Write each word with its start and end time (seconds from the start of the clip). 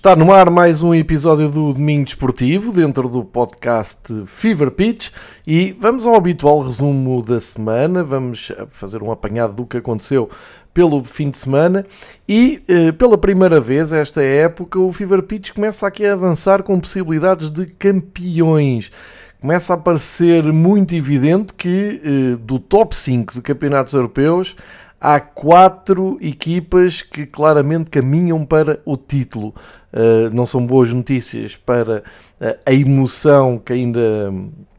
Está 0.00 0.16
no 0.16 0.32
ar 0.32 0.48
mais 0.48 0.80
um 0.80 0.94
episódio 0.94 1.50
do 1.50 1.74
Domingo 1.74 2.06
Desportivo, 2.06 2.72
dentro 2.72 3.06
do 3.06 3.22
podcast 3.22 4.00
Fever 4.24 4.70
Pitch, 4.70 5.10
e 5.46 5.76
vamos 5.78 6.06
ao 6.06 6.14
habitual 6.14 6.62
resumo 6.62 7.22
da 7.22 7.38
semana. 7.38 8.02
Vamos 8.02 8.50
fazer 8.70 9.02
um 9.02 9.12
apanhado 9.12 9.52
do 9.52 9.66
que 9.66 9.76
aconteceu 9.76 10.30
pelo 10.72 11.04
fim 11.04 11.28
de 11.28 11.36
semana 11.36 11.84
e 12.26 12.62
eh, 12.66 12.92
pela 12.92 13.18
primeira 13.18 13.60
vez 13.60 13.92
esta 13.92 14.22
época 14.22 14.78
o 14.80 14.90
Fever 14.90 15.22
Pitch 15.22 15.50
começa 15.50 15.86
aqui 15.86 16.06
a 16.06 16.14
avançar 16.14 16.62
com 16.62 16.80
possibilidades 16.80 17.50
de 17.50 17.66
campeões. 17.66 18.90
Começa 19.38 19.74
a 19.74 19.76
parecer 19.76 20.44
muito 20.44 20.94
evidente 20.94 21.52
que 21.52 22.00
eh, 22.02 22.36
do 22.40 22.58
top 22.58 22.96
5 22.96 23.34
de 23.34 23.42
campeonatos 23.42 23.92
europeus 23.92 24.56
há 25.00 25.18
quatro 25.18 26.18
equipas 26.20 27.02
que 27.02 27.24
claramente 27.24 27.90
caminham 27.90 28.44
para 28.44 28.80
o 28.84 28.96
título. 28.96 29.54
Uh, 29.92 30.32
não 30.32 30.44
são 30.44 30.66
boas 30.66 30.92
notícias 30.92 31.56
para 31.56 31.98
uh, 31.98 32.58
a 32.66 32.72
emoção 32.72 33.58
que 33.58 33.72
ainda 33.72 34.32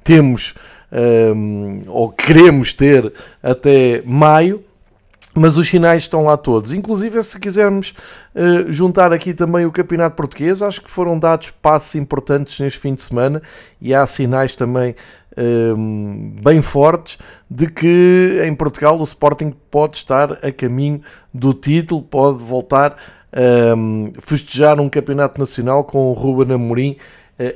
temos 0.03 0.53
um, 0.91 1.84
ou 1.88 2.09
queremos 2.09 2.73
ter 2.73 3.11
até 3.41 4.02
maio. 4.05 4.63
Mas 5.34 5.55
os 5.55 5.67
sinais 5.67 6.03
estão 6.03 6.26
lá 6.26 6.35
todos. 6.35 6.73
Inclusive, 6.73 7.23
se 7.23 7.39
quisermos 7.39 7.94
uh, 8.35 8.69
juntar 8.69 9.14
aqui 9.14 9.33
também 9.33 9.66
o 9.66 9.72
Campeonato 9.72 10.16
Português, 10.16 10.61
acho 10.61 10.81
que 10.81 10.92
foram 10.92 11.17
dados 11.17 11.52
passos 11.52 11.95
importantes 11.95 12.59
neste 12.59 12.80
fim 12.80 12.94
de 12.94 13.02
semana 13.02 13.41
e 13.80 13.94
há 13.94 14.06
sinais 14.06 14.56
também 14.58 14.94
um, 15.38 16.36
bem 16.44 16.61
fortes 16.61 17.17
de 17.50 17.67
que 17.67 18.41
em 18.45 18.53
Portugal 18.53 19.00
o 19.00 19.03
Sporting 19.03 19.53
pode 19.69 19.97
estar 19.97 20.33
a 20.45 20.52
caminho 20.52 21.02
do 21.34 21.53
título, 21.53 22.02
pode 22.02 22.44
voltar 22.44 22.97
a 23.31 23.73
um, 23.73 24.11
festejar 24.19 24.80
um 24.80 24.89
campeonato 24.89 25.39
nacional 25.39 25.86
com 25.86 26.11
o 26.11 26.13
Ruben 26.13 26.53
Amorim 26.53 26.97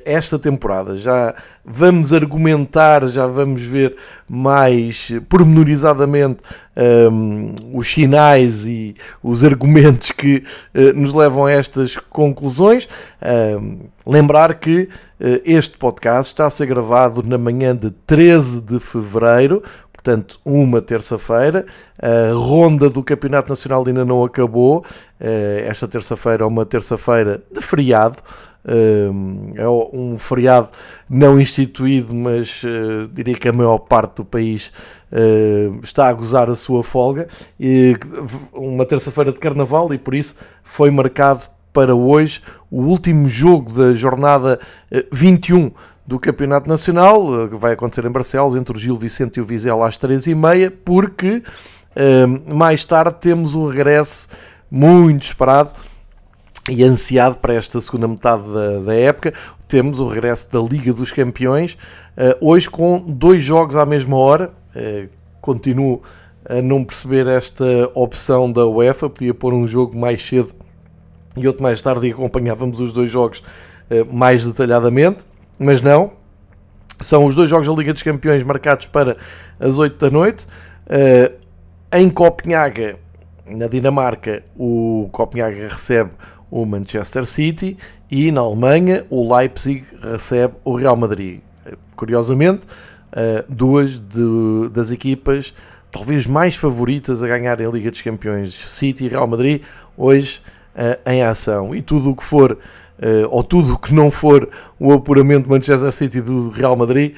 esta 0.04 0.40
temporada. 0.40 0.98
Já 0.98 1.36
vamos 1.64 2.14
argumentar, 2.14 3.08
já 3.08 3.26
vamos 3.26 3.62
ver 3.62 3.96
mais 4.30 5.12
pormenorizadamente 5.28 6.40
um, 6.76 6.82
ehm, 6.82 7.56
os 7.74 7.92
sinais 7.92 8.66
e 8.66 8.96
os 9.22 9.44
argumentos 9.44 10.12
que 10.12 10.44
uh, 10.76 10.94
nos 11.00 11.14
levam 11.14 11.46
a 11.46 11.52
estas 11.52 11.98
conclusões. 11.98 12.88
Um, 13.22 13.28
ehm, 13.28 13.78
lembrar 14.06 14.56
que 14.56 14.84
uh, 15.20 15.42
este 15.44 15.78
podcast 15.78 16.34
está 16.34 16.46
a 16.46 16.50
ser 16.52 16.68
gravado 16.68 17.24
na 17.24 17.38
manhã 17.38 17.76
de 17.76 17.90
13 17.90 18.62
de 18.62 18.80
feverouro, 18.80 19.64
portanto, 19.92 20.40
uma 20.46 20.82
terça-feira. 20.82 21.66
A 22.00 22.34
ronda 22.34 22.90
do 22.90 23.04
Campeonato 23.04 23.50
Nacional 23.50 23.84
ainda 23.88 24.06
não 24.06 24.24
acabou. 24.24 24.86
Esta 25.20 25.88
terça-feira 25.88 26.44
é 26.44 26.46
uma 26.46 26.64
terça-feira 26.64 27.42
de 27.52 27.60
feriado 27.60 28.18
é 29.56 29.70
um 29.70 30.18
feriado 30.18 30.70
não 31.08 31.40
instituído, 31.40 32.14
mas 32.14 32.64
uh, 32.64 33.08
diria 33.14 33.36
que 33.36 33.48
a 33.48 33.54
maior 33.54 33.78
parte 33.78 34.16
do 34.18 34.26
país 34.26 34.72
uh, 35.12 35.80
está 35.84 36.08
a 36.08 36.14
gozar 36.14 36.50
a 36.50 36.56
sua 36.56 36.84
folga. 36.84 37.28
E 37.60 37.96
uma 38.52 38.86
terça-feira 38.86 39.32
de 39.32 39.40
carnaval, 39.40 39.94
e 39.94 39.98
por 39.98 40.16
isso 40.16 40.38
foi 40.64 40.90
marcado 40.90 41.44
para 41.72 41.94
hoje 41.94 42.42
o 42.72 42.82
último 42.82 43.28
jogo 43.28 43.72
da 43.72 43.94
jornada 43.94 44.60
21 45.12 45.72
do 46.08 46.18
Campeonato 46.18 46.70
Nacional, 46.70 47.50
que 47.50 47.58
vai 47.58 47.74
acontecer 47.74 48.06
em 48.06 48.12
Barcelos, 48.12 48.56
entre 48.56 48.78
o 48.78 48.80
Gil 48.80 48.96
Vicente 48.96 49.38
e 49.38 49.42
o 49.42 49.44
Vizela 49.44 49.86
às 49.86 49.98
3h30, 49.98 50.72
porque 50.86 51.44
mais 52.48 52.86
tarde 52.86 53.18
temos 53.20 53.56
o 53.56 53.68
regresso 53.68 54.30
muito 54.72 55.24
esperado 55.24 55.74
e 56.70 56.84
ansiado 56.84 57.38
para 57.38 57.54
esta 57.54 57.80
segunda 57.80 58.08
metade 58.08 58.52
da, 58.52 58.80
da, 58.80 58.94
época. 58.94 59.34
Temos 59.68 60.00
o 60.00 60.08
regresso 60.08 60.52
da 60.52 60.60
Liga 60.60 60.94
dos 60.94 61.12
Campeões, 61.12 61.74
uh, 62.18 62.38
hoje 62.42 62.70
com 62.70 63.00
dois 63.00 63.44
jogos 63.44 63.76
à 63.76 63.86
mesma 63.86 64.18
hora. 64.18 64.52
Uh, 64.76 65.08
continuo 65.42 66.02
a 66.48 66.62
não 66.62 66.84
perceber 66.84 67.28
esta 67.28 67.90
opção 67.94 68.52
da 68.52 68.66
UEFA, 68.66 69.10
podia 69.10 69.34
pôr 69.34 69.54
um 69.54 69.66
jogo 69.66 69.98
mais 69.98 70.26
cedo 70.26 70.54
e 71.36 71.48
outro 71.48 71.62
mais 71.62 71.82
tarde 71.82 72.08
e 72.08 72.12
acompanhávamos 72.12 72.80
os 72.80 72.92
dois 72.92 73.12
jogos 73.12 73.40
uh, 73.40 74.14
mais 74.14 74.46
detalhadamente, 74.46 75.24
mas 75.60 75.82
não. 75.82 76.12
São 77.00 77.26
os 77.26 77.36
dois 77.36 77.50
jogos 77.50 77.68
da 77.68 77.74
Liga 77.74 77.94
dos 77.94 78.04
Campeões 78.04 78.42
marcados 78.44 78.88
para 78.88 79.18
as 79.60 79.78
8 79.78 79.98
da 79.98 80.10
noite. 80.10 80.48
em 81.92 82.10
Copenhaga, 82.10 82.98
na 83.46 83.68
Dinamarca, 83.68 84.44
o 84.56 85.10
Copenhaga 85.12 85.68
recebe 85.68 86.12
o 86.50 86.66
Manchester 86.66 87.26
City 87.26 87.78
e 88.10 88.32
na 88.32 88.42
Alemanha 88.42 89.06
o 89.10 89.36
Leipzig 89.36 89.84
recebe 90.02 90.54
o 90.64 90.76
Real 90.76 90.96
Madrid. 90.96 91.42
Curiosamente, 91.96 92.62
eh, 93.12 93.46
duas 93.48 94.00
de, 94.00 94.70
das 94.72 94.92
equipas 94.92 95.54
talvez 95.92 96.28
mais 96.28 96.58
favoritas 96.58 97.24
a 97.24 97.28
ganharem 97.28 97.66
a 97.66 97.70
Liga 97.70 97.90
dos 97.90 98.02
Campeões, 98.02 98.54
City 98.54 99.06
e 99.06 99.08
Real 99.08 99.26
Madrid, 99.26 99.62
hoje 99.96 100.42
eh, 100.76 101.00
em 101.06 101.24
ação. 101.24 101.74
E 101.74 101.82
tudo 101.82 102.12
o 102.12 102.16
que 102.16 102.24
for 102.24 102.58
Uh, 102.98 103.28
ou 103.30 103.44
tudo 103.44 103.74
o 103.74 103.78
que 103.78 103.94
não 103.94 104.10
for 104.10 104.48
o 104.80 104.94
apuramento 104.94 105.50
Manchester 105.50 105.92
City 105.92 106.22
do 106.22 106.50
Real 106.50 106.78
Madrid 106.78 107.14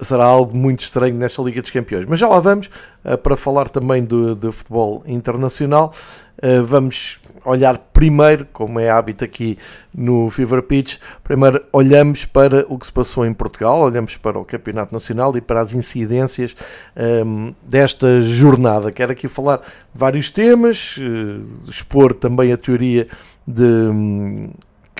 será 0.00 0.24
algo 0.24 0.56
muito 0.56 0.80
estranho 0.80 1.14
nesta 1.16 1.42
Liga 1.42 1.60
dos 1.60 1.70
Campeões. 1.70 2.06
Mas 2.06 2.18
já 2.18 2.26
lá 2.26 2.40
vamos 2.40 2.70
para 3.22 3.36
falar 3.36 3.68
também 3.68 4.02
do, 4.02 4.34
do 4.34 4.50
futebol 4.50 5.02
internacional. 5.06 5.92
Vamos 6.66 7.20
olhar 7.44 7.78
primeiro, 7.78 8.46
como 8.52 8.78
é 8.78 8.90
hábito 8.90 9.24
aqui 9.24 9.58
no 9.94 10.28
Fever 10.30 10.62
Pitch, 10.62 10.98
primeiro 11.24 11.62
olhamos 11.72 12.24
para 12.24 12.64
o 12.68 12.78
que 12.78 12.86
se 12.86 12.92
passou 12.92 13.24
em 13.24 13.32
Portugal, 13.32 13.80
olhamos 13.80 14.16
para 14.16 14.38
o 14.38 14.44
Campeonato 14.44 14.92
Nacional 14.92 15.36
e 15.36 15.40
para 15.40 15.60
as 15.60 15.72
incidências 15.72 16.54
um, 17.24 17.54
desta 17.62 18.20
jornada. 18.20 18.92
Quero 18.92 19.12
aqui 19.12 19.26
falar 19.26 19.58
de 19.58 19.64
vários 19.94 20.30
temas, 20.30 20.96
expor 21.68 22.14
também 22.14 22.52
a 22.52 22.56
teoria 22.56 23.06
de. 23.46 23.62
Um, 23.62 24.50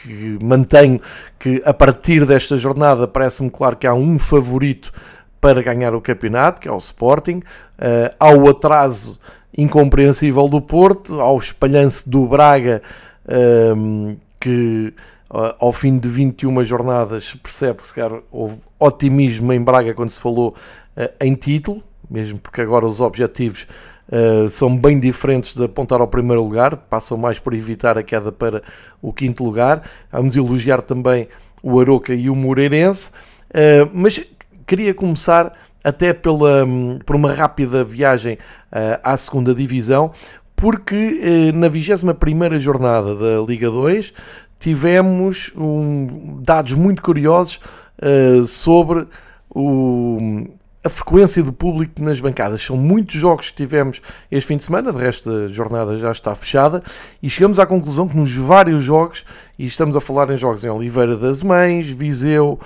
que 0.01 0.39
mantenho 0.41 1.01
que 1.41 1.61
a 1.65 1.75
partir 1.75 2.25
desta 2.25 2.57
jornada 2.57 3.09
parece-me 3.09 3.51
claro 3.51 3.75
que 3.75 3.85
há 3.85 3.93
um 3.93 4.17
favorito 4.17 4.93
para 5.41 5.61
ganhar 5.61 5.93
o 5.93 6.01
campeonato, 6.01 6.61
que 6.61 6.69
é 6.69 6.73
o 6.73 6.79
Sporting, 6.79 7.39
uh, 7.39 8.15
ao 8.19 8.49
atraso 8.49 9.19
incompreensível 9.59 10.49
do 10.49 10.61
Porto, 10.61 11.21
ao 11.21 11.37
espalhanço 11.37 12.09
do 12.09 12.27
Braga, 12.29 12.81
uh, 13.27 14.17
que 14.39 14.95
uh, 15.29 15.55
ao 15.59 15.73
fim 15.73 15.99
de 15.99 16.09
21 16.09 16.65
jornadas 16.65 17.35
percebe 17.35 17.81
que 17.83 18.01
houve 18.31 18.59
otimismo 18.79 19.53
em 19.53 19.61
Braga 19.61 19.93
quando 19.95 20.11
se 20.11 20.21
falou 20.21 20.55
eh, 20.97 21.13
em 21.21 21.35
título, 21.35 21.83
mesmo 22.09 22.39
porque 22.39 22.61
agora 22.61 22.87
os 22.87 23.01
objetivos 23.01 23.67
Uh, 24.11 24.49
são 24.49 24.75
bem 24.75 24.99
diferentes 24.99 25.53
de 25.53 25.63
apontar 25.63 26.01
ao 26.01 26.09
primeiro 26.09 26.43
lugar, 26.43 26.75
passam 26.79 27.19
mais 27.19 27.39
por 27.39 27.53
evitar 27.53 27.99
a 27.99 28.03
queda 28.03 28.33
para 28.33 28.63
o 29.03 29.13
quinto 29.13 29.45
lugar. 29.45 29.83
Vamos 30.11 30.35
elogiar 30.35 30.81
também 30.81 31.29
o 31.63 31.79
Aroca 31.79 32.15
e 32.15 32.31
o 32.31 32.35
Moreirense, 32.35 33.11
uh, 33.51 33.91
mas 33.93 34.19
queria 34.67 34.95
começar 34.95 35.53
até 35.89 36.13
pela, 36.13 36.65
um, 36.65 36.99
por 37.05 37.17
uma 37.17 37.33
rápida 37.33 37.83
viagem 37.83 38.35
uh, 38.35 39.01
à 39.03 39.17
segunda 39.17 39.55
divisão, 39.55 40.13
porque 40.55 41.53
na 41.55 41.69
21 41.69 42.59
jornada 42.59 43.15
da 43.15 43.41
Liga 43.47 43.71
2 43.71 44.13
tivemos 44.59 45.53
um, 45.57 46.41
dados 46.43 46.73
muito 46.73 47.01
curiosos 47.01 47.61
sobre 48.45 49.07
o 49.49 50.49
a 50.89 50.91
frequência 50.91 51.43
de 51.43 51.53
público 51.53 52.03
nas 52.03 52.19
bancadas. 52.19 52.63
São 52.63 52.77
muitos 52.77 53.15
jogos 53.15 53.51
que 53.51 53.57
tivemos 53.57 54.01
este 54.31 54.49
fim 54.49 54.57
de 54.57 54.65
semana, 54.65 54.91
de 54.91 54.99
resto 54.99 55.31
a 55.31 55.49
jornada 55.49 55.97
já 55.99 56.11
está 56.11 56.35
fechada, 56.35 56.83
e 57.23 57.29
chegamos 57.29 57.61
à 57.61 57.67
conclusão 57.67 58.09
que 58.09 58.17
nos 58.17 58.35
vários 58.35 58.83
jogos, 58.83 59.25
e 59.59 59.67
estamos 59.67 59.97
a 59.97 60.01
falar 60.01 60.31
em 60.31 60.37
jogos 60.37 60.65
em 60.65 60.71
Oliveira 60.71 61.15
das 61.17 61.43
Mães, 61.43 61.91
Viseu, 61.91 62.59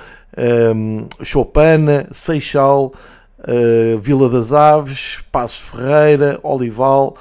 um, 0.75 1.07
Chopana, 1.23 2.07
Seixal, 2.13 2.93
uh, 3.41 3.99
Vila 3.99 4.29
das 4.29 4.53
Aves, 4.53 5.21
Passos 5.33 5.71
Ferreira, 5.71 6.39
Olival, 6.45 7.17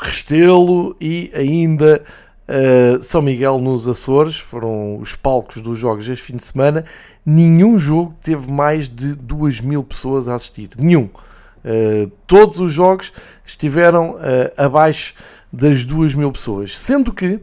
Restelo 0.00 0.96
e 1.00 1.28
ainda 1.34 2.00
uh, 2.48 3.02
São 3.02 3.20
Miguel 3.20 3.58
nos 3.58 3.88
Açores, 3.88 4.38
foram 4.38 4.98
os 4.98 5.16
palcos 5.16 5.60
dos 5.60 5.76
jogos 5.76 6.08
este 6.08 6.24
fim 6.24 6.36
de 6.36 6.44
semana 6.44 6.84
nenhum 7.28 7.76
jogo 7.76 8.14
teve 8.22 8.50
mais 8.50 8.88
de 8.88 9.14
2 9.14 9.60
mil 9.60 9.84
pessoas 9.84 10.28
a 10.28 10.34
assistir. 10.34 10.70
Nenhum. 10.78 11.10
Uh, 11.58 12.10
todos 12.26 12.58
os 12.58 12.72
jogos 12.72 13.12
estiveram 13.44 14.12
uh, 14.12 14.18
abaixo 14.56 15.12
das 15.52 15.84
2 15.84 16.14
mil 16.14 16.32
pessoas. 16.32 16.78
Sendo 16.78 17.12
que 17.12 17.38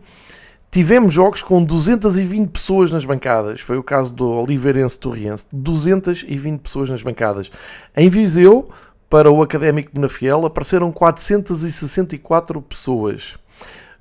tivemos 0.72 1.14
jogos 1.14 1.44
com 1.44 1.64
220 1.64 2.50
pessoas 2.50 2.92
nas 2.92 3.06
bancadas. 3.06 3.62
Foi 3.62 3.78
o 3.78 3.84
caso 3.84 4.12
do 4.12 4.28
Oliveirense 4.28 5.00
Torriense. 5.00 5.46
220 5.54 6.62
pessoas 6.62 6.90
nas 6.90 7.04
bancadas. 7.04 7.52
Em 7.96 8.10
Viseu, 8.10 8.68
para 9.08 9.30
o 9.30 9.44
Académico 9.44 9.92
de 9.94 10.02
Nafiel, 10.02 10.48
apareceram 10.48 10.92
464 10.92 12.60
pessoas. 12.64 13.38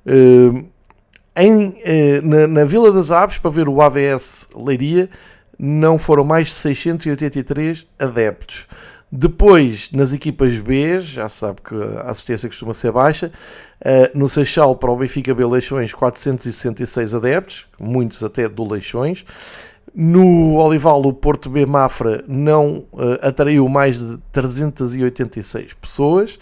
Uh, 0.03 0.65
em, 1.37 1.75
na, 2.23 2.47
na, 2.47 2.65
Vila 2.65 2.93
das 2.93 3.11
Aves, 3.11 3.37
para 3.37 3.51
ver 3.51 3.67
o 3.67 3.81
AVS 3.81 4.47
Leiria, 4.55 5.09
não 5.57 5.97
foram 5.97 6.23
mais 6.23 6.47
de 6.47 6.53
683 6.53 7.85
adeptos. 7.99 8.67
Depois, 9.11 9.91
nas 9.91 10.13
equipas 10.13 10.59
B, 10.59 10.99
já 10.99 11.29
sabe 11.29 11.61
que 11.61 11.75
a 11.75 12.09
assistência 12.09 12.49
costuma 12.49 12.73
ser 12.73 12.91
baixa. 12.91 13.31
no 14.13 14.27
Seixal, 14.27 14.75
para 14.75 14.91
o 14.91 14.97
Benfica 14.97 15.33
B 15.33 15.45
Leixões, 15.45 15.93
466 15.93 17.13
adeptos, 17.13 17.67
muitos 17.79 18.23
até 18.23 18.49
do 18.49 18.67
Leixões. 18.67 19.23
No 19.95 20.55
Olival, 20.55 21.01
o 21.03 21.13
Porto 21.13 21.49
B 21.49 21.65
Mafra 21.65 22.21
não 22.27 22.85
uh, 22.91 23.17
atraiu 23.21 23.69
mais 23.69 23.97
de 23.97 24.17
386 24.33 25.73
pessoas 25.73 26.37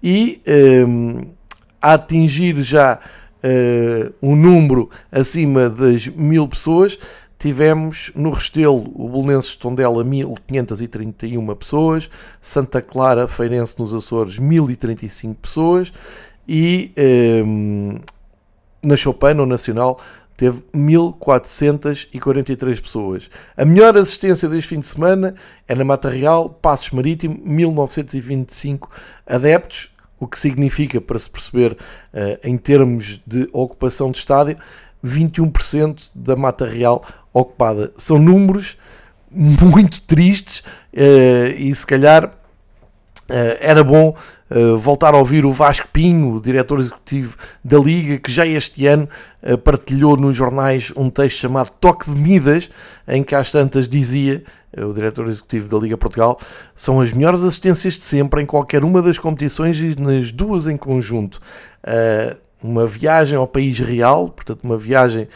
e 0.00 0.40
um, 0.46 0.52
ehm, 0.52 1.28
a 1.82 1.94
atingir 1.94 2.54
já 2.62 3.00
uh, 3.42 4.14
um 4.22 4.36
número 4.36 4.88
acima 5.10 5.68
das 5.68 6.06
mil 6.06 6.46
pessoas, 6.46 6.96
tivemos 7.38 8.10
no 8.14 8.30
Restelo 8.30 8.90
o 8.94 9.08
Belenenses 9.08 9.56
Tondela 9.56 10.02
1531 10.02 11.54
pessoas, 11.54 12.08
Santa 12.40 12.80
Clara 12.80 13.28
Feirense 13.28 13.78
nos 13.78 13.92
Açores 13.92 14.38
1035 14.38 15.34
pessoas 15.34 15.92
e 16.48 16.92
um, 16.96 17.92
ehm, 17.92 18.00
na 18.82 18.96
Chopin, 18.96 19.34
no 19.34 19.44
Nacional, 19.46 20.00
teve 20.36 20.62
1443 20.72 22.80
pessoas. 22.80 23.30
A 23.56 23.64
melhor 23.64 23.96
assistência 23.96 24.48
deste 24.48 24.70
fim 24.70 24.80
de 24.80 24.86
semana 24.86 25.36
é 25.66 25.74
na 25.74 25.84
Mata 25.84 26.10
Real, 26.10 26.50
Passos 26.50 26.90
Marítimo, 26.90 27.40
1925 27.44 28.90
adeptos, 29.26 29.90
o 30.18 30.26
que 30.26 30.38
significa, 30.38 31.00
para 31.00 31.18
se 31.18 31.30
perceber 31.30 31.76
eh, 32.12 32.38
em 32.44 32.56
termos 32.56 33.20
de 33.26 33.48
ocupação 33.52 34.10
de 34.10 34.18
estádio, 34.18 34.56
21% 35.04 36.10
da 36.14 36.34
Mata 36.34 36.66
Real 36.66 37.04
ocupada. 37.34 37.92
São 37.96 38.18
números 38.18 38.78
muito 39.30 40.00
tristes 40.00 40.62
eh, 40.92 41.56
e 41.58 41.74
se 41.74 41.84
calhar 41.84 42.32
eh, 43.28 43.58
era 43.60 43.82
bom 43.82 44.14
uh, 44.50 44.76
voltar 44.76 45.14
a 45.14 45.16
ouvir 45.16 45.46
o 45.46 45.52
Vasco 45.52 45.88
Pinho, 45.90 46.34
o 46.34 46.40
diretor 46.40 46.78
executivo 46.78 47.36
da 47.64 47.78
Liga, 47.78 48.18
que 48.18 48.30
já 48.30 48.46
este 48.46 48.86
ano 48.86 49.08
uh, 49.42 49.56
partilhou 49.56 50.14
nos 50.16 50.36
jornais 50.36 50.92
um 50.94 51.08
texto 51.08 51.38
chamado 51.38 51.70
Toque 51.80 52.10
de 52.10 52.20
Midas, 52.20 52.70
em 53.08 53.22
que 53.22 53.34
às 53.34 53.50
tantas 53.50 53.88
dizia, 53.88 54.44
o 54.76 54.92
diretor 54.92 55.26
executivo 55.26 55.70
da 55.70 55.82
Liga 55.82 55.96
Portugal, 55.96 56.38
são 56.74 57.00
as 57.00 57.12
melhores 57.14 57.42
assistências 57.42 57.94
de 57.94 58.02
sempre 58.02 58.42
em 58.42 58.46
qualquer 58.46 58.84
uma 58.84 59.00
das 59.00 59.18
competições 59.18 59.80
e 59.80 59.98
nas 59.98 60.30
duas 60.30 60.66
em 60.66 60.76
conjunto. 60.76 61.40
Uma 62.64 62.86
viagem 62.86 63.38
ao 63.38 63.46
país 63.46 63.78
real, 63.78 64.28
portanto, 64.28 64.64
uma 64.64 64.78
viagem 64.78 65.28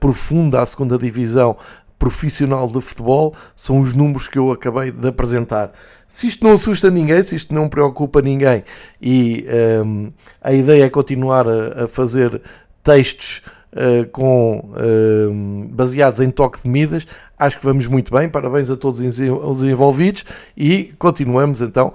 profunda 0.00 0.62
à 0.62 0.66
segunda 0.66 0.96
divisão 0.96 1.56
profissional 1.98 2.68
de 2.68 2.80
futebol, 2.80 3.34
são 3.56 3.80
os 3.80 3.92
números 3.92 4.28
que 4.28 4.38
eu 4.38 4.52
acabei 4.52 4.90
de 4.90 5.08
apresentar. 5.08 5.72
Se 6.06 6.26
isto 6.26 6.46
não 6.46 6.54
assusta 6.54 6.90
ninguém, 6.90 7.22
se 7.22 7.34
isto 7.34 7.54
não 7.54 7.68
preocupa 7.68 8.22
ninguém 8.22 8.64
e 9.02 9.44
um, 9.84 10.10
a 10.40 10.52
ideia 10.52 10.84
é 10.84 10.88
continuar 10.88 11.46
a, 11.46 11.84
a 11.84 11.86
fazer 11.86 12.40
textos 12.82 13.42
uh, 13.72 14.08
com, 14.10 14.72
uh, 14.72 15.68
baseados 15.70 16.20
em 16.20 16.30
toque 16.30 16.62
de 16.62 16.70
medidas, 16.70 17.06
acho 17.38 17.58
que 17.58 17.64
vamos 17.64 17.86
muito 17.86 18.12
bem. 18.12 18.28
Parabéns 18.28 18.70
a 18.70 18.76
todos 18.76 19.00
os 19.00 19.62
envolvidos 19.62 20.24
e 20.56 20.94
continuamos 20.98 21.60
então 21.60 21.92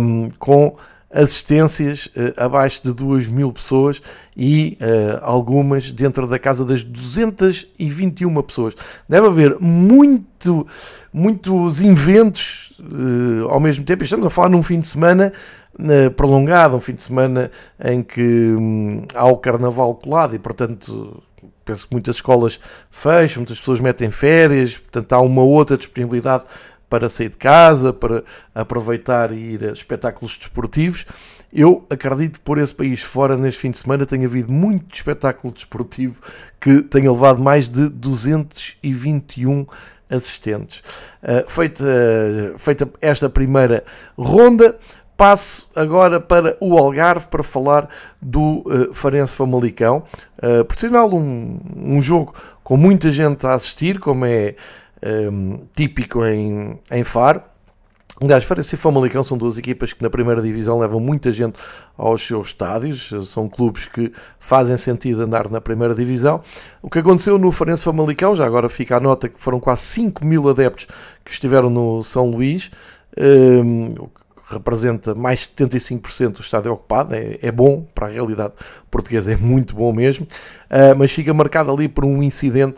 um, 0.00 0.28
com 0.38 0.76
assistências 1.12 2.06
uh, 2.06 2.32
abaixo 2.36 2.82
de 2.82 2.92
2 2.92 3.28
mil 3.28 3.52
pessoas 3.52 4.00
e 4.36 4.78
uh, 4.80 5.20
algumas 5.22 5.92
dentro 5.92 6.26
da 6.26 6.38
casa 6.38 6.64
das 6.64 6.82
221 6.82 8.42
pessoas. 8.42 8.74
Deve 9.08 9.26
haver 9.26 9.56
muito, 9.60 10.66
muitos 11.12 11.82
inventos 11.82 12.78
uh, 12.80 13.48
ao 13.48 13.60
mesmo 13.60 13.84
tempo. 13.84 14.02
Estamos 14.02 14.26
a 14.26 14.30
falar 14.30 14.48
num 14.48 14.62
fim 14.62 14.80
de 14.80 14.88
semana 14.88 15.32
prolongado, 16.16 16.76
um 16.76 16.80
fim 16.80 16.92
de 16.92 17.02
semana 17.02 17.50
em 17.82 18.02
que 18.02 18.20
um, 18.20 19.06
há 19.14 19.24
o 19.24 19.38
carnaval 19.38 19.94
colado 19.94 20.36
e, 20.36 20.38
portanto, 20.38 21.22
penso 21.64 21.86
que 21.86 21.94
muitas 21.94 22.16
escolas 22.16 22.60
fecham, 22.90 23.40
muitas 23.40 23.58
pessoas 23.58 23.80
metem 23.80 24.10
férias, 24.10 24.76
portanto, 24.76 25.12
há 25.14 25.20
uma 25.20 25.42
outra 25.42 25.78
disponibilidade 25.78 26.44
para 26.92 27.08
sair 27.08 27.30
de 27.30 27.38
casa, 27.38 27.90
para 27.90 28.22
aproveitar 28.54 29.32
e 29.32 29.54
ir 29.54 29.64
a 29.64 29.72
espetáculos 29.72 30.36
desportivos. 30.36 31.06
Eu 31.50 31.86
acredito 31.88 32.34
que 32.34 32.40
por 32.40 32.58
esse 32.58 32.74
país 32.74 33.00
fora, 33.00 33.34
neste 33.34 33.62
fim 33.62 33.70
de 33.70 33.78
semana, 33.78 34.04
tenha 34.04 34.26
havido 34.26 34.52
muito 34.52 34.94
espetáculo 34.94 35.54
desportivo 35.54 36.20
que 36.60 36.82
tenha 36.82 37.10
levado 37.10 37.42
mais 37.42 37.66
de 37.66 37.88
221 37.88 39.64
assistentes. 40.10 40.82
Uh, 41.22 41.50
feita, 41.50 41.82
feita 42.58 42.90
esta 43.00 43.30
primeira 43.30 43.84
ronda, 44.14 44.78
passo 45.16 45.70
agora 45.74 46.20
para 46.20 46.58
o 46.60 46.76
Algarve 46.76 47.26
para 47.28 47.42
falar 47.42 47.88
do 48.20 48.62
uh, 48.66 48.92
Farense 48.92 49.34
Famalicão. 49.34 50.04
Uh, 50.42 50.62
por 50.66 50.76
sinal, 50.78 51.10
um, 51.10 51.58
um 51.74 52.02
jogo 52.02 52.34
com 52.62 52.76
muita 52.76 53.10
gente 53.10 53.46
a 53.46 53.54
assistir, 53.54 53.98
como 53.98 54.26
é 54.26 54.56
um, 55.04 55.60
típico 55.74 56.24
em, 56.24 56.78
em 56.90 57.04
Faro. 57.04 57.42
Aliás, 58.20 58.44
Farense 58.44 58.76
e 58.76 58.78
Famalicão 58.78 59.22
são 59.24 59.36
duas 59.36 59.58
equipas 59.58 59.92
que 59.92 60.00
na 60.00 60.08
primeira 60.08 60.40
divisão 60.40 60.78
levam 60.78 61.00
muita 61.00 61.32
gente 61.32 61.58
aos 61.98 62.22
seus 62.22 62.48
estádios, 62.48 63.12
são 63.26 63.48
clubes 63.48 63.86
que 63.86 64.12
fazem 64.38 64.76
sentido 64.76 65.22
andar 65.22 65.50
na 65.50 65.60
primeira 65.60 65.92
divisão. 65.92 66.40
O 66.80 66.88
que 66.88 67.00
aconteceu 67.00 67.36
no 67.36 67.50
Farense 67.50 67.82
Famalicão, 67.82 68.32
já 68.32 68.46
agora 68.46 68.68
fica 68.68 68.96
a 68.96 69.00
nota 69.00 69.28
que 69.28 69.40
foram 69.40 69.58
quase 69.58 69.82
5 69.82 70.24
mil 70.24 70.48
adeptos 70.48 70.86
que 71.24 71.32
estiveram 71.32 71.68
no 71.68 72.00
São 72.04 72.30
Luís, 72.30 72.70
um, 73.18 73.88
o 73.98 74.08
que 74.08 74.22
representa 74.52 75.14
mais 75.14 75.40
de 75.40 75.64
75% 75.64 76.32
do 76.32 76.40
estádio 76.42 76.72
ocupado, 76.72 77.14
é, 77.14 77.38
é, 77.42 77.50
bom 77.50 77.86
para 77.94 78.06
a 78.06 78.10
realidade 78.10 78.54
portuguesa, 78.90 79.32
é 79.32 79.36
muito 79.36 79.74
bom 79.74 79.92
mesmo, 79.92 80.26
uh, 80.70 80.96
mas 80.96 81.10
fica 81.10 81.32
marcado 81.34 81.72
ali 81.72 81.88
por 81.88 82.04
um 82.04 82.22
incidente 82.22 82.76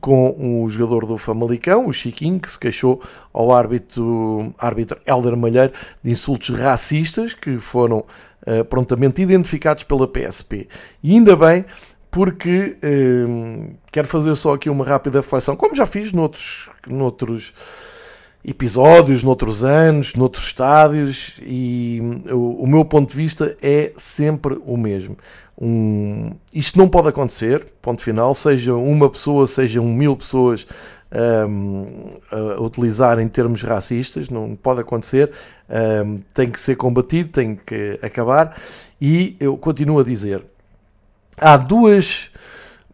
com 0.00 0.64
o 0.64 0.68
jogador 0.68 1.06
do 1.06 1.16
Famalicão, 1.16 1.86
o 1.86 1.92
Chiquinho, 1.92 2.38
que 2.38 2.50
se 2.50 2.58
queixou 2.58 3.00
ao 3.32 3.52
árbitro, 3.52 4.54
árbitro 4.58 5.00
Helder 5.06 5.36
Malheiro 5.36 5.72
de 6.02 6.10
insultos 6.10 6.50
racistas 6.50 7.34
que 7.34 7.58
foram 7.58 8.04
uh, 8.46 8.64
prontamente 8.66 9.22
identificados 9.22 9.84
pela 9.84 10.06
PSP. 10.06 10.68
E 11.02 11.14
ainda 11.14 11.36
bem, 11.36 11.64
porque 12.10 12.76
uh, 12.82 13.74
quero 13.92 14.08
fazer 14.08 14.34
só 14.36 14.54
aqui 14.54 14.68
uma 14.68 14.84
rápida 14.84 15.20
reflexão, 15.20 15.56
como 15.56 15.74
já 15.74 15.86
fiz 15.86 16.12
noutros, 16.12 16.70
noutros 16.86 17.52
episódios, 18.44 19.22
noutros 19.22 19.62
anos, 19.62 20.14
noutros 20.14 20.46
estádios, 20.46 21.38
e 21.42 22.00
o, 22.30 22.64
o 22.64 22.66
meu 22.66 22.84
ponto 22.84 23.10
de 23.10 23.16
vista 23.16 23.56
é 23.62 23.92
sempre 23.96 24.58
o 24.64 24.76
mesmo. 24.76 25.16
Um, 25.60 26.32
isto 26.54 26.78
não 26.78 26.88
pode 26.88 27.08
acontecer, 27.08 27.66
ponto 27.82 28.00
final, 28.00 28.34
seja 28.34 28.74
uma 28.74 29.10
pessoa, 29.10 29.46
sejam 29.46 29.84
mil 29.84 30.16
pessoas 30.16 30.66
um, 31.46 31.86
a 32.30 32.62
utilizar 32.62 33.18
em 33.18 33.28
termos 33.28 33.62
racistas, 33.62 34.30
não 34.30 34.56
pode 34.56 34.80
acontecer, 34.80 35.30
um, 35.68 36.20
tem 36.32 36.50
que 36.50 36.60
ser 36.60 36.76
combatido, 36.76 37.28
tem 37.30 37.56
que 37.56 37.98
acabar, 38.02 38.58
e 39.00 39.36
eu 39.38 39.56
continuo 39.58 40.00
a 40.00 40.04
dizer, 40.04 40.42
há 41.36 41.58
duas, 41.58 42.30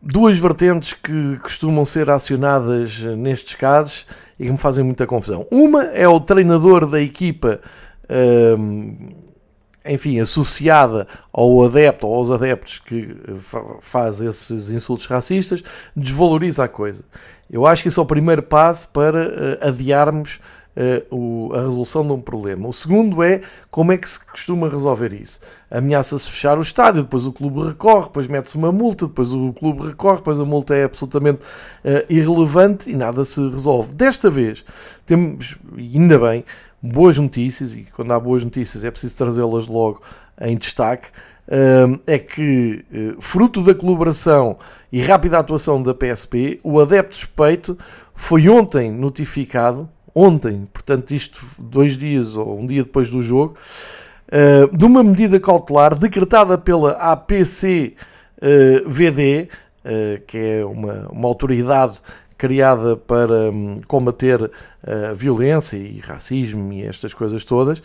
duas 0.06 0.38
vertentes 0.38 0.92
que 0.92 1.38
costumam 1.42 1.84
ser 1.84 2.08
acionadas 2.08 3.00
nestes 3.18 3.54
casos 3.54 4.06
e 4.38 4.46
que 4.46 4.52
me 4.52 4.58
fazem 4.58 4.84
muita 4.84 5.06
confusão. 5.06 5.46
Uma 5.50 5.84
é 5.84 6.06
o 6.06 6.20
treinador 6.20 6.86
da 6.86 7.00
equipa 7.00 7.60
enfim, 9.88 10.18
associada 10.20 11.06
ao 11.32 11.64
adepto 11.64 12.06
ou 12.06 12.14
aos 12.14 12.30
adeptos 12.30 12.78
que 12.78 13.16
faz 13.80 14.20
esses 14.20 14.70
insultos 14.70 15.06
racistas, 15.06 15.62
desvaloriza 15.94 16.64
a 16.64 16.68
coisa. 16.68 17.04
Eu 17.50 17.66
acho 17.66 17.82
que 17.82 17.88
isso 17.88 18.00
é 18.00 18.02
o 18.02 18.06
primeiro 18.06 18.42
passo 18.42 18.88
para 18.88 19.28
uh, 19.28 19.68
adiarmos 19.68 20.40
uh, 20.76 21.16
o, 21.16 21.52
a 21.54 21.62
resolução 21.62 22.04
de 22.06 22.12
um 22.12 22.20
problema. 22.20 22.68
O 22.68 22.72
segundo 22.72 23.22
é 23.22 23.40
como 23.70 23.92
é 23.92 23.96
que 23.96 24.08
se 24.08 24.24
costuma 24.24 24.68
resolver 24.68 25.12
isso. 25.12 25.40
Ameaça-se 25.70 26.30
fechar 26.30 26.58
o 26.58 26.62
estádio, 26.62 27.02
depois 27.02 27.26
o 27.26 27.32
clube 27.32 27.66
recorre, 27.66 28.04
depois 28.04 28.28
mete-se 28.28 28.56
uma 28.56 28.70
multa, 28.70 29.06
depois 29.06 29.32
o 29.32 29.52
clube 29.52 29.88
recorre, 29.88 30.18
depois 30.18 30.40
a 30.40 30.44
multa 30.44 30.74
é 30.74 30.84
absolutamente 30.84 31.38
uh, 31.38 32.04
irrelevante 32.08 32.90
e 32.90 32.94
nada 32.94 33.24
se 33.24 33.40
resolve. 33.48 33.94
Desta 33.94 34.28
vez, 34.28 34.64
temos, 35.04 35.58
ainda 35.76 36.18
bem, 36.18 36.44
boas 36.82 37.18
notícias, 37.18 37.72
e 37.72 37.86
quando 37.94 38.12
há 38.12 38.20
boas 38.20 38.44
notícias 38.44 38.84
é 38.84 38.90
preciso 38.90 39.16
trazê-las 39.16 39.66
logo 39.66 40.02
em 40.40 40.56
destaque, 40.56 41.08
hum, 41.48 41.98
é 42.06 42.18
que, 42.18 42.84
eh, 42.92 43.14
fruto 43.18 43.62
da 43.62 43.74
colaboração 43.74 44.58
e 44.92 45.02
rápida 45.02 45.38
atuação 45.38 45.82
da 45.82 45.94
PSP, 45.94 46.60
o 46.62 46.78
adepto 46.80 47.16
suspeito 47.16 47.78
foi 48.14 48.48
ontem 48.48 48.90
notificado, 48.90 49.88
ontem, 50.18 50.66
portanto 50.72 51.10
isto 51.10 51.38
dois 51.58 51.94
dias 51.98 52.36
ou 52.36 52.58
um 52.58 52.66
dia 52.66 52.82
depois 52.82 53.10
do 53.10 53.20
jogo, 53.20 53.54
hum, 54.32 54.74
de 54.74 54.84
uma 54.86 55.04
medida 55.04 55.38
cautelar 55.38 55.94
decretada 55.94 56.56
pela 56.56 56.92
APC 56.92 57.94
VD, 58.86 59.48
que 60.26 60.36
é 60.36 60.64
uma, 60.64 61.08
uma 61.10 61.26
autoridade 61.26 62.00
criada 62.36 62.96
para 62.96 63.50
um, 63.50 63.80
combater 63.86 64.50
a 64.82 65.14
violência 65.14 65.76
e 65.78 66.00
racismo 66.00 66.70
e 66.72 66.82
estas 66.82 67.14
coisas 67.14 67.44
todas, 67.44 67.82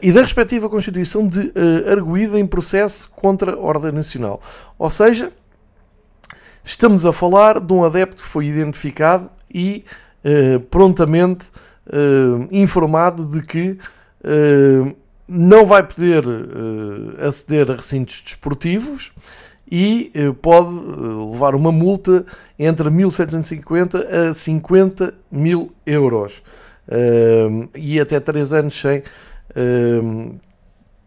e 0.00 0.12
da 0.12 0.22
respectiva 0.22 0.68
Constituição 0.68 1.26
de 1.26 1.52
arguída 1.90 2.38
em 2.38 2.46
processo 2.46 3.10
contra 3.10 3.54
a 3.54 3.58
ordem 3.58 3.90
nacional. 3.90 4.40
Ou 4.78 4.88
seja, 4.88 5.32
estamos 6.62 7.04
a 7.04 7.12
falar 7.12 7.58
de 7.58 7.72
um 7.72 7.82
adepto 7.82 8.22
que 8.22 8.28
foi 8.28 8.46
identificado 8.46 9.28
e 9.52 9.84
uh, 10.24 10.60
prontamente 10.60 11.46
informado 12.52 13.24
de 13.24 13.42
que 13.42 13.76
não 15.26 15.66
vai 15.66 15.82
poder 15.82 16.22
aceder 17.18 17.68
a 17.72 17.74
recintos 17.74 18.22
desportivos 18.22 19.12
e 19.72 20.10
eh, 20.14 20.30
pode 20.32 20.68
eh, 20.68 21.30
levar 21.32 21.54
uma 21.54 21.72
multa 21.72 22.26
entre 22.58 22.90
1.750 22.90 24.30
a 24.30 24.34
50 24.34 25.14
mil 25.30 25.72
euros 25.86 26.42
e 27.74 27.98
até 27.98 28.20
3 28.20 28.52
anos 28.52 28.78
sem 28.78 29.02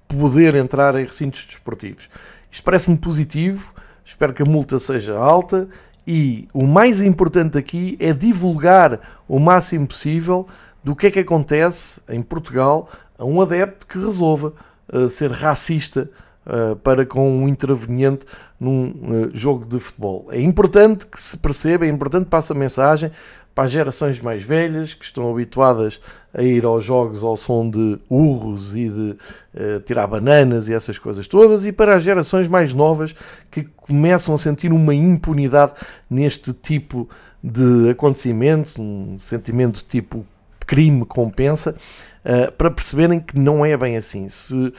poder 0.08 0.56
entrar 0.56 0.96
em 0.96 1.06
recintos 1.06 1.46
desportivos. 1.46 2.10
Isto 2.52 2.64
parece-me 2.64 2.98
positivo, 2.98 3.74
espero 4.04 4.34
que 4.34 4.42
a 4.42 4.46
multa 4.46 4.80
seja 4.80 5.16
alta 5.16 5.68
e 6.08 6.48
o 6.54 6.66
mais 6.66 7.02
importante 7.02 7.58
aqui 7.58 7.98
é 8.00 8.14
divulgar 8.14 9.00
o 9.28 9.40
máximo 9.40 9.88
possível 9.88 10.48
do 10.84 10.96
que 10.96 11.08
é 11.08 11.12
que 11.12 11.20
acontece 11.20 12.02
em 12.08 12.22
Portugal 12.22 12.88
a 13.18 13.26
um 13.26 13.42
adepto 13.42 13.88
que 13.88 13.98
resolva 13.98 14.54
uh, 14.94 15.10
ser 15.10 15.32
racista 15.32 16.10
uh, 16.46 16.76
para 16.76 17.06
com 17.06 17.44
um 17.44 17.48
interveniente 17.48 18.26
num 18.60 18.90
uh, 18.90 19.32
jogo 19.34 19.66
de 19.66 19.80
futebol. 19.80 20.28
É 20.30 20.40
importante 20.40 21.08
que 21.08 21.22
se 21.22 21.38
perceba, 21.38 21.86
é 21.86 21.90
importante 21.90 22.26
que 22.26 22.30
passe 22.30 22.52
a 22.52 22.56
mensagem 22.56 23.12
para 23.56 23.64
as 23.64 23.72
gerações 23.72 24.20
mais 24.20 24.44
velhas 24.44 24.94
que 24.94 25.06
estão 25.06 25.32
habituadas 25.32 26.02
a 26.34 26.44
ir 26.44 26.66
aos 26.66 26.84
jogos 26.84 27.24
ao 27.24 27.38
som 27.38 27.70
de 27.70 27.98
urros 28.10 28.76
e 28.76 28.90
de 28.90 29.18
uh, 29.56 29.80
tirar 29.86 30.06
bananas 30.08 30.68
e 30.68 30.74
essas 30.74 31.00
coisas 31.00 31.26
todas, 31.26 31.66
e 31.66 31.72
para 31.72 31.96
as 31.96 32.04
gerações 32.04 32.50
mais 32.50 32.74
novas 32.74 33.16
que 33.50 33.64
começam 33.64 34.36
a 34.36 34.38
sentir 34.38 34.74
uma 34.74 34.94
impunidade 34.94 35.74
neste 36.10 36.52
tipo 36.52 37.10
de 37.42 37.90
acontecimentos, 37.92 38.78
um 38.78 39.18
sentimento 39.18 39.86
tipo 39.88 40.26
crime 40.68 41.06
compensa, 41.06 41.78
uh, 42.26 42.52
para 42.52 42.70
perceberem 42.70 43.22
que 43.22 43.40
não 43.40 43.66
é 43.66 43.78
bem 43.78 43.96
assim. 43.96 44.28
Se 44.28 44.54
uh, 44.54 44.74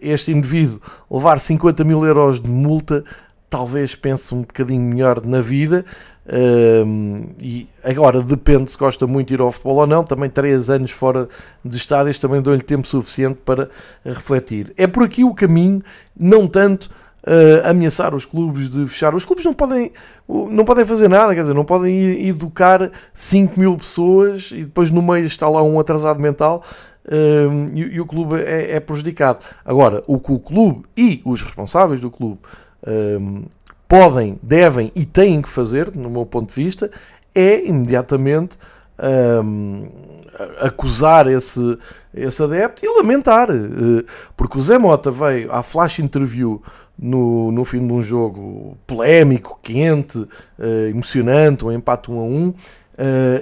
este 0.00 0.30
indivíduo 0.30 0.80
levar 1.10 1.40
50 1.40 1.82
mil 1.82 2.06
euros 2.06 2.40
de 2.40 2.48
multa, 2.48 3.02
talvez 3.50 3.94
pense 3.94 4.34
um 4.34 4.42
bocadinho 4.42 4.82
melhor 4.82 5.24
na 5.24 5.40
vida. 5.40 5.84
E 7.40 7.68
agora 7.82 8.22
depende 8.22 8.72
se 8.72 8.78
gosta 8.78 9.06
muito 9.06 9.28
de 9.28 9.34
ir 9.34 9.40
ao 9.40 9.52
futebol 9.52 9.76
ou 9.76 9.86
não. 9.86 10.04
Também 10.04 10.30
3 10.30 10.70
anos 10.70 10.90
fora 10.90 11.28
de 11.64 11.76
estádios 11.76 12.18
também 12.18 12.40
dou-lhe 12.40 12.62
tempo 12.62 12.86
suficiente 12.86 13.38
para 13.44 13.68
refletir. 14.04 14.72
É 14.76 14.86
por 14.86 15.02
aqui 15.02 15.24
o 15.24 15.34
caminho, 15.34 15.82
não 16.18 16.46
tanto 16.46 16.90
uh, 17.24 17.68
ameaçar 17.68 18.14
os 18.14 18.24
clubes 18.24 18.68
de 18.68 18.86
fechar. 18.86 19.14
Os 19.14 19.24
clubes 19.24 19.44
não 19.44 19.54
podem, 19.54 19.92
não 20.28 20.64
podem 20.64 20.84
fazer 20.84 21.08
nada, 21.08 21.34
quer 21.34 21.42
dizer, 21.42 21.54
não 21.54 21.64
podem 21.64 22.26
educar 22.26 22.90
5 23.12 23.58
mil 23.58 23.76
pessoas 23.76 24.50
e 24.52 24.64
depois 24.64 24.90
no 24.90 25.02
meio 25.02 25.26
está 25.26 25.48
lá 25.48 25.62
um 25.62 25.78
atrasado 25.78 26.20
mental. 26.20 26.62
Uh, 27.06 27.68
e, 27.74 27.80
e, 27.96 28.00
o 28.00 28.06
clube 28.06 28.36
é, 28.36 28.76
é, 28.76 28.80
prejudicado. 28.80 29.40
Agora, 29.62 30.02
o 30.06 30.18
que 30.18 30.32
o 30.32 30.38
clube 30.38 30.84
e 30.96 31.20
os 31.26 31.42
responsáveis 31.42 32.00
do 32.00 32.10
clube 32.10 32.38
uh, 32.82 33.44
podem, 33.94 34.40
devem 34.42 34.90
e 34.92 35.04
têm 35.04 35.40
que 35.40 35.48
fazer, 35.48 35.94
no 35.94 36.10
meu 36.10 36.26
ponto 36.26 36.48
de 36.48 36.54
vista, 36.64 36.90
é 37.32 37.64
imediatamente 37.64 38.58
um, 39.44 39.86
acusar 40.60 41.28
esse, 41.28 41.78
esse 42.12 42.42
adepto 42.42 42.84
e 42.84 42.88
lamentar, 42.88 43.50
eh, 43.52 44.04
porque 44.36 44.58
o 44.58 44.60
Zé 44.60 44.78
Mota 44.78 45.12
veio 45.12 45.52
à 45.52 45.62
flash 45.62 46.00
interview 46.00 46.60
no, 46.98 47.52
no 47.52 47.64
fim 47.64 47.86
de 47.86 47.92
um 47.92 48.02
jogo 48.02 48.76
polémico, 48.84 49.60
quente, 49.62 50.26
eh, 50.58 50.88
emocionante, 50.88 51.64
um 51.64 51.70
empate 51.70 52.10
1 52.10 52.18
a 52.18 52.24
1. 52.24 52.48
Uh, 52.48 52.54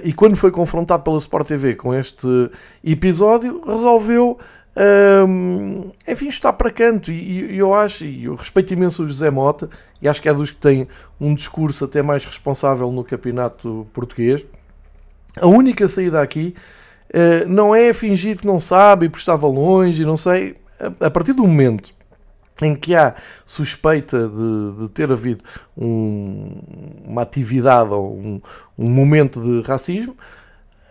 e 0.03 0.11
quando 0.13 0.35
foi 0.35 0.49
confrontado 0.49 1.03
pela 1.03 1.17
Sport 1.19 1.47
TV 1.47 1.75
com 1.75 1.93
este 1.93 2.27
episódio, 2.83 3.61
resolveu, 3.65 4.37
enfim, 6.07 6.27
estar 6.27 6.53
para 6.53 6.71
canto. 6.71 7.11
E, 7.11 7.53
e, 7.53 7.57
eu 7.57 7.73
acho, 7.73 8.05
e 8.05 8.25
eu 8.25 8.35
respeito 8.35 8.73
imenso 8.73 9.03
o 9.03 9.07
José 9.07 9.29
Mota, 9.29 9.69
e 10.01 10.07
acho 10.07 10.21
que 10.21 10.29
é 10.29 10.33
dos 10.33 10.51
que 10.51 10.57
tem 10.57 10.87
um 11.19 11.33
discurso 11.33 11.85
até 11.85 12.01
mais 12.01 12.25
responsável 12.25 12.91
no 12.91 13.03
campeonato 13.03 13.87
português. 13.93 14.45
A 15.39 15.47
única 15.47 15.87
saída 15.87 16.21
aqui 16.21 16.55
uh, 17.09 17.47
não 17.47 17.73
é 17.73 17.91
fingir 17.93 18.37
que 18.37 18.45
não 18.45 18.59
sabe 18.59 19.05
e 19.05 19.09
porque 19.09 19.21
estava 19.21 19.47
longe 19.47 20.01
e 20.01 20.05
não 20.05 20.17
sei. 20.17 20.55
A, 20.79 21.07
a 21.07 21.11
partir 21.11 21.33
do 21.33 21.43
momento 21.43 21.93
em 22.61 22.75
que 22.75 22.95
há 22.95 23.15
suspeita 23.45 24.27
de, 24.27 24.81
de 24.81 24.89
ter 24.89 25.11
havido 25.11 25.43
um, 25.75 26.61
uma 27.05 27.23
atividade 27.23 27.91
ou 27.91 28.15
um, 28.15 28.41
um, 28.77 28.89
momento 28.89 29.41
de 29.41 29.67
racismo, 29.67 30.15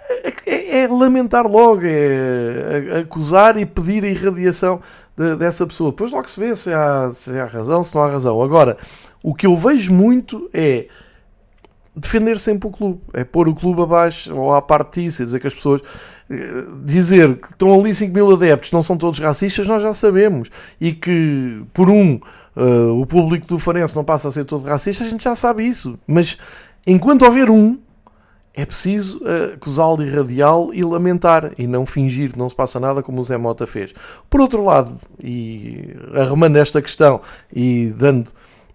é, 0.09 0.35
é, 0.47 0.79
é 0.81 0.89
lamentar 0.89 1.47
logo, 1.47 1.83
é, 1.85 3.01
acusar 3.01 3.57
e 3.57 3.67
pedir 3.67 4.05
a 4.05 4.09
irradiação 4.09 4.81
de, 5.17 5.37
dessa 5.37 5.67
pessoa. 5.67 5.91
Depois 5.91 6.11
logo 6.11 6.29
se 6.29 6.39
vê 6.39 6.55
se 6.55 6.73
há, 6.73 7.11
se 7.11 7.39
há 7.39 7.45
razão, 7.45 7.83
se 7.83 7.95
não 7.95 8.03
há 8.03 8.11
razão. 8.11 8.43
Agora, 8.43 8.77
o 9.23 9.35
que 9.35 9.47
eu 9.47 9.57
vejo 9.57 9.93
muito 9.93 10.51
é 10.53 10.87
defender 11.95 12.41
sempre 12.41 12.69
o 12.69 12.71
clube, 12.71 13.01
é 13.13 13.23
pôr 13.23 13.49
o 13.49 13.55
clube 13.55 13.83
abaixo 13.83 14.35
ou 14.35 14.55
à 14.55 14.63
parte 14.63 15.03
disso, 15.03 15.23
é 15.23 15.25
dizer 15.25 15.41
que 15.41 15.47
as 15.47 15.55
pessoas 15.55 15.83
eh, 16.31 16.65
dizer 16.85 17.37
que 17.37 17.49
estão 17.49 17.73
ali 17.79 17.95
5 17.95 18.15
mil 18.15 18.33
adeptos, 18.33 18.73
não 18.73 18.81
são 18.81 18.97
todos 18.97 19.19
racistas, 19.19 19.67
nós 19.67 19.83
já 19.83 19.93
sabemos, 19.93 20.51
e 20.81 20.93
que 20.93 21.63
por 21.75 21.91
um 21.91 22.19
uh, 22.57 23.01
o 23.01 23.05
público 23.05 23.47
do 23.47 23.59
Farense 23.59 23.95
não 23.95 24.05
passa 24.05 24.29
a 24.29 24.31
ser 24.31 24.45
todo 24.45 24.65
racista, 24.65 25.05
a 25.05 25.09
gente 25.09 25.23
já 25.23 25.37
sabe 25.37 25.67
isso, 25.67 25.99
mas 26.07 26.39
enquanto 26.87 27.27
houver 27.27 27.51
um, 27.51 27.79
é 28.55 28.67
preciso 28.67 29.19
uh, 29.19 29.55
acusá-lo 29.55 29.97
de 29.97 30.05
irradial 30.05 30.71
e 30.75 30.85
lamentar, 30.85 31.53
e 31.57 31.67
não 31.67 31.87
fingir 31.87 32.33
que 32.33 32.39
não 32.39 32.49
se 32.49 32.55
passa 32.55 32.79
nada 32.79 33.03
como 33.03 33.21
o 33.21 33.25
Zé 33.25 33.37
Mota 33.37 33.67
fez. 33.67 33.95
Por 34.29 34.41
outro 34.41 34.65
lado, 34.65 35.01
e 35.23 35.97
arrumando 36.15 36.57
esta 36.57 36.83
questão 36.83 37.21
e 37.53 37.93
dando 37.97 38.29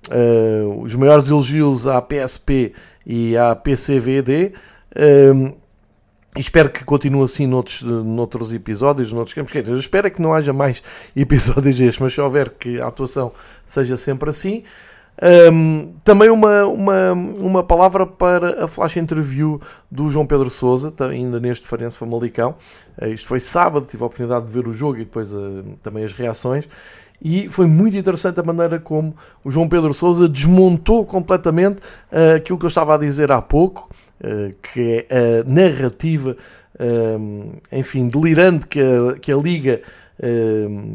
uh, 0.10 0.82
os 0.82 0.96
maiores 0.96 1.30
elogios 1.30 1.86
à 1.86 2.02
PSP 2.02 2.74
e 3.06 3.38
à 3.38 3.56
PCVD. 3.56 4.54
Um, 5.36 5.54
espero 6.36 6.70
que 6.70 6.84
continue 6.84 7.24
assim 7.24 7.46
noutros, 7.46 7.82
noutros 7.84 8.54
episódios, 8.54 9.14
noutros 9.14 9.34
campos. 9.34 9.54
Eu 9.68 9.78
espero 9.78 10.10
que 10.10 10.22
não 10.22 10.34
haja 10.34 10.54
mais 10.54 10.82
episódios 11.16 11.76
destes, 11.78 12.00
mas 12.00 12.14
se 12.14 12.22
houver 12.22 12.50
que 12.50 12.82
a 12.82 12.88
atuação 12.88 13.32
seja 13.66 13.96
sempre 13.96 14.30
assim. 14.30 14.64
Um, 15.20 15.94
também 16.04 16.30
uma, 16.30 16.66
uma, 16.66 17.14
uma 17.14 17.64
palavra 17.64 18.06
para 18.06 18.66
a 18.66 18.68
flash 18.68 18.98
interview 18.98 19.60
do 19.90 20.12
João 20.12 20.28
Pedro 20.28 20.50
Souza, 20.50 20.94
ainda 21.00 21.40
neste 21.40 21.68
Farense 21.68 21.98
Famalicão. 21.98 22.56
Uh, 23.02 23.08
isto 23.08 23.28
foi 23.28 23.40
sábado, 23.40 23.88
tive 23.90 24.04
a 24.04 24.06
oportunidade 24.06 24.46
de 24.46 24.52
ver 24.52 24.68
o 24.68 24.74
jogo 24.74 24.98
e 24.98 25.06
depois 25.06 25.34
uh, 25.34 25.64
também 25.82 26.04
as 26.04 26.14
reações 26.14 26.68
e 27.20 27.48
foi 27.48 27.66
muito 27.66 27.98
interessante 27.98 28.40
a 28.40 28.44
maneira 28.44 28.78
como 28.78 29.16
o 29.44 29.50
João 29.50 29.68
Pedro 29.68 29.92
Sousa 29.92 30.30
desmontou 30.30 31.04
completamente 31.04 31.80
uh, 32.12 32.36
aquilo 32.36 32.60
que 32.60 32.66
eu 32.66 32.70
estava 32.70 32.94
a 32.94 32.98
dizer 32.98 33.32
há 33.32 33.42
pouco, 33.42 33.90
que 34.74 35.06
é 35.08 35.42
a 35.44 35.44
narrativa, 35.48 36.36
enfim, 37.72 38.08
delirante 38.08 38.66
que 38.66 38.80
a, 38.80 39.20
que 39.20 39.32
a 39.32 39.36
Liga 39.36 39.80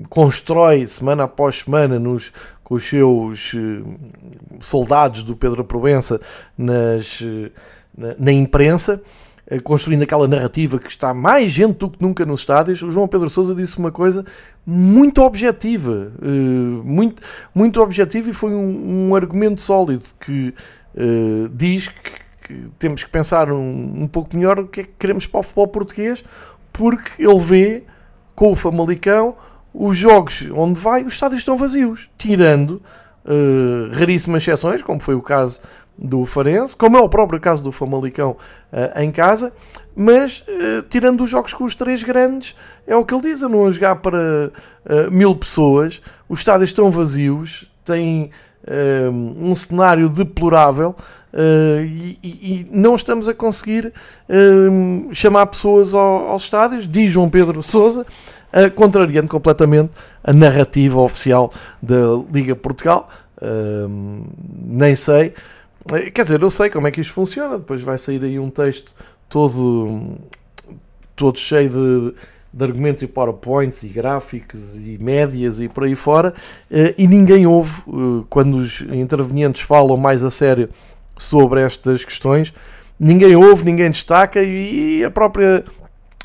constrói 0.08 0.88
semana 0.88 1.22
após 1.22 1.60
semana 1.60 2.00
nos, 2.00 2.32
os 2.74 2.88
seus 2.88 3.54
soldados 4.60 5.22
do 5.22 5.36
Pedro 5.36 5.64
Proença 5.64 6.20
nas, 6.56 7.22
na, 7.96 8.14
na 8.18 8.32
imprensa. 8.32 9.02
Eh, 9.52 9.58
construindo 9.60 10.02
aquela 10.02 10.28
narrativa 10.28 10.78
que 10.78 10.88
está 10.88 11.12
mais 11.12 11.50
gente 11.50 11.76
do 11.76 11.90
que 11.90 12.00
nunca 12.00 12.24
nos 12.24 12.40
estádios, 12.40 12.80
o 12.82 12.90
João 12.90 13.08
Pedro 13.08 13.28
Sousa 13.28 13.54
disse 13.54 13.76
uma 13.76 13.90
coisa 13.90 14.24
muito 14.64 15.20
objetiva, 15.20 16.12
eh, 16.22 16.26
muito, 16.84 17.22
muito 17.54 17.80
objetiva 17.82 18.30
e 18.30 18.32
foi 18.32 18.52
um, 18.52 19.08
um 19.08 19.14
argumento 19.16 19.60
sólido 19.60 20.04
que 20.20 20.54
uh, 20.94 21.48
diz 21.50 21.88
que, 21.88 22.10
que, 22.46 22.68
temos 22.78 23.02
que 23.02 23.10
pensar 23.10 23.50
um, 23.50 24.02
um 24.02 24.06
pouco 24.06 24.36
melhor 24.36 24.60
o 24.60 24.68
que 24.68 24.80
é 24.80 24.84
que 24.84 24.92
queremos 24.98 25.26
para 25.26 25.40
o 25.40 25.42
futebol 25.42 25.68
português, 25.68 26.24
porque 26.72 27.22
ele 27.22 27.38
vê 27.38 27.84
com 28.34 28.52
o 28.52 28.56
Famalicão 28.56 29.34
os 29.74 29.96
jogos 29.96 30.48
onde 30.54 30.78
vai, 30.78 31.04
os 31.04 31.14
estádios 31.14 31.40
estão 31.40 31.56
vazios, 31.56 32.10
tirando 32.18 32.82
uh, 33.24 33.92
raríssimas 33.92 34.42
exceções, 34.42 34.82
como 34.82 35.00
foi 35.00 35.14
o 35.14 35.22
caso 35.22 35.60
do 35.96 36.24
Farense, 36.24 36.76
como 36.76 36.96
é 36.96 37.00
o 37.00 37.08
próprio 37.08 37.40
caso 37.40 37.62
do 37.62 37.72
Famalicão 37.72 38.36
uh, 38.72 39.00
em 39.00 39.10
casa, 39.10 39.52
mas 39.94 40.40
uh, 40.40 40.82
tirando 40.88 41.22
os 41.22 41.30
jogos 41.30 41.54
com 41.54 41.64
os 41.64 41.74
três 41.74 42.02
grandes, 42.02 42.56
é 42.86 42.96
o 42.96 43.04
que 43.04 43.14
ele 43.14 43.22
diz, 43.22 43.42
não 43.42 43.70
jogar 43.70 43.96
para 43.96 44.18
uh, 44.50 45.10
mil 45.10 45.34
pessoas, 45.34 46.00
os 46.28 46.40
estádios 46.40 46.70
estão 46.70 46.90
vazios, 46.90 47.70
tem 47.84 48.30
um, 49.36 49.54
cenário 49.56 50.08
deplorável 50.08 50.94
uh, 51.32 51.84
e, 51.84 52.18
e, 52.22 52.66
não 52.70 52.94
estamos 52.94 53.28
a 53.28 53.34
conseguir 53.34 53.92
um, 54.28 55.08
chamar 55.12 55.46
pessoas 55.46 55.94
ao, 55.96 56.28
aos 56.28 56.44
estádios, 56.44 56.86
diz 56.86 57.12
João 57.12 57.28
Pedro 57.28 57.62
Souza, 57.62 58.06
uh, 58.52 58.71
contrariando 58.71 59.28
completamente 59.28 59.90
a 60.23 60.32
narrativa 60.32 61.00
oficial 61.00 61.52
da 61.80 61.97
Liga 62.32 62.54
Portugal. 62.54 63.09
Uh, 63.37 64.25
nem 64.64 64.94
sei, 64.94 65.35
quer 66.14 66.23
dizer, 66.23 66.40
eu 66.40 66.50
sei 66.50 66.71
como 66.71 66.87
é 66.87 66.90
que 66.90 67.00
isto 67.00 67.12
funciona. 67.12 67.59
Depois 67.59 67.82
vai 67.82 67.99
sair 67.99 68.23
aí 68.25 68.38
um 68.38 68.50
texto 68.50 68.94
todo, 69.28 70.18
todo 71.16 71.38
cheio 71.38 71.68
de, 71.71 72.14
de 72.52 72.64
argumentos 72.64 73.02
e 73.02 73.06
PowerPoints 73.06 73.82
e 73.82 73.88
gráficos 73.88 74.76
e 74.76 74.99
médias 75.00 75.59
e 75.59 75.68
por 75.68 75.85
aí 75.85 75.94
fora, 75.94 76.35
uh, 76.71 76.94
e 76.97 77.06
ninguém 77.06 77.47
ouve 77.47 77.82
uh, 77.87 78.26
quando 78.28 78.56
os 78.56 78.82
intervenientes 78.82 79.62
falam 79.62 79.97
mais 79.97 80.23
a 80.23 80.30
sério 80.30 80.68
sobre 81.16 81.62
estas 81.62 82.04
questões. 82.04 82.52
Ninguém 82.99 83.35
ouve, 83.35 83.64
ninguém 83.64 83.90
destaca 83.90 84.40
e 84.42 85.02
a 85.04 85.11
própria 85.11 85.64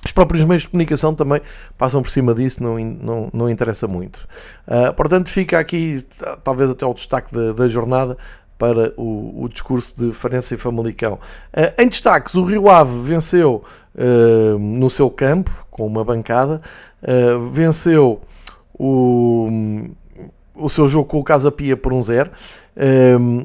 os 0.04 0.12
próprios 0.12 0.46
meios 0.46 0.64
de 0.64 0.70
comunicação 0.70 1.14
também 1.14 1.42
passam 1.78 2.02
por 2.02 2.10
cima 2.10 2.34
disso, 2.34 2.62
não, 2.62 2.78
não, 2.80 3.30
não 3.34 3.50
interessa 3.50 3.88
muito. 3.88 4.28
Uh, 4.68 4.94
portanto, 4.94 5.30
fica 5.30 5.60
aqui 5.60 6.06
talvez 6.44 6.70
até 6.70 6.86
o 6.86 6.94
destaque 6.94 7.34
da, 7.34 7.54
da 7.54 7.68
jornada 7.68 8.18
para 8.58 8.94
o, 8.98 9.44
o, 9.44 9.50
discurso 9.50 9.96
de 9.98 10.12
Farense 10.12 10.56
e 10.56 10.58
Famalicão. 10.58 11.14
Uh, 11.54 11.82
em 11.82 11.88
destaques, 11.88 12.36
o 12.36 12.44
Rio 12.44 12.70
Ave 12.70 13.02
venceu 13.02 13.64
uh, 13.96 14.60
no 14.60 14.90
seu 14.90 15.10
campo, 15.10 15.52
com 15.70 15.86
uma 15.86 16.04
bancada, 16.04 16.62
venceu 17.52 18.20
o, 18.74 19.48
o 20.56 20.68
seu 20.68 20.88
jogo 20.88 21.06
com 21.08 21.20
o 21.20 21.24
Casa 21.24 21.52
Pia 21.52 21.78
por 21.78 21.94
um 21.94 22.02
zero 22.02 22.32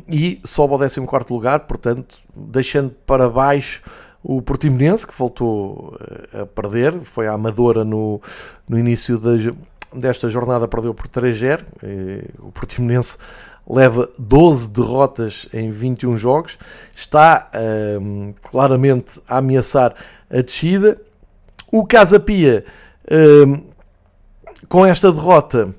e 0.09 0.41
sobe 0.43 0.73
ao 0.73 0.79
14 0.79 1.01
lugar, 1.29 1.61
portanto, 1.61 2.17
deixando 2.35 2.91
para 3.07 3.29
baixo 3.29 3.83
o 4.23 4.41
Portimonense, 4.41 5.07
que 5.07 5.15
voltou 5.15 5.97
eh, 6.33 6.43
a 6.43 6.47
perder, 6.47 6.93
foi 7.01 7.27
a 7.27 7.33
Amadora 7.33 7.85
no, 7.85 8.21
no 8.69 8.79
início 8.79 9.19
de, 9.19 9.53
desta 9.93 10.29
jornada, 10.29 10.69
perdeu 10.69 10.95
por 10.95 11.09
3-0. 11.09 11.65
Eh, 11.83 12.25
o 12.39 12.53
Portimonense 12.53 13.19
leva 13.69 14.09
12 14.19 14.71
derrotas 14.71 15.49
em 15.53 15.71
21 15.71 16.17
jogos, 16.17 16.59
está 16.95 17.51
um, 17.55 18.29
ehm, 18.29 18.35
claramente 18.43 19.21
a 19.29 19.39
ameaçar 19.39 19.95
a 20.31 20.41
descida. 20.41 21.01
O 21.71 21.87
Casa 21.87 22.19
Pia, 22.19 22.65
um, 23.11 23.55
ehm, 23.55 23.65
com 24.69 24.85
esta 24.87 25.13
derrota, 25.13 25.75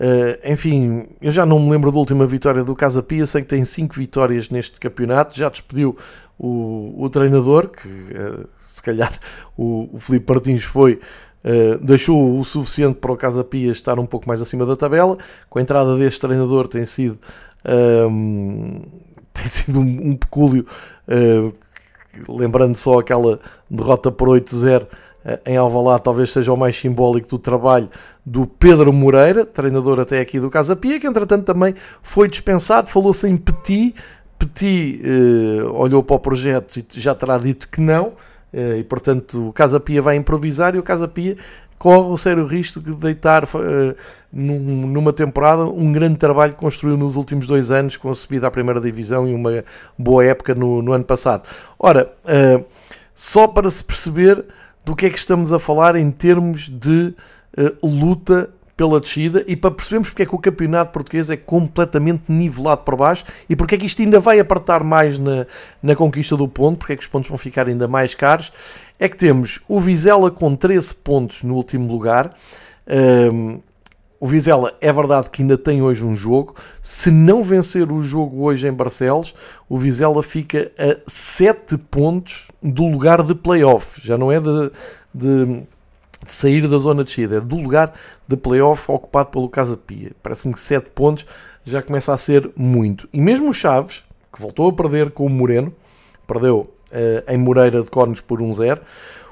Uh, 0.00 0.38
enfim, 0.52 1.08
eu 1.20 1.28
já 1.28 1.44
não 1.44 1.58
me 1.58 1.72
lembro 1.72 1.90
da 1.90 1.98
última 1.98 2.24
vitória 2.24 2.62
do 2.62 2.72
Casa 2.72 3.02
Pia, 3.02 3.26
sei 3.26 3.42
que 3.42 3.48
tem 3.48 3.64
5 3.64 3.96
vitórias 3.96 4.48
neste 4.48 4.78
campeonato, 4.78 5.36
já 5.36 5.48
despediu 5.48 5.96
o, 6.38 6.94
o 6.96 7.10
treinador, 7.10 7.68
que 7.68 7.88
uh, 7.88 8.48
se 8.58 8.82
calhar 8.82 9.12
o, 9.56 9.88
o 9.92 9.98
Felipe 9.98 10.32
Martins 10.32 10.64
foi, 10.64 11.00
uh, 11.44 11.84
deixou 11.84 12.38
o 12.38 12.44
suficiente 12.44 12.98
para 12.98 13.12
o 13.12 13.16
Casa 13.16 13.42
Pia 13.42 13.72
estar 13.72 13.98
um 13.98 14.06
pouco 14.06 14.28
mais 14.28 14.40
acima 14.40 14.64
da 14.64 14.76
tabela. 14.76 15.18
Com 15.50 15.58
a 15.58 15.62
entrada 15.62 15.96
deste 15.96 16.20
treinador 16.20 16.68
tem 16.68 16.86
sido, 16.86 17.18
um, 18.10 18.82
tem 19.32 19.46
sido 19.46 19.80
um, 19.80 20.10
um 20.10 20.16
pecúlio, 20.16 20.64
lembrando 22.28 22.76
só 22.76 22.98
aquela 22.98 23.40
derrota 23.70 24.12
por 24.12 24.28
8-0 24.28 24.86
em 25.44 25.56
Alvalade 25.56 26.02
talvez 26.02 26.30
seja 26.30 26.52
o 26.52 26.56
mais 26.56 26.76
simbólico 26.76 27.28
do 27.28 27.38
trabalho 27.38 27.88
do 28.24 28.46
Pedro 28.46 28.92
Moreira, 28.92 29.44
treinador 29.44 29.98
até 30.00 30.20
aqui 30.20 30.38
do 30.38 30.50
Casa 30.50 30.76
Pia, 30.76 31.00
que 31.00 31.06
entretanto 31.06 31.44
também 31.44 31.74
foi 32.02 32.28
dispensado, 32.28 32.88
falou-se 32.88 33.26
em 33.26 33.36
Petit, 33.36 33.94
Petit 34.38 35.00
uh, 35.02 35.72
olhou 35.74 36.02
para 36.02 36.16
o 36.16 36.18
projeto 36.18 36.76
e 36.76 37.00
já 37.00 37.14
terá 37.14 37.38
dito 37.38 37.68
que 37.68 37.80
não, 37.80 38.08
uh, 38.52 38.76
e 38.78 38.84
portanto 38.84 39.48
o 39.48 39.52
Casa 39.52 39.80
Pia 39.80 40.00
vai 40.00 40.16
improvisar 40.16 40.74
e 40.74 40.78
o 40.78 40.82
Casa 40.82 41.08
Pia 41.08 41.36
corre 41.78 42.10
o 42.10 42.16
sério 42.16 42.46
risco 42.46 42.80
de 42.80 42.94
deitar 42.94 43.44
uh, 43.44 43.94
num, 44.32 44.86
numa 44.86 45.12
temporada 45.12 45.64
um 45.64 45.92
grande 45.92 46.16
trabalho 46.16 46.52
que 46.52 46.58
construiu 46.58 46.96
nos 46.96 47.16
últimos 47.16 47.46
dois 47.46 47.70
anos 47.70 47.96
com 47.96 48.10
a 48.10 48.14
subida 48.14 48.46
à 48.46 48.50
primeira 48.50 48.80
divisão 48.80 49.28
e 49.28 49.34
uma 49.34 49.64
boa 49.98 50.24
época 50.24 50.54
no, 50.54 50.82
no 50.82 50.92
ano 50.92 51.04
passado. 51.04 51.48
Ora, 51.78 52.12
só 53.14 53.48
para 53.48 53.70
se 53.70 53.82
perceber 53.82 54.44
do 54.84 54.94
que 54.96 55.06
é 55.06 55.10
que 55.10 55.18
estamos 55.18 55.52
a 55.52 55.58
falar 55.58 55.96
em 55.96 56.10
termos 56.10 56.68
de 56.68 57.14
uh, 57.58 57.86
luta 57.86 58.48
pela 58.78 59.00
descida 59.00 59.44
e 59.48 59.56
para 59.56 59.72
percebermos 59.72 60.08
porque 60.08 60.22
é 60.22 60.26
que 60.26 60.34
o 60.36 60.38
campeonato 60.38 60.92
português 60.92 61.28
é 61.30 61.36
completamente 61.36 62.30
nivelado 62.30 62.82
para 62.82 62.96
baixo 62.96 63.24
e 63.50 63.56
porque 63.56 63.74
é 63.74 63.78
que 63.78 63.84
isto 63.84 64.00
ainda 64.00 64.20
vai 64.20 64.38
apertar 64.38 64.84
mais 64.84 65.18
na, 65.18 65.48
na 65.82 65.96
conquista 65.96 66.36
do 66.36 66.46
ponto, 66.46 66.78
porque 66.78 66.92
é 66.92 66.96
que 66.96 67.02
os 67.02 67.08
pontos 67.08 67.28
vão 67.28 67.36
ficar 67.36 67.66
ainda 67.66 67.88
mais 67.88 68.14
caros, 68.14 68.52
é 68.96 69.08
que 69.08 69.16
temos 69.16 69.60
o 69.66 69.80
Vizela 69.80 70.30
com 70.30 70.54
13 70.54 70.94
pontos 70.94 71.42
no 71.42 71.56
último 71.56 71.92
lugar. 71.92 72.30
Um, 73.32 73.60
o 74.20 74.26
Vizela 74.28 74.72
é 74.80 74.92
verdade 74.92 75.28
que 75.28 75.42
ainda 75.42 75.58
tem 75.58 75.82
hoje 75.82 76.04
um 76.04 76.14
jogo. 76.14 76.54
Se 76.80 77.10
não 77.10 77.42
vencer 77.42 77.90
o 77.90 78.00
jogo 78.00 78.44
hoje 78.44 78.68
em 78.68 78.72
Barcelos, 78.72 79.34
o 79.68 79.76
Vizela 79.76 80.22
fica 80.22 80.70
a 80.78 80.98
7 81.04 81.76
pontos 81.78 82.46
do 82.62 82.86
lugar 82.86 83.24
de 83.24 83.34
playoff. 83.34 84.00
Já 84.00 84.16
não 84.16 84.30
é 84.30 84.40
de, 84.40 84.70
de, 85.12 85.62
de 86.28 86.34
sair 86.34 86.66
da 86.68 86.78
zona 86.78 87.02
de 87.02 87.08
descida, 87.08 87.36
é 87.36 87.40
do 87.40 87.56
lugar 87.56 87.92
de 88.26 88.36
playoff 88.36 88.90
ocupado 88.90 89.30
pelo 89.30 89.48
Casa 89.48 89.76
Pia. 89.76 90.12
Parece-me 90.22 90.54
que 90.54 90.60
7 90.60 90.90
pontos 90.90 91.26
já 91.64 91.82
começa 91.82 92.12
a 92.12 92.18
ser 92.18 92.50
muito. 92.56 93.08
E 93.12 93.20
mesmo 93.20 93.50
o 93.50 93.54
Chaves, 93.54 94.02
que 94.32 94.40
voltou 94.40 94.68
a 94.68 94.72
perder 94.72 95.10
com 95.10 95.26
o 95.26 95.30
Moreno, 95.30 95.74
perdeu 96.26 96.72
uh, 96.90 97.32
em 97.32 97.36
Moreira 97.36 97.82
de 97.82 97.90
Cornos 97.90 98.20
por 98.20 98.40
1-0. 98.40 98.78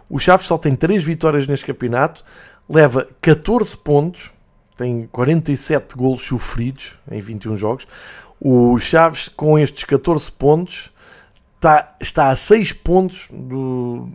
O 0.09 0.19
Chaves 0.19 0.47
só 0.47 0.59
tem 0.59 0.75
3 0.75 1.05
vitórias 1.05 1.47
neste 1.47 1.67
campeonato, 1.67 2.25
leva 2.69 3.07
14 3.21 3.77
pontos 3.77 4.33
tem 4.77 5.09
47 5.11 5.97
golos 5.97 6.23
sofridos 6.23 6.95
em 7.11 7.19
21 7.19 7.57
jogos. 7.57 7.87
O 8.39 8.79
Chaves, 8.79 9.29
com 9.29 9.59
estes 9.59 9.85
14 9.85 10.31
pontos, 10.33 10.93
está, 11.55 11.97
está 11.99 12.29
a 12.29 12.37
6 12.37 12.73
pontos 12.75 13.29
do, 13.33 14.07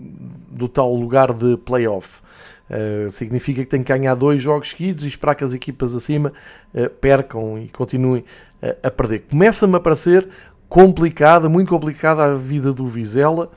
do 0.47 0.69
tal 0.69 0.93
lugar 0.93 1.33
de 1.33 1.57
playoff. 1.57 2.21
Uh, 2.71 3.09
significa 3.09 3.61
que 3.61 3.69
tem 3.69 3.83
que 3.83 3.91
ganhar 3.91 4.15
dois 4.15 4.41
jogos 4.41 4.69
seguidos 4.69 5.03
e 5.03 5.07
esperar 5.09 5.35
que 5.35 5.43
as 5.43 5.53
equipas 5.53 5.93
acima 5.93 6.31
uh, 6.73 6.89
percam 6.89 7.59
e 7.59 7.67
continuem 7.67 8.23
uh, 8.63 8.77
a 8.81 8.89
perder. 8.89 9.25
Começa-me 9.29 9.75
a 9.75 9.79
parecer 9.79 10.25
complicada, 10.69 11.49
muito 11.49 11.67
complicada 11.67 12.23
a 12.23 12.33
vida 12.33 12.71
do 12.71 12.87
Vizela 12.87 13.51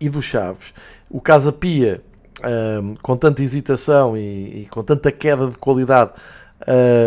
e 0.00 0.08
do 0.08 0.20
Chaves. 0.20 0.74
O 1.08 1.20
Casa 1.20 1.52
Pia, 1.52 2.02
com 3.02 3.16
tanta 3.16 3.40
hesitação 3.40 4.16
e, 4.16 4.62
e 4.62 4.66
com 4.66 4.82
tanta 4.82 5.12
queda 5.12 5.46
de 5.46 5.56
qualidade, 5.56 6.12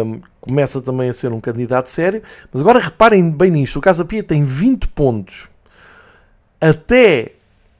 um, 0.05 0.21
começa 0.39 0.81
também 0.81 1.09
a 1.09 1.13
ser 1.13 1.33
um 1.33 1.41
candidato 1.41 1.91
sério. 1.91 2.21
Mas 2.53 2.61
agora 2.61 2.79
reparem 2.79 3.29
bem 3.29 3.51
nisto: 3.51 3.79
o 3.79 3.81
Casa 3.81 4.05
Pia 4.05 4.23
tem 4.23 4.43
20 4.43 4.87
pontos. 4.87 5.49
Até 6.61 7.33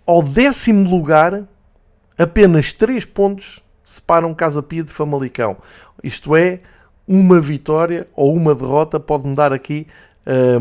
ao 0.06 0.22
décimo 0.22 0.90
lugar, 0.90 1.44
apenas 2.18 2.74
3 2.74 3.06
pontos 3.06 3.64
separam 3.90 4.36
Casa 4.36 4.62
Pia 4.62 4.84
de 4.84 4.92
Famalicão. 4.92 5.58
Isto 6.04 6.36
é, 6.36 6.60
uma 7.08 7.42
vitória 7.42 8.08
ou 8.16 8.36
uma 8.36 8.54
derrota 8.54 9.00
pode 9.00 9.28
mudar 9.28 9.52
aqui 9.52 9.88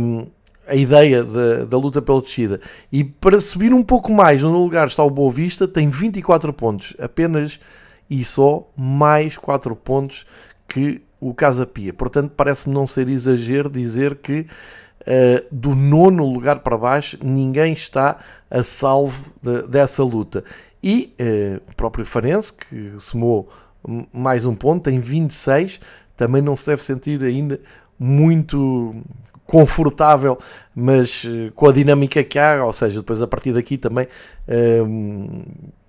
um, 0.01 0.27
a 0.67 0.75
ideia 0.75 1.23
da, 1.23 1.64
da, 1.67 1.77
luta 1.77 2.01
pela 2.01 2.23
descida. 2.23 2.59
E 2.91 3.05
para 3.05 3.38
subir 3.38 3.75
um 3.75 3.83
pouco 3.83 4.11
mais, 4.11 4.43
no 4.43 4.62
lugar 4.62 4.87
está 4.87 5.05
o 5.05 5.11
Boa 5.11 5.31
Vista, 5.31 5.69
tem 5.69 5.91
24 5.91 6.51
pontos, 6.55 6.95
apenas 6.99 7.61
e 8.09 8.25
só 8.25 8.67
mais 8.75 9.37
4 9.37 9.77
pontos 9.77 10.25
que 10.67 11.03
o 11.21 11.35
Casa 11.35 11.67
Pia. 11.67 11.93
Portanto, 11.93 12.33
parece-me 12.35 12.75
não 12.75 12.87
ser 12.87 13.11
exagero 13.11 13.69
dizer 13.69 14.17
que 14.17 14.47
uh, 15.09 15.47
do 15.51 15.75
nono 15.75 16.27
lugar 16.27 16.61
para 16.61 16.77
baixo 16.77 17.18
ninguém 17.23 17.73
está 17.73 18.18
a 18.51 18.62
salvo 18.62 19.33
de, 19.42 19.62
dessa 19.62 20.05
luta. 20.05 20.44
E 20.83 21.14
uh, 21.18 21.71
o 21.71 21.75
próprio 21.75 22.05
Farense, 22.05 22.53
que 22.53 22.92
somou 22.99 23.49
mais 24.12 24.44
um 24.44 24.55
ponto, 24.55 24.85
tem 24.85 25.01
26, 25.01 25.81
também 26.16 26.42
não 26.42 26.55
se 26.55 26.66
deve 26.66 26.83
sentir 26.83 27.23
ainda 27.23 27.59
muito 27.99 28.94
confortável, 29.47 30.37
mas 30.75 31.25
uh, 31.25 31.51
com 31.55 31.68
a 31.68 31.73
dinâmica 31.73 32.23
que 32.23 32.38
há, 32.38 32.64
ou 32.64 32.73
seja, 32.73 33.01
depois 33.01 33.23
a 33.23 33.27
partir 33.27 33.53
daqui 33.53 33.79
também 33.79 34.07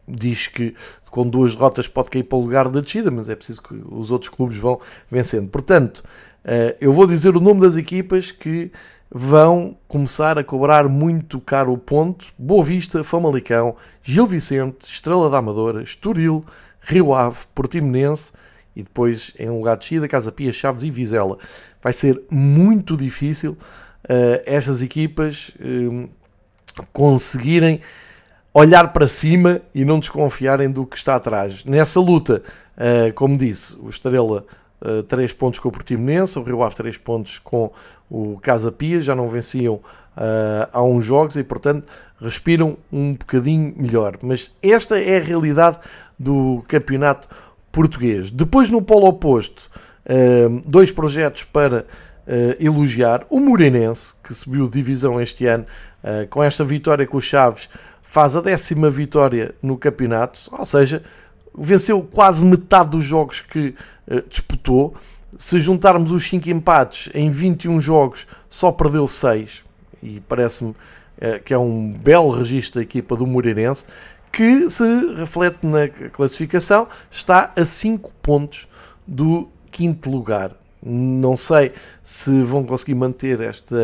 diz 0.07 0.47
que 0.47 0.73
com 1.11 1.27
duas 1.27 1.53
derrotas 1.53 1.87
pode 1.87 2.09
cair 2.09 2.23
para 2.23 2.37
o 2.37 2.41
lugar 2.41 2.69
da 2.69 2.81
descida, 2.81 3.11
mas 3.11 3.29
é 3.29 3.35
preciso 3.35 3.61
que 3.61 3.75
os 3.91 4.11
outros 4.11 4.29
clubes 4.29 4.57
vão 4.57 4.79
vencendo. 5.09 5.49
Portanto, 5.49 6.03
eh, 6.43 6.77
eu 6.79 6.91
vou 6.91 7.05
dizer 7.05 7.35
o 7.35 7.39
nome 7.39 7.61
das 7.61 7.75
equipas 7.75 8.31
que 8.31 8.71
vão 9.11 9.75
começar 9.87 10.37
a 10.37 10.43
cobrar 10.43 10.87
muito 10.87 11.39
caro 11.39 11.73
o 11.73 11.77
ponto. 11.77 12.27
Boa 12.37 12.63
Vista, 12.63 13.03
Famalicão, 13.03 13.75
Gil 14.03 14.25
Vicente, 14.25 14.85
Estrela 14.87 15.29
da 15.29 15.37
Amadora, 15.37 15.81
Estoril, 15.81 16.45
Rio 16.81 17.13
Ave, 17.13 17.39
Portimonense 17.55 18.31
e 18.75 18.83
depois 18.83 19.33
em 19.39 19.49
lugar 19.49 19.75
de 19.75 19.81
descida, 19.81 20.07
Casa 20.07 20.31
Pia, 20.31 20.53
Chaves 20.53 20.83
e 20.83 20.91
Vizela. 20.91 21.37
Vai 21.81 21.93
ser 21.93 22.21
muito 22.29 22.95
difícil 22.95 23.51
uh, 23.53 24.41
estas 24.45 24.81
equipas 24.81 25.49
uh, 25.59 26.09
conseguirem 26.93 27.81
olhar 28.53 28.93
para 28.93 29.07
cima 29.07 29.61
e 29.73 29.83
não 29.83 29.99
desconfiarem 29.99 30.69
do 30.69 30.85
que 30.85 30.97
está 30.97 31.15
atrás. 31.15 31.65
Nessa 31.65 31.99
luta, 31.99 32.43
uh, 32.77 33.13
como 33.13 33.37
disse, 33.37 33.75
o 33.79 33.89
Estrela 33.89 34.45
uh, 34.81 35.03
3 35.03 35.33
pontos 35.33 35.59
com 35.59 35.69
o 35.69 35.71
Portimonense, 35.71 36.37
o 36.37 36.43
Rio 36.43 36.63
Ave 36.63 36.75
3 36.75 36.97
pontos 36.97 37.39
com 37.39 37.71
o 38.09 38.39
Casa 38.41 38.71
Pia, 38.71 39.01
já 39.01 39.15
não 39.15 39.27
venciam 39.29 39.75
uh, 39.75 40.69
há 40.71 40.83
uns 40.83 41.05
jogos 41.05 41.35
e, 41.35 41.43
portanto, 41.43 41.91
respiram 42.19 42.77
um 42.91 43.13
bocadinho 43.13 43.73
melhor. 43.77 44.17
Mas 44.21 44.51
esta 44.61 44.99
é 44.99 45.17
a 45.17 45.21
realidade 45.21 45.79
do 46.17 46.63
campeonato 46.67 47.27
português. 47.71 48.31
Depois, 48.31 48.69
no 48.69 48.81
polo 48.81 49.07
oposto, 49.07 49.69
uh, 50.05 50.61
dois 50.65 50.91
projetos 50.91 51.43
para 51.43 51.81
uh, 51.81 52.63
elogiar. 52.63 53.25
O 53.29 53.39
Moreirense, 53.39 54.15
que 54.23 54.33
subiu 54.33 54.67
divisão 54.67 55.19
este 55.21 55.45
ano, 55.45 55.65
com 56.29 56.41
esta 56.41 56.63
vitória 56.63 57.05
com 57.05 57.17
o 57.17 57.21
Chaves, 57.21 57.67
faz 58.01 58.33
a 58.33 58.41
décima 58.41 58.89
vitória 58.89 59.53
no 59.61 59.77
campeonato, 59.77 60.39
ou 60.49 60.63
seja, 60.63 61.03
venceu 61.59 62.01
quase 62.01 62.45
metade 62.45 62.91
dos 62.91 63.03
jogos 63.03 63.41
que 63.41 63.75
disputou. 64.27 64.93
Se 65.37 65.59
juntarmos 65.61 66.11
os 66.11 66.27
5 66.27 66.49
empates 66.49 67.09
em 67.13 67.29
21 67.29 67.79
jogos, 67.79 68.25
só 68.49 68.71
perdeu 68.71 69.07
6, 69.07 69.63
e 70.01 70.19
parece-me 70.21 70.73
que 71.45 71.53
é 71.53 71.57
um 71.57 71.91
belo 71.91 72.31
registro 72.31 72.79
da 72.79 72.83
equipa 72.83 73.15
do 73.15 73.27
Moreirense 73.27 73.85
que 74.31 74.69
se 74.69 75.13
reflete 75.15 75.65
na 75.65 75.87
classificação, 75.87 76.87
está 77.09 77.51
a 77.55 77.65
5 77.65 78.11
pontos 78.21 78.67
do 79.05 79.49
quinto 79.71 80.09
lugar. 80.09 80.55
Não 80.81 81.35
sei 81.35 81.73
se 82.03 82.41
vão 82.43 82.63
conseguir 82.65 82.95
manter 82.95 83.41
esta 83.41 83.75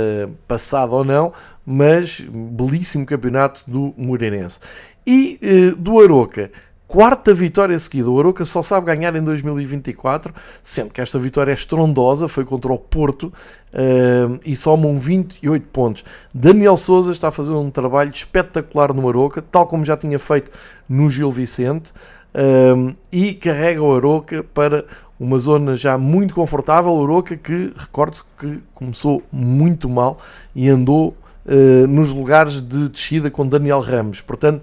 passada 0.47 0.93
ou 0.93 1.03
não, 1.03 1.33
mas 1.65 2.21
belíssimo 2.21 3.05
campeonato 3.05 3.63
do 3.67 3.93
Moreirense. 3.97 4.59
E 5.05 5.37
eh, 5.41 5.71
do 5.77 5.99
Aroca, 5.99 6.51
quarta 6.87 7.33
vitória 7.33 7.77
seguida. 7.79 8.09
O 8.09 8.19
Aroca 8.19 8.45
só 8.45 8.61
sabe 8.61 8.87
ganhar 8.87 9.15
em 9.15 9.23
2024, 9.23 10.33
sendo 10.63 10.93
que 10.93 11.01
esta 11.01 11.17
vitória 11.19 11.51
é 11.51 11.53
estrondosa, 11.53 12.27
foi 12.27 12.45
contra 12.45 12.71
o 12.71 12.77
Porto 12.77 13.33
uh, 13.73 14.39
e 14.45 14.55
somam 14.55 14.95
28 14.95 15.67
pontos. 15.67 16.03
Daniel 16.33 16.77
Souza 16.77 17.11
está 17.11 17.29
a 17.29 17.31
fazer 17.31 17.51
um 17.51 17.69
trabalho 17.69 18.11
espetacular 18.11 18.93
no 18.93 19.07
Aroca, 19.09 19.41
tal 19.41 19.67
como 19.67 19.83
já 19.83 19.97
tinha 19.97 20.19
feito 20.19 20.51
no 20.87 21.09
Gil 21.09 21.31
Vicente, 21.31 21.91
uh, 22.33 22.95
e 23.11 23.33
carrega 23.33 23.81
o 23.81 23.95
Aroca 23.95 24.43
para 24.43 24.85
uma 25.19 25.39
zona 25.39 25.75
já 25.75 25.97
muito 25.97 26.33
confortável. 26.33 26.91
O 26.91 27.03
Aroca 27.03 27.35
que, 27.35 27.73
recorde-se 27.75 28.23
que 28.37 28.59
começou 28.73 29.23
muito 29.31 29.89
mal 29.89 30.17
e 30.53 30.69
andou 30.69 31.15
uh, 31.45 31.87
nos 31.87 32.13
lugares 32.13 32.61
de 32.61 32.89
descida 32.89 33.31
com 33.31 33.47
Daniel 33.47 33.79
Ramos. 33.79 34.21
Portanto, 34.21 34.61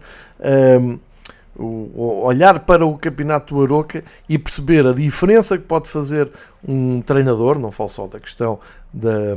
olhar 1.59 2.61
para 2.61 2.87
o 2.87 2.97
campeonato 2.97 3.55
do 3.55 3.63
Aroca 3.63 4.03
e 4.29 4.39
perceber 4.39 4.87
a 4.87 4.93
diferença 4.93 5.59
que 5.59 5.65
pode 5.65 5.89
fazer 5.89 6.31
um 6.67 7.03
treinador, 7.03 7.59
não 7.59 7.71
falo 7.71 7.89
só 7.89 8.07
da 8.07 8.19
questão 8.19 8.59
da, 8.93 9.37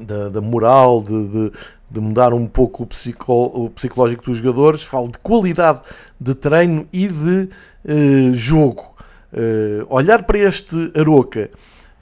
da, 0.00 0.28
da 0.30 0.40
moral, 0.40 1.02
de, 1.02 1.28
de, 1.28 1.52
de, 1.90 2.00
mudar 2.00 2.32
um 2.32 2.46
pouco 2.46 2.88
o, 3.28 3.64
o, 3.64 3.70
psicológico 3.70 4.24
dos 4.24 4.38
jogadores, 4.38 4.84
falo 4.84 5.08
de 5.08 5.18
qualidade 5.18 5.80
de 6.18 6.34
treino 6.34 6.86
e 6.92 7.06
de 7.06 7.48
uh, 7.84 8.34
jogo. 8.34 8.92
Uh, 9.32 9.86
olhar 9.88 10.24
para 10.24 10.38
este 10.38 10.92
Aroca 10.94 11.50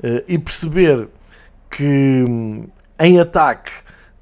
uh, 0.02 0.22
e 0.26 0.38
perceber 0.38 1.08
que 1.70 2.24
um, 2.28 2.68
em 2.98 3.20
ataque 3.20 3.70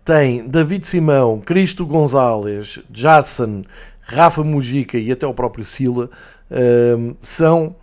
tem 0.04 0.46
David 0.46 0.86
Simão, 0.86 1.40
Cristo 1.40 1.84
Gonzalez, 1.84 2.80
Jadson, 2.92 3.62
Rafa 4.08 4.42
Mujica 4.42 4.98
e 4.98 5.12
até 5.12 5.26
o 5.26 5.34
próprio 5.34 5.64
Sila 5.64 6.10
uh, 6.50 7.16
são 7.20 7.76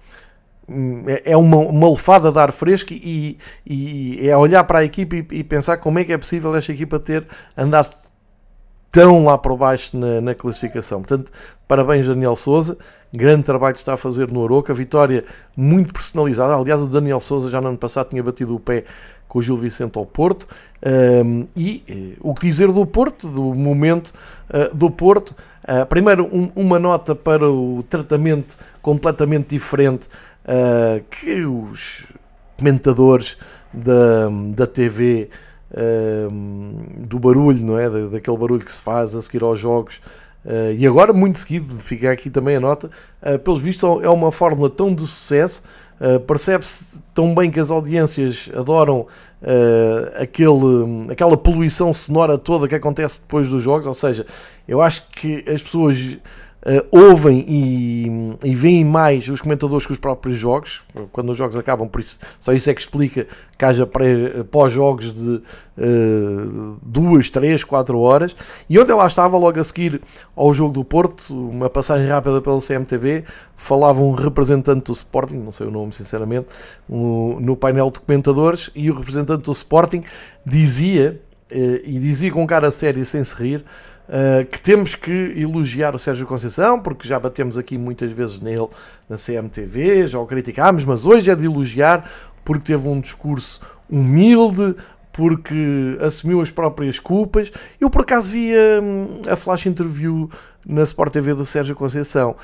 hum, 0.68 1.04
é, 1.08 1.32
é 1.32 1.38
uma, 1.38 1.58
uma 1.58 1.90
lefada 1.90 2.32
de 2.32 2.40
ar 2.40 2.52
fresco 2.52 2.92
e, 2.94 3.38
e, 3.66 4.28
é 4.28 4.36
olhar 4.36 4.64
para 4.64 4.80
a 4.80 4.84
equipa 4.84 5.16
e, 5.16 5.28
e, 5.32 5.44
pensar 5.44 5.78
como 5.78 6.00
é 6.00 6.04
que 6.04 6.12
é 6.12 6.18
possível 6.18 6.56
esta 6.56 6.72
equipa 6.72 7.00
ter 7.00 7.28
andado 7.56 7.94
tão 8.92 9.26
lá 9.26 9.38
para 9.38 9.56
baixo 9.56 9.98
na, 9.98 10.22
na 10.22 10.34
classificação. 10.34 11.02
Portanto, 11.02 11.32
parabéns 11.68 12.08
Daniel 12.08 12.36
Souza, 12.36 12.78
grande 13.14 13.44
trabalho 13.44 13.74
que 13.74 13.80
está 13.80 13.94
a 13.94 13.98
fazer 13.98 14.32
no 14.32 14.44
Aroca, 14.44 14.74
vitória 14.74 15.26
muito 15.56 15.94
personalizada. 15.94 16.56
Aliás, 16.56 16.82
o 16.82 16.88
Daniel 16.88 17.20
Souza 17.20 17.50
já 17.50 17.60
no 17.60 17.68
ano 17.68 17.78
passado 17.78 18.10
tinha 18.10 18.24
batido 18.24 18.56
o 18.56 18.60
pé 18.60 18.86
com 19.28 19.40
o 19.40 19.42
Gil 19.42 19.58
Vicente 19.58 19.98
ao 19.98 20.06
Porto. 20.06 20.48
Um, 21.26 21.46
e 21.58 22.16
uh, 22.24 22.30
o 22.30 22.34
que 22.34 22.48
dizer 22.48 22.72
do 22.72 22.86
Porto, 22.86 23.28
do 23.28 23.54
momento 23.54 24.14
uh, 24.50 24.74
do 24.74 24.90
Porto? 24.90 25.36
Uh, 25.68 25.86
primeiro, 25.88 26.26
um, 26.26 26.52
uma 26.56 26.78
nota 26.78 27.16
para 27.16 27.50
o 27.50 27.84
tratamento 27.84 28.58
completamente 28.82 29.50
diferente 29.50 30.08
que 31.10 31.44
os 31.44 32.06
comentadores 32.56 33.36
da, 33.74 34.30
da 34.54 34.68
TV 34.68 35.28
do 37.00 37.18
barulho, 37.18 37.66
não 37.66 37.80
é? 37.80 37.90
Da, 37.90 38.06
daquele 38.06 38.38
barulho 38.38 38.64
que 38.64 38.72
se 38.72 38.80
faz 38.80 39.16
a 39.16 39.22
seguir 39.24 39.42
aos 39.42 39.60
jogos. 39.60 40.00
Uh, 40.46 40.78
e 40.78 40.86
agora, 40.86 41.12
muito 41.12 41.40
seguido, 41.40 41.74
fica 41.80 42.12
aqui 42.12 42.30
também 42.30 42.58
a 42.58 42.60
nota, 42.60 42.92
uh, 43.24 43.40
pelos 43.40 43.60
vistos 43.60 44.04
é 44.04 44.10
uma 44.10 44.32
fórmula 44.32 44.70
tão 44.70 44.94
de 44.94 45.02
sucesso 45.02 45.64
Uh, 46.00 46.20
Percebe-se 46.20 47.02
tão 47.14 47.34
bem 47.34 47.50
que 47.50 47.60
as 47.60 47.72
audiências 47.72 48.50
adoram 48.54 49.08
uh, 49.46 50.22
aquele, 50.22 51.12
aquela 51.12 51.38
poluição 51.38 51.94
sonora 51.94 52.38
toda 52.38 52.68
que 52.68 52.76
acontece 52.76 53.22
depois 53.22 53.50
dos 53.50 53.64
jogos, 53.64 53.88
ou 53.88 53.94
seja, 53.94 54.26
eu 54.68 54.82
acho 54.82 55.08
que 55.12 55.44
as 55.48 55.62
pessoas 55.62 56.18
uh, 56.66 56.86
ouvem 56.92 57.46
e, 57.48 58.38
e 58.44 58.56
veem 58.56 58.84
mais 58.84 59.30
os 59.30 59.42
comentadores 59.42 59.86
que 59.86 59.94
os 59.94 60.00
próprios 60.00 60.38
jogos, 60.38 60.84
quando 61.12 61.30
os 61.30 61.38
jogos 61.38 61.56
acabam, 61.56 61.88
por 61.88 62.02
isso, 62.02 62.20
só 62.40 62.54
isso 62.54 62.70
é 62.70 62.74
que 62.74 62.82
explica 62.82 63.28
que 63.58 63.64
haja 63.64 63.88
pós-jogos 64.50 65.14
de 65.14 65.42
uh, 65.78 66.78
duas, 66.82 67.30
três, 67.30 67.64
quatro 67.64 68.00
horas. 68.00 68.36
E 68.70 68.78
onde 68.80 68.92
ela 68.92 69.06
estava, 69.06 69.38
logo 69.38 69.60
a 69.60 69.64
seguir 69.64 70.02
ao 70.36 70.52
jogo 70.54 70.74
do 70.74 70.84
Porto, 70.84 71.34
uma 71.34 71.70
passagem 71.70 72.08
rápida 72.08 72.42
pelo 72.42 72.60
CMTV, 72.60 73.24
falava 73.56 74.02
um 74.02 74.12
representante 74.12 74.86
do 74.86 74.92
Sporting, 74.92 75.36
não 75.36 75.52
sei 75.52 75.68
o 75.68 75.72
nome 75.72 75.94
sinceramente, 75.94 76.48
um, 76.90 77.40
no 77.40 77.56
painel 77.56 77.90
de 77.92 78.00
comentadores, 78.00 78.70
e 78.76 78.90
o 78.90 78.96
representante 78.96 79.44
do 79.44 79.52
Sporting 79.52 80.04
dizia, 80.46 81.22
uh, 81.52 81.56
e 81.84 82.00
dizia 82.00 82.32
com 82.32 82.46
cara 82.46 82.72
séria 82.72 83.06
sem 83.06 83.24
se 83.24 83.36
rir, 83.36 83.64
Uh, 84.08 84.46
que 84.46 84.62
temos 84.62 84.94
que 84.94 85.34
elogiar 85.36 85.96
o 85.96 86.00
Sérgio 86.00 86.28
Conceição, 86.28 86.80
porque 86.80 87.08
já 87.08 87.20
batemos 87.20 87.58
aqui 87.58 87.76
muitas 87.76 88.12
vezes 88.12 88.40
nele 88.40 88.68
na 89.10 89.18
CMTV, 89.18 90.06
já 90.06 90.20
o 90.20 90.28
criticámos, 90.28 90.86
mas 90.86 91.08
hoje 91.08 91.32
é 91.32 91.36
de 91.36 91.46
elogiar 91.46 92.08
porque 92.44 92.66
teve 92.66 92.88
um 92.88 93.00
discurso 93.00 93.62
humilde, 93.90 94.76
porque 95.12 95.98
assumiu 96.02 96.42
as 96.42 96.52
próprias 96.52 97.00
culpas. 97.00 97.52
Eu 97.82 97.90
por 97.90 98.02
acaso 98.02 98.32
vi 98.32 98.54
a, 98.54 99.34
a 99.34 99.36
flash 99.36 99.66
interview 99.66 100.30
na 100.68 100.84
Sport 100.84 101.14
TV 101.14 101.34
do 101.34 101.46
Sérgio 101.46 101.76
Conceição 101.76 102.36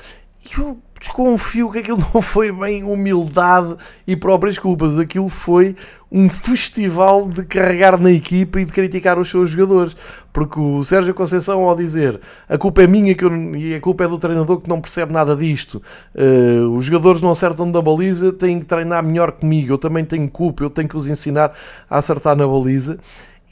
e 0.44 0.60
eu 0.60 0.78
desconfio 1.00 1.70
que 1.70 1.78
aquilo 1.78 1.98
não 2.14 2.22
foi 2.22 2.52
bem 2.52 2.84
humildade 2.84 3.76
e 4.06 4.16
próprias 4.16 4.58
culpas. 4.58 4.98
Aquilo 4.98 5.28
foi 5.28 5.74
um 6.10 6.28
festival 6.28 7.28
de 7.28 7.42
carregar 7.44 7.98
na 7.98 8.10
equipa 8.10 8.60
e 8.60 8.64
de 8.64 8.72
criticar 8.72 9.18
os 9.18 9.30
seus 9.30 9.50
jogadores. 9.50 9.96
Porque 10.32 10.60
o 10.60 10.82
Sérgio 10.84 11.14
Conceição, 11.14 11.64
ao 11.64 11.76
dizer 11.76 12.20
a 12.48 12.56
culpa 12.58 12.82
é 12.82 12.86
minha 12.86 13.14
que 13.14 13.24
eu, 13.24 13.54
e 13.56 13.74
a 13.74 13.80
culpa 13.80 14.04
é 14.04 14.08
do 14.08 14.18
treinador 14.18 14.60
que 14.60 14.68
não 14.68 14.80
percebe 14.80 15.12
nada 15.12 15.34
disto, 15.34 15.82
uh, 16.14 16.68
os 16.76 16.84
jogadores 16.84 17.22
não 17.22 17.30
acertam 17.30 17.70
da 17.70 17.80
baliza, 17.80 18.32
têm 18.32 18.60
que 18.60 18.66
treinar 18.66 19.02
melhor 19.04 19.32
comigo, 19.32 19.72
eu 19.72 19.78
também 19.78 20.04
tenho 20.04 20.28
culpa, 20.28 20.64
eu 20.64 20.70
tenho 20.70 20.88
que 20.88 20.96
os 20.96 21.06
ensinar 21.06 21.52
a 21.88 21.98
acertar 21.98 22.36
na 22.36 22.46
baliza. 22.46 22.98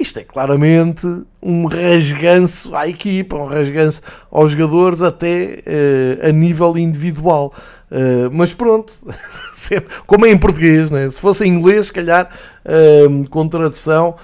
Isto 0.00 0.20
é 0.20 0.24
claramente 0.24 1.06
um 1.42 1.66
rasganço 1.66 2.74
à 2.74 2.88
equipa, 2.88 3.36
um 3.36 3.44
rasganço 3.44 4.00
aos 4.30 4.52
jogadores, 4.52 5.02
até 5.02 5.62
uh, 6.24 6.28
a 6.28 6.32
nível 6.32 6.78
individual. 6.78 7.52
Uh, 7.90 8.30
mas 8.32 8.54
pronto, 8.54 8.94
como 10.06 10.24
é 10.24 10.30
em 10.30 10.38
português, 10.38 10.90
né? 10.90 11.06
se 11.10 11.20
fosse 11.20 11.44
em 11.44 11.48
inglês, 11.48 11.88
se 11.88 11.92
calhar 11.92 12.30
uh, 12.64 13.28
com 13.28 13.46
tradução 13.46 14.16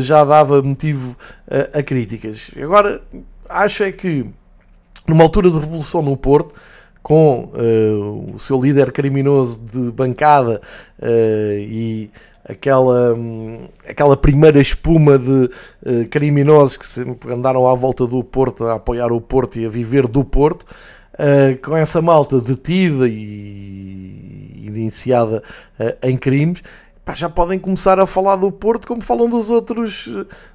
já 0.00 0.22
dava 0.26 0.60
motivo 0.60 1.16
a 1.72 1.82
críticas. 1.82 2.50
Agora, 2.62 3.00
acho 3.48 3.82
é 3.82 3.90
que 3.90 4.26
numa 5.08 5.24
altura 5.24 5.48
de 5.48 5.58
revolução 5.58 6.02
no 6.02 6.18
Porto, 6.18 6.54
com 7.02 7.50
o 8.34 8.38
seu 8.38 8.60
líder 8.60 8.92
criminoso 8.92 9.58
de 9.64 9.90
bancada 9.90 10.60
e 11.02 12.10
aquela, 12.44 13.16
aquela 13.88 14.16
primeira 14.16 14.60
espuma 14.60 15.18
de 15.18 15.30
uh, 15.30 16.08
criminosos 16.10 16.76
que 16.76 16.86
sempre 16.86 17.32
andaram 17.32 17.66
à 17.66 17.74
volta 17.74 18.06
do 18.06 18.22
Porto 18.24 18.64
a 18.64 18.74
apoiar 18.74 19.12
o 19.12 19.20
Porto 19.20 19.58
e 19.58 19.66
a 19.66 19.68
viver 19.68 20.06
do 20.06 20.24
Porto. 20.24 20.64
uh, 21.14 21.58
com 21.62 21.76
essa 21.76 22.00
malta 22.00 22.40
detida 22.40 23.06
e 23.08 24.62
iniciada 24.64 25.42
uh, 25.78 26.06
em 26.06 26.16
crimes, 26.16 26.62
já 27.14 27.28
podem 27.28 27.58
começar 27.58 27.98
a 27.98 28.06
falar 28.06 28.36
do 28.36 28.52
Porto 28.52 28.86
como 28.86 29.02
falam 29.02 29.28
dos 29.28 29.50
outros, 29.50 30.08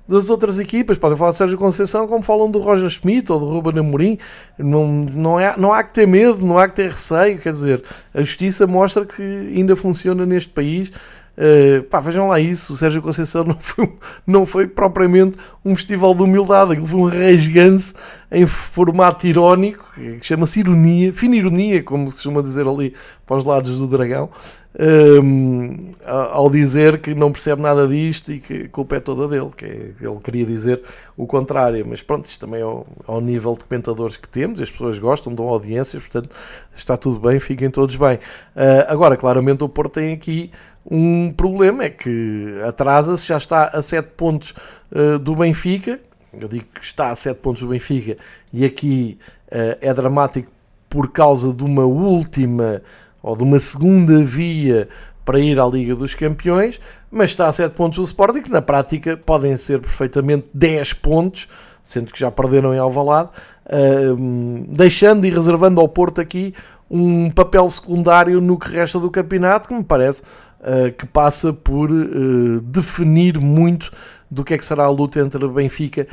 das 0.07 0.29
outras 0.29 0.57
equipas. 0.57 0.97
Podem 0.97 1.17
falar 1.17 1.31
de 1.31 1.37
Sérgio 1.37 1.57
Conceição 1.57 2.07
como 2.07 2.23
falam 2.23 2.49
do 2.49 2.59
Roger 2.59 2.89
Schmidt 2.89 3.29
ou 3.29 3.39
do 3.39 3.45
Ruben 3.45 3.77
Amorim. 3.79 4.17
Não, 4.57 4.87
não, 4.87 5.39
é, 5.39 5.53
não 5.57 5.73
há 5.73 5.83
que 5.83 5.93
ter 5.93 6.07
medo, 6.07 6.45
não 6.45 6.57
há 6.57 6.69
que 6.69 6.75
ter 6.75 6.91
receio. 6.91 7.39
Quer 7.39 7.51
dizer, 7.51 7.83
a 8.13 8.21
justiça 8.21 8.65
mostra 8.65 9.05
que 9.05 9.21
ainda 9.21 9.75
funciona 9.75 10.25
neste 10.25 10.49
país. 10.49 10.91
Uh, 11.37 11.83
pá, 11.83 11.99
vejam 11.99 12.29
lá 12.29 12.39
isso, 12.39 12.73
o 12.73 12.77
Sérgio 12.77 13.01
Conceição 13.01 13.43
não 13.43 13.57
foi, 13.59 13.93
não 14.25 14.45
foi 14.45 14.67
propriamente 14.67 15.37
um 15.65 15.75
festival 15.75 16.15
de 16.15 16.23
humildade, 16.23 16.71
aquilo 16.71 16.87
foi 16.87 16.99
um 16.99 17.09
rasganço 17.09 17.93
em 18.31 18.45
formato 18.45 19.27
irónico, 19.27 19.85
que 19.95 20.25
chama-se 20.25 20.61
ironia, 20.61 21.11
fina 21.11 21.35
ironia, 21.35 21.83
como 21.83 22.09
se 22.09 22.15
costuma 22.15 22.41
dizer 22.41 22.65
ali 22.65 22.93
para 23.25 23.35
os 23.35 23.43
lados 23.43 23.77
do 23.77 23.87
dragão, 23.87 24.29
um, 24.77 25.91
ao 26.05 26.49
dizer 26.49 26.99
que 26.99 27.15
não 27.15 27.31
percebe 27.31 27.61
nada 27.61 27.87
disto 27.87 28.31
e 28.31 28.39
que 28.39 28.63
a 28.63 28.69
culpa 28.69 28.97
é 28.97 28.99
toda 28.99 29.27
dele, 29.27 29.49
que 29.55 29.65
é, 29.65 29.91
ele 30.01 30.19
queria 30.21 30.45
dizer 30.45 30.81
o 31.15 31.25
contrário, 31.25 31.85
mas 31.87 32.01
pronto, 32.01 32.25
isto 32.25 32.45
também 32.45 32.59
é 32.59 32.63
ao, 32.63 32.85
ao, 33.07 33.21
nível 33.21 33.55
de 33.55 33.63
comentadores 33.63 34.17
que 34.17 34.27
temos, 34.27 34.59
as 34.59 34.69
pessoas 34.69 34.99
gostam, 34.99 35.33
dão 35.33 35.47
audiências, 35.47 36.03
portanto 36.03 36.29
está 36.75 36.97
tudo 36.97 37.19
bem, 37.19 37.39
fiquem 37.39 37.69
todos 37.69 37.95
bem. 37.95 38.15
Uh, 38.15 38.85
agora, 38.87 39.15
claramente 39.15 39.63
o 39.63 39.69
Porto 39.69 39.93
tem 39.93 40.13
aqui 40.13 40.51
um 40.89 41.31
problema, 41.31 41.85
é 41.85 41.89
que 41.89 42.59
atrasa-se, 42.67 43.25
já 43.25 43.37
está 43.37 43.67
a 43.67 43.81
7 43.81 44.09
pontos 44.17 44.53
uh, 44.91 45.17
do 45.17 45.35
Benfica, 45.35 45.99
eu 46.33 46.49
digo 46.49 46.65
que 46.73 46.83
está 46.83 47.11
a 47.11 47.15
7 47.15 47.39
pontos 47.39 47.61
do 47.61 47.69
Benfica 47.69 48.17
e 48.51 48.65
aqui 48.65 49.17
uh, 49.47 49.77
é 49.79 49.93
dramático 49.93 50.51
por 50.89 51.11
causa 51.11 51.53
de 51.53 51.63
uma 51.63 51.85
última 51.85 52.81
ou 53.25 53.35
de 53.35 53.41
uma 53.41 53.57
segunda 53.57 54.23
via 54.23 54.87
para 55.25 55.39
ir 55.39 55.59
à 55.59 55.65
Liga 55.65 55.95
dos 55.95 56.13
Campeões, 56.13 56.79
mas 57.09 57.31
está 57.31 57.47
a 57.47 57.51
7 57.51 57.73
pontos 57.73 57.97
do 57.97 58.03
Sporting, 58.03 58.43
que 58.43 58.51
na 58.51 58.61
prática 58.61 59.17
podem 59.17 59.57
ser 59.57 59.81
perfeitamente 59.81 60.45
10 60.53 60.93
pontos, 60.93 61.47
sendo 61.83 62.13
que 62.13 62.19
já 62.19 62.29
perderam 62.29 62.71
em 62.71 62.77
Alvalade, 62.77 63.31
uh, 63.65 64.65
deixando 64.69 65.25
e 65.25 65.31
reservando 65.31 65.81
ao 65.81 65.89
Porto 65.89 66.21
aqui 66.21 66.53
um 66.87 67.31
papel 67.31 67.67
secundário 67.67 68.39
no 68.39 68.59
que 68.59 68.69
resta 68.69 68.99
do 68.99 69.09
campeonato, 69.09 69.69
que 69.69 69.73
me 69.73 69.83
parece 69.83 70.21
uh, 70.21 70.93
que 70.95 71.07
passa 71.07 71.51
por 71.51 71.89
uh, 71.89 72.61
definir 72.61 73.39
muito 73.39 73.91
do 74.29 74.43
que 74.43 74.53
é 74.53 74.57
que 74.57 74.65
será 74.65 74.83
a 74.83 74.89
luta 74.89 75.19
entre 75.19 75.47
Benfica 75.47 76.07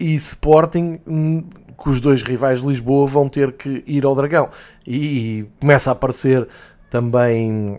e 0.00 0.14
Sporting, 0.14 0.98
que 1.80 1.88
os 1.88 2.00
dois 2.00 2.22
rivais 2.22 2.60
de 2.60 2.66
Lisboa 2.66 3.06
vão 3.06 3.28
ter 3.28 3.52
que 3.52 3.84
ir 3.86 4.04
ao 4.04 4.14
Dragão. 4.14 4.48
E, 4.86 5.46
começa 5.60 5.90
a 5.90 5.92
aparecer 5.92 6.46
também 6.90 7.78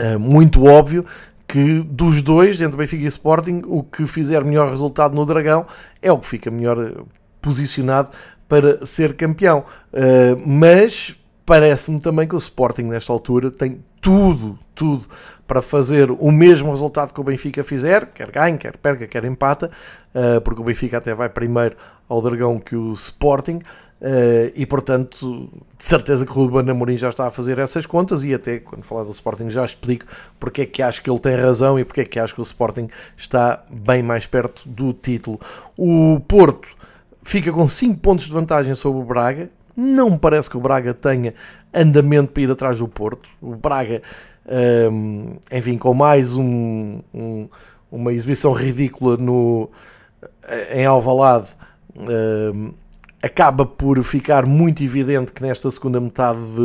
uh, 0.00 0.18
muito 0.18 0.64
óbvio 0.64 1.04
que 1.46 1.80
dos 1.80 2.20
dois, 2.20 2.60
entre 2.60 2.76
Benfica 2.76 3.04
e 3.04 3.06
Sporting, 3.06 3.62
o 3.66 3.82
que 3.82 4.06
fizer 4.06 4.44
melhor 4.44 4.68
resultado 4.68 5.14
no 5.14 5.24
Dragão 5.24 5.66
é 6.02 6.10
o 6.10 6.18
que 6.18 6.26
fica 6.26 6.50
melhor 6.50 7.04
posicionado 7.40 8.10
para 8.48 8.84
ser 8.84 9.14
campeão. 9.14 9.64
Uh, 9.92 10.40
mas 10.44 11.16
parece-me 11.46 12.00
também 12.00 12.26
que 12.26 12.34
o 12.34 12.38
Sporting, 12.38 12.84
nesta 12.84 13.12
altura, 13.12 13.50
tem 13.50 13.82
tudo, 14.00 14.58
tudo 14.74 15.06
para 15.46 15.60
fazer 15.60 16.10
o 16.10 16.30
mesmo 16.30 16.70
resultado 16.70 17.12
que 17.12 17.20
o 17.20 17.24
Benfica 17.24 17.62
fizer, 17.62 18.06
quer 18.06 18.30
ganhe, 18.30 18.56
quer 18.56 18.76
perca, 18.76 19.06
quer 19.06 19.24
empata, 19.24 19.70
uh, 20.14 20.40
porque 20.40 20.60
o 20.60 20.64
Benfica 20.64 20.98
até 20.98 21.14
vai 21.14 21.28
primeiro 21.28 21.76
ao 22.08 22.20
Dragão 22.22 22.58
que 22.58 22.74
o 22.74 22.92
Sporting, 22.92 23.56
uh, 23.56 24.52
e 24.54 24.64
portanto, 24.64 25.50
de 25.76 25.84
certeza 25.84 26.24
que 26.24 26.32
o 26.32 26.34
Ruben 26.34 26.70
Amorim 26.70 26.96
já 26.96 27.10
está 27.10 27.26
a 27.26 27.30
fazer 27.30 27.58
essas 27.58 27.84
contas, 27.84 28.22
e 28.22 28.32
até 28.32 28.58
quando 28.58 28.84
falar 28.84 29.04
do 29.04 29.10
Sporting 29.10 29.50
já 29.50 29.64
explico 29.64 30.06
porque 30.40 30.62
é 30.62 30.66
que 30.66 30.82
acho 30.82 31.02
que 31.02 31.10
ele 31.10 31.18
tem 31.18 31.36
razão 31.36 31.78
e 31.78 31.84
porque 31.84 32.00
é 32.02 32.04
que 32.04 32.18
acho 32.18 32.34
que 32.34 32.40
o 32.40 32.42
Sporting 32.42 32.88
está 33.16 33.64
bem 33.70 34.02
mais 34.02 34.26
perto 34.26 34.66
do 34.66 34.94
título. 34.94 35.38
O 35.76 36.20
Porto 36.26 36.68
fica 37.22 37.52
com 37.52 37.68
5 37.68 38.00
pontos 38.00 38.26
de 38.26 38.32
vantagem 38.32 38.74
sobre 38.74 39.00
o 39.00 39.04
Braga, 39.04 39.50
não 39.76 40.10
me 40.10 40.18
parece 40.18 40.48
que 40.48 40.56
o 40.56 40.60
Braga 40.60 40.94
tenha 40.94 41.34
andamento 41.72 42.32
para 42.32 42.42
ir 42.42 42.50
atrás 42.50 42.78
do 42.78 42.88
Porto. 42.88 43.28
O 43.40 43.56
Braga, 43.56 44.02
um, 44.90 45.36
enfim, 45.52 45.76
com 45.76 45.92
mais 45.94 46.36
um, 46.36 47.00
um, 47.12 47.48
uma 47.90 48.12
exibição 48.12 48.52
ridícula 48.52 49.16
no, 49.16 49.68
em 50.72 50.84
Alvalade, 50.84 51.56
um, 51.96 52.72
acaba 53.22 53.64
por 53.64 54.02
ficar 54.02 54.44
muito 54.46 54.82
evidente 54.82 55.32
que 55.32 55.42
nesta 55.42 55.70
segunda 55.70 56.00
metade 56.00 56.40
de 56.54 56.60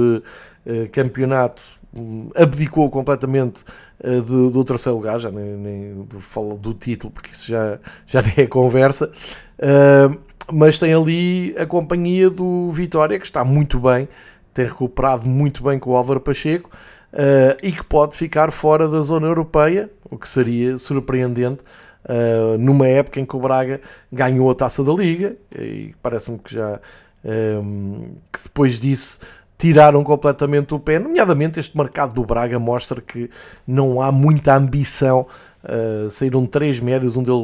uh, 0.66 0.90
campeonato 0.92 1.62
hum, 1.96 2.30
abdicou 2.36 2.90
completamente 2.90 3.64
uh, 4.04 4.22
do, 4.22 4.50
do, 4.50 4.64
terceiro 4.64 4.98
lugar, 4.98 5.20
já 5.20 5.32
nem, 5.32 5.56
nem 5.56 6.04
do, 6.04 6.20
falo 6.20 6.58
do 6.58 6.74
título, 6.74 7.12
porque 7.12 7.32
isso 7.34 7.48
já, 7.48 7.80
já 8.06 8.22
nem 8.36 8.46
é 8.46 8.48
conversa. 8.48 9.12
Uh, 9.58 10.29
mas 10.52 10.78
tem 10.78 10.94
ali 10.94 11.56
a 11.58 11.66
companhia 11.66 12.30
do 12.30 12.72
Vitória, 12.72 13.20
que 13.20 13.26
está 13.26 13.44
muito 13.44 13.80
bem, 13.80 14.08
tem 14.54 14.66
recuperado 14.66 15.28
muito 15.28 15.64
bem 15.64 15.80
com 15.80 15.92
o 15.92 15.96
Álvaro 15.96 16.20
Pacheco 16.20 16.70
uh, 17.14 17.58
e 17.62 17.72
que 17.72 17.84
pode 17.84 18.16
ficar 18.16 18.52
fora 18.52 18.88
da 18.88 19.02
zona 19.02 19.28
europeia, 19.28 19.90
o 20.10 20.18
que 20.18 20.28
seria 20.28 20.78
surpreendente 20.78 21.62
uh, 22.06 22.58
numa 22.58 22.88
época 22.88 23.20
em 23.20 23.26
que 23.26 23.36
o 23.36 23.40
Braga 23.40 23.80
ganhou 24.12 24.50
a 24.50 24.56
taça 24.56 24.84
da 24.84 24.92
Liga 24.92 25.36
e 25.58 25.94
parece-me 26.02 26.40
que 26.40 26.54
já 26.56 26.80
um, 27.24 28.06
eh, 28.06 28.10
que 28.32 28.44
depois 28.44 28.80
disso 28.80 29.20
tiraram 29.58 30.04
completamente 30.06 30.74
o 30.74 30.80
pé, 30.80 30.98
nomeadamente 30.98 31.60
este 31.60 31.78
mercado 31.78 32.14
do 32.14 32.24
Braga 32.24 32.58
mostra 32.58 33.02
que 33.02 33.30
não 33.68 34.02
há 34.02 34.10
muita 34.10 34.56
ambição. 34.56 35.28
Uh, 35.62 36.10
saíram 36.10 36.46
três 36.46 36.80
médios, 36.80 37.18
um 37.18 37.24
deles, 37.24 37.42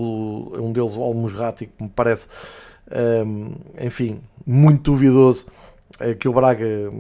um 0.58 0.72
deles 0.72 0.96
o 0.96 1.04
Almusrati, 1.04 1.66
que 1.66 1.84
me 1.84 1.90
parece 1.90 2.30
um, 2.92 3.54
enfim, 3.80 4.22
muito 4.46 4.92
duvidoso 4.92 5.48
eh, 6.00 6.14
que 6.14 6.28
o 6.28 6.34
Braga 6.34 6.92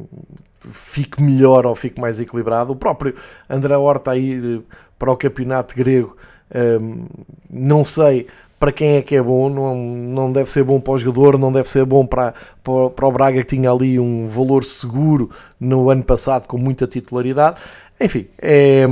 fique 0.59 1.21
melhor 1.21 1.65
ou 1.65 1.75
fique 1.75 1.99
mais 1.99 2.19
equilibrado. 2.19 2.73
O 2.73 2.75
próprio 2.75 3.13
André 3.49 3.75
Horta 3.77 4.11
a 4.11 4.17
ir 4.17 4.59
eh, 4.59 4.75
para 4.97 5.11
o 5.11 5.17
campeonato 5.17 5.75
grego, 5.75 6.15
um, 6.81 7.05
não 7.49 7.83
sei 7.83 8.27
para 8.59 8.71
quem 8.71 8.95
é 8.95 9.01
que 9.01 9.15
é 9.15 9.21
bom, 9.21 9.49
não, 9.49 9.75
não 9.75 10.31
deve 10.31 10.49
ser 10.49 10.63
bom 10.63 10.79
para 10.79 10.93
o 10.93 10.97
jogador, 10.97 11.37
não 11.37 11.51
deve 11.51 11.69
ser 11.69 11.85
bom 11.85 12.05
para, 12.05 12.33
para, 12.63 12.89
para 12.89 13.07
o 13.07 13.11
Braga 13.11 13.39
que 13.43 13.55
tinha 13.55 13.69
ali 13.69 13.99
um 13.99 14.25
valor 14.25 14.63
seguro 14.63 15.29
no 15.59 15.89
ano 15.89 16.03
passado 16.03 16.47
com 16.47 16.57
muita 16.57 16.87
titularidade. 16.87 17.61
Enfim, 17.99 18.27
é, 18.41 18.85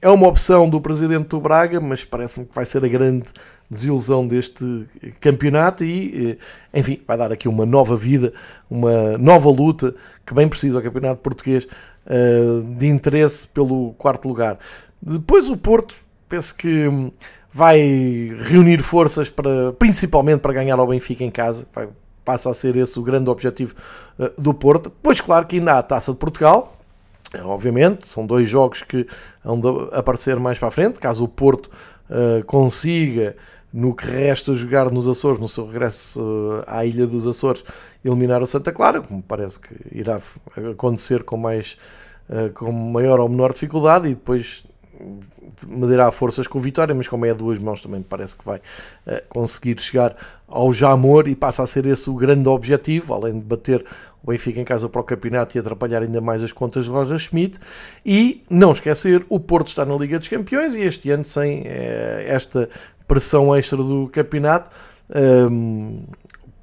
é 0.00 0.08
uma 0.08 0.28
opção 0.28 0.68
do 0.68 0.80
presidente 0.80 1.28
do 1.28 1.40
Braga, 1.40 1.80
mas 1.80 2.04
parece-me 2.04 2.46
que 2.46 2.54
vai 2.54 2.64
ser 2.64 2.84
a 2.84 2.88
grande 2.88 3.26
desilusão 3.70 4.26
deste 4.26 4.86
campeonato 5.20 5.84
e, 5.84 6.38
eh, 6.72 6.78
enfim, 6.78 7.00
vai 7.06 7.18
dar 7.18 7.30
aqui 7.30 7.48
uma 7.48 7.66
nova 7.66 7.96
vida, 7.96 8.32
uma 8.70 9.18
nova 9.18 9.50
luta 9.50 9.94
que 10.24 10.32
bem 10.32 10.48
precisa 10.48 10.78
o 10.78 10.82
campeonato 10.82 11.20
português 11.20 11.66
eh, 12.06 12.62
de 12.78 12.86
interesse 12.86 13.46
pelo 13.46 13.92
quarto 13.98 14.26
lugar. 14.26 14.58
Depois 15.00 15.50
o 15.50 15.56
Porto, 15.56 15.94
penso 16.28 16.54
que 16.54 16.88
hum, 16.88 17.12
vai 17.52 17.78
reunir 18.44 18.82
forças 18.82 19.28
para, 19.28 19.72
principalmente 19.78 20.40
para 20.40 20.52
ganhar 20.54 20.78
ao 20.78 20.86
Benfica 20.86 21.22
em 21.22 21.30
casa, 21.30 21.66
vai, 21.74 21.88
passa 22.24 22.50
a 22.50 22.54
ser 22.54 22.76
esse 22.76 22.98
o 22.98 23.02
grande 23.02 23.28
objetivo 23.28 23.74
eh, 24.18 24.32
do 24.38 24.54
Porto. 24.54 24.90
Pois 25.02 25.20
claro 25.20 25.46
que 25.46 25.58
ainda 25.58 25.74
há 25.74 25.78
a 25.78 25.82
Taça 25.82 26.12
de 26.12 26.18
Portugal, 26.18 26.78
obviamente, 27.44 28.08
são 28.08 28.26
dois 28.26 28.48
jogos 28.48 28.82
que 28.82 29.06
vão 29.44 29.60
aparecer 29.92 30.38
mais 30.38 30.58
para 30.58 30.68
a 30.68 30.70
frente, 30.70 30.98
caso 30.98 31.24
o 31.24 31.28
Porto 31.28 31.70
uh, 32.08 32.44
consiga 32.46 33.36
no 33.72 33.94
que 33.94 34.06
resta 34.06 34.54
jogar 34.54 34.90
nos 34.90 35.06
Açores, 35.06 35.40
no 35.40 35.48
seu 35.48 35.66
regresso 35.66 36.20
uh, 36.20 36.64
à 36.66 36.84
Ilha 36.84 37.06
dos 37.06 37.26
Açores, 37.26 37.62
eliminar 38.04 38.42
o 38.42 38.46
Santa 38.46 38.72
Clara, 38.72 39.00
como 39.00 39.22
parece 39.22 39.60
que 39.60 39.74
irá 39.92 40.18
acontecer 40.72 41.22
com 41.22 41.36
mais 41.36 41.76
uh, 42.30 42.52
com 42.54 42.72
maior 42.72 43.20
ou 43.20 43.28
menor 43.28 43.52
dificuldade, 43.52 44.06
e 44.06 44.14
depois 44.14 44.66
medirá 45.66 46.10
forças 46.10 46.46
com 46.46 46.58
vitória, 46.58 46.94
mas 46.94 47.08
como 47.08 47.24
é 47.26 47.30
a 47.30 47.34
duas 47.34 47.58
mãos 47.58 47.80
também 47.80 48.02
parece 48.02 48.36
que 48.36 48.44
vai 48.44 48.60
conseguir 49.28 49.80
chegar 49.80 50.14
ao 50.46 50.72
Jamor 50.72 51.28
e 51.28 51.34
passa 51.34 51.62
a 51.62 51.66
ser 51.66 51.86
esse 51.86 52.10
o 52.10 52.14
grande 52.14 52.48
objetivo, 52.48 53.14
além 53.14 53.34
de 53.34 53.44
bater 53.44 53.84
o 54.22 54.30
Benfica 54.30 54.60
em 54.60 54.64
casa 54.64 54.88
para 54.88 55.00
o 55.00 55.04
campeonato 55.04 55.56
e 55.56 55.60
atrapalhar 55.60 56.02
ainda 56.02 56.20
mais 56.20 56.42
as 56.42 56.52
contas 56.52 56.84
de 56.84 56.90
Roger 56.90 57.18
Schmidt. 57.18 57.58
E 58.04 58.42
não 58.50 58.72
esquecer, 58.72 59.24
o 59.28 59.40
Porto 59.40 59.68
está 59.68 59.84
na 59.84 59.96
Liga 59.96 60.18
dos 60.18 60.28
Campeões 60.28 60.74
e 60.74 60.82
este 60.82 61.10
ano 61.10 61.24
sem 61.24 61.62
esta 61.66 62.68
pressão 63.08 63.56
extra 63.56 63.78
do 63.78 64.08
campeonato, 64.12 64.70
um, 65.50 66.02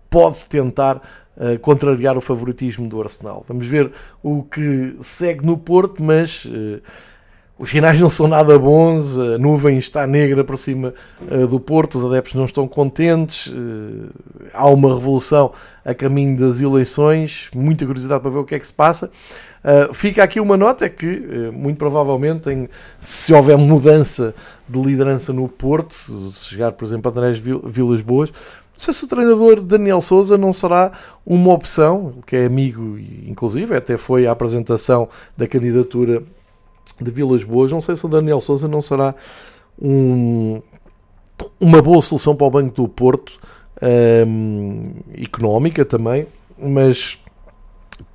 pode 0.09 0.45
tentar 0.47 1.01
uh, 1.35 1.59
contrariar 1.59 2.15
o 2.17 2.21
favoritismo 2.21 2.87
do 2.87 3.01
Arsenal. 3.01 3.43
Vamos 3.47 3.67
ver 3.67 3.91
o 4.23 4.43
que 4.43 4.95
segue 5.01 5.45
no 5.45 5.57
Porto, 5.57 6.01
mas 6.01 6.45
uh, 6.45 6.81
os 7.57 7.69
sinais 7.69 7.99
não 7.99 8.09
são 8.09 8.27
nada 8.27 8.59
bons, 8.59 9.17
a 9.17 9.37
nuvem 9.37 9.77
está 9.77 10.05
negra 10.05 10.43
por 10.43 10.57
cima 10.57 10.93
uh, 11.21 11.47
do 11.47 11.59
Porto, 11.59 11.95
os 11.95 12.05
adeptos 12.05 12.35
não 12.35 12.45
estão 12.45 12.67
contentes, 12.67 13.53
há 14.53 14.67
uma 14.69 14.93
revolução 14.93 15.51
a 15.83 15.93
caminho 15.93 16.37
das 16.37 16.61
eleições, 16.61 17.49
muita 17.55 17.85
curiosidade 17.85 18.21
para 18.21 18.31
ver 18.31 18.39
o 18.39 18.45
que 18.45 18.55
é 18.55 18.59
que 18.59 18.67
se 18.67 18.73
passa. 18.73 19.09
Uh, 19.65 19.93
fica 19.93 20.23
aqui 20.23 20.39
uma 20.39 20.55
nota: 20.55 20.87
que, 20.87 21.49
muito 21.51 21.77
provavelmente, 21.77 22.49
em, 22.51 22.69
se 23.01 23.33
houver 23.33 23.57
mudança 23.57 24.35
de 24.69 24.79
liderança 24.79 25.33
no 25.33 25.49
Porto, 25.49 25.95
se 25.95 26.49
chegar, 26.49 26.71
por 26.73 26.85
exemplo, 26.85 27.09
a 27.09 27.11
Andrés 27.11 27.39
Vilas 27.39 28.03
Boas, 28.03 28.31
não 28.75 28.79
sei 28.79 28.93
se 28.93 29.05
o 29.05 29.07
treinador 29.07 29.61
Daniel 29.61 30.01
Souza 30.01 30.37
não 30.37 30.51
será 30.51 30.91
uma 31.25 31.53
opção, 31.53 32.13
que 32.27 32.35
é 32.35 32.45
amigo, 32.45 32.99
inclusive, 33.25 33.73
até 33.73 33.95
foi 33.95 34.27
à 34.27 34.31
apresentação 34.31 35.07
da 35.37 35.47
candidatura 35.47 36.21
de 37.01 37.09
Vilas 37.09 37.43
Boas. 37.43 37.71
Não 37.71 37.79
sei 37.79 37.95
se 37.95 38.05
o 38.05 38.09
Daniel 38.09 38.41
Souza 38.41 38.67
não 38.67 38.81
será 38.81 39.15
um, 39.81 40.61
uma 41.57 41.81
boa 41.81 42.01
solução 42.01 42.35
para 42.35 42.47
o 42.47 42.51
Banco 42.51 42.75
do 42.75 42.87
Porto, 42.89 43.39
um, 44.27 44.91
económica 45.17 45.85
também, 45.85 46.27
mas 46.59 47.17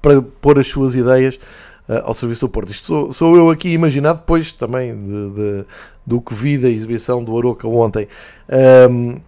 para 0.01 0.21
pôr 0.21 0.59
as 0.59 0.69
suas 0.69 0.95
ideias 0.95 1.37
uh, 1.88 2.05
ao 2.05 2.14
serviço 2.14 2.47
do 2.47 2.51
Porto. 2.51 2.71
Isto 2.71 2.87
sou, 2.87 3.12
sou, 3.12 3.37
eu 3.37 3.51
aqui 3.51 3.71
imaginar 3.71 4.14
depois 4.14 4.53
também 4.53 4.95
de, 4.95 5.31
de, 5.31 5.64
do 6.07 6.21
que 6.21 6.35
vi 6.35 6.59
da 6.59 6.69
exibição 6.69 7.23
do 7.23 7.37
Aroca 7.37 7.66
ontem. 7.69 8.09
Um, 8.90 9.21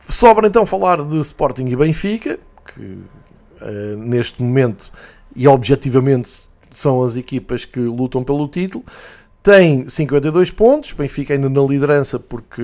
sobra 0.00 0.46
então 0.46 0.64
falar 0.66 1.02
de 1.02 1.18
Sporting 1.18 1.66
e 1.66 1.76
Benfica, 1.76 2.38
que 2.74 2.82
uh, 2.82 3.96
neste 3.96 4.42
momento 4.42 4.92
e 5.34 5.48
objetivamente 5.48 6.48
são 6.70 7.02
as 7.02 7.16
equipas 7.16 7.64
que 7.64 7.80
lutam 7.80 8.22
pelo 8.22 8.46
título. 8.48 8.84
Tem 9.42 9.86
52 9.86 10.50
pontos, 10.50 10.92
Benfica 10.92 11.34
ainda 11.34 11.50
na 11.50 11.60
liderança 11.62 12.18
porque 12.18 12.62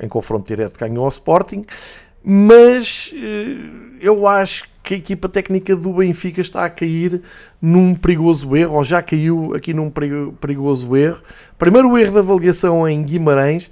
em 0.00 0.08
confronto 0.08 0.46
direto 0.46 0.78
ganhou 0.78 1.04
ao 1.04 1.08
Sporting, 1.08 1.64
mas 2.22 3.10
eh, 3.14 3.56
eu 4.00 4.28
acho 4.28 4.64
que 4.82 4.94
a 4.94 4.96
equipa 4.96 5.28
técnica 5.28 5.76
do 5.76 5.92
Benfica 5.92 6.40
está 6.40 6.64
a 6.64 6.70
cair 6.70 7.22
num 7.60 7.94
perigoso 7.94 8.56
erro, 8.56 8.76
ou 8.76 8.84
já 8.84 9.00
caiu 9.00 9.54
aqui 9.54 9.72
num 9.72 9.90
perigoso 10.40 10.96
erro. 10.96 11.22
Primeiro 11.58 11.90
o 11.90 11.98
erro 11.98 12.14
da 12.14 12.20
avaliação 12.20 12.88
em 12.88 13.02
Guimarães. 13.02 13.70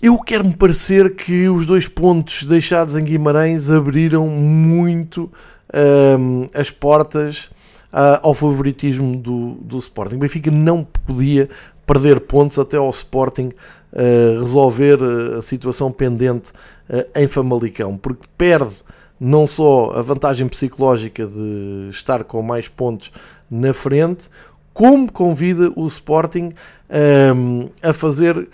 Eu 0.00 0.18
quero-me 0.18 0.54
parecer 0.54 1.14
que 1.16 1.48
os 1.48 1.66
dois 1.66 1.88
pontos 1.88 2.44
deixados 2.44 2.94
em 2.94 3.02
Guimarães 3.02 3.70
abriram 3.70 4.28
muito 4.28 5.30
um, 6.18 6.46
as 6.54 6.70
portas 6.70 7.50
uh, 7.92 8.20
ao 8.22 8.34
favoritismo 8.34 9.16
do, 9.16 9.54
do 9.54 9.78
Sporting. 9.78 10.16
O 10.16 10.18
Benfica 10.18 10.50
não 10.50 10.84
podia 10.84 11.48
perder 11.86 12.20
pontos 12.20 12.58
até 12.58 12.76
ao 12.76 12.90
Sporting 12.90 13.48
uh, 13.92 14.42
resolver 14.42 14.98
a 15.38 15.42
situação 15.42 15.90
pendente 15.90 16.50
uh, 16.90 17.04
em 17.18 17.26
Famalicão, 17.26 17.96
porque 17.96 18.26
perde 18.36 18.76
não 19.18 19.46
só 19.46 19.92
a 19.94 20.02
vantagem 20.02 20.46
psicológica 20.46 21.26
de 21.26 21.88
estar 21.90 22.24
com 22.24 22.42
mais 22.42 22.68
pontos 22.68 23.10
na 23.50 23.72
frente, 23.72 24.24
como 24.74 25.10
convida 25.10 25.72
o 25.74 25.86
Sporting 25.86 26.52
um, 27.34 27.68
a 27.82 27.92
fazer 27.92 28.48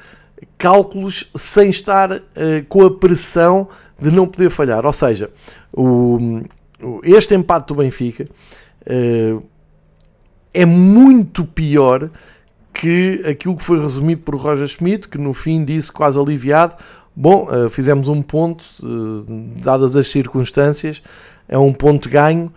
cálculos 0.57 1.29
sem 1.35 1.71
estar 1.71 2.13
uh, 2.13 2.21
com 2.69 2.85
a 2.85 2.91
pressão 2.91 3.69
de 3.99 4.11
não 4.11 4.27
poder 4.27 4.51
falhar. 4.51 4.87
Ou 4.87 4.93
seja, 4.93 5.31
o, 5.73 6.43
este 7.03 7.35
empate 7.35 7.69
do 7.69 7.75
Benfica 7.75 8.25
uh, 8.25 9.43
é 10.55 10.65
muito 10.65 11.45
pior 11.45 12.09
que 12.73 13.23
aquilo 13.27 13.57
que 13.57 13.63
foi 13.63 13.81
resumido 13.81 14.23
por 14.23 14.35
Roger 14.37 14.67
Schmidt, 14.67 15.09
que 15.09 15.19
no 15.19 15.35
fim 15.35 15.65
disse 15.65 15.91
quase 15.91 16.19
aliviado: 16.19 16.77
Bom, 17.15 17.49
uh, 17.51 17.69
fizemos 17.69 18.09
um 18.09 18.23
ponto, 18.23 18.65
uh, 18.83 19.25
dadas 19.63 19.95
as 19.97 20.09
circunstâncias, 20.09 21.03
é 21.49 21.59
um 21.59 21.73
ponto 21.73 22.09
ganho, 22.09 22.53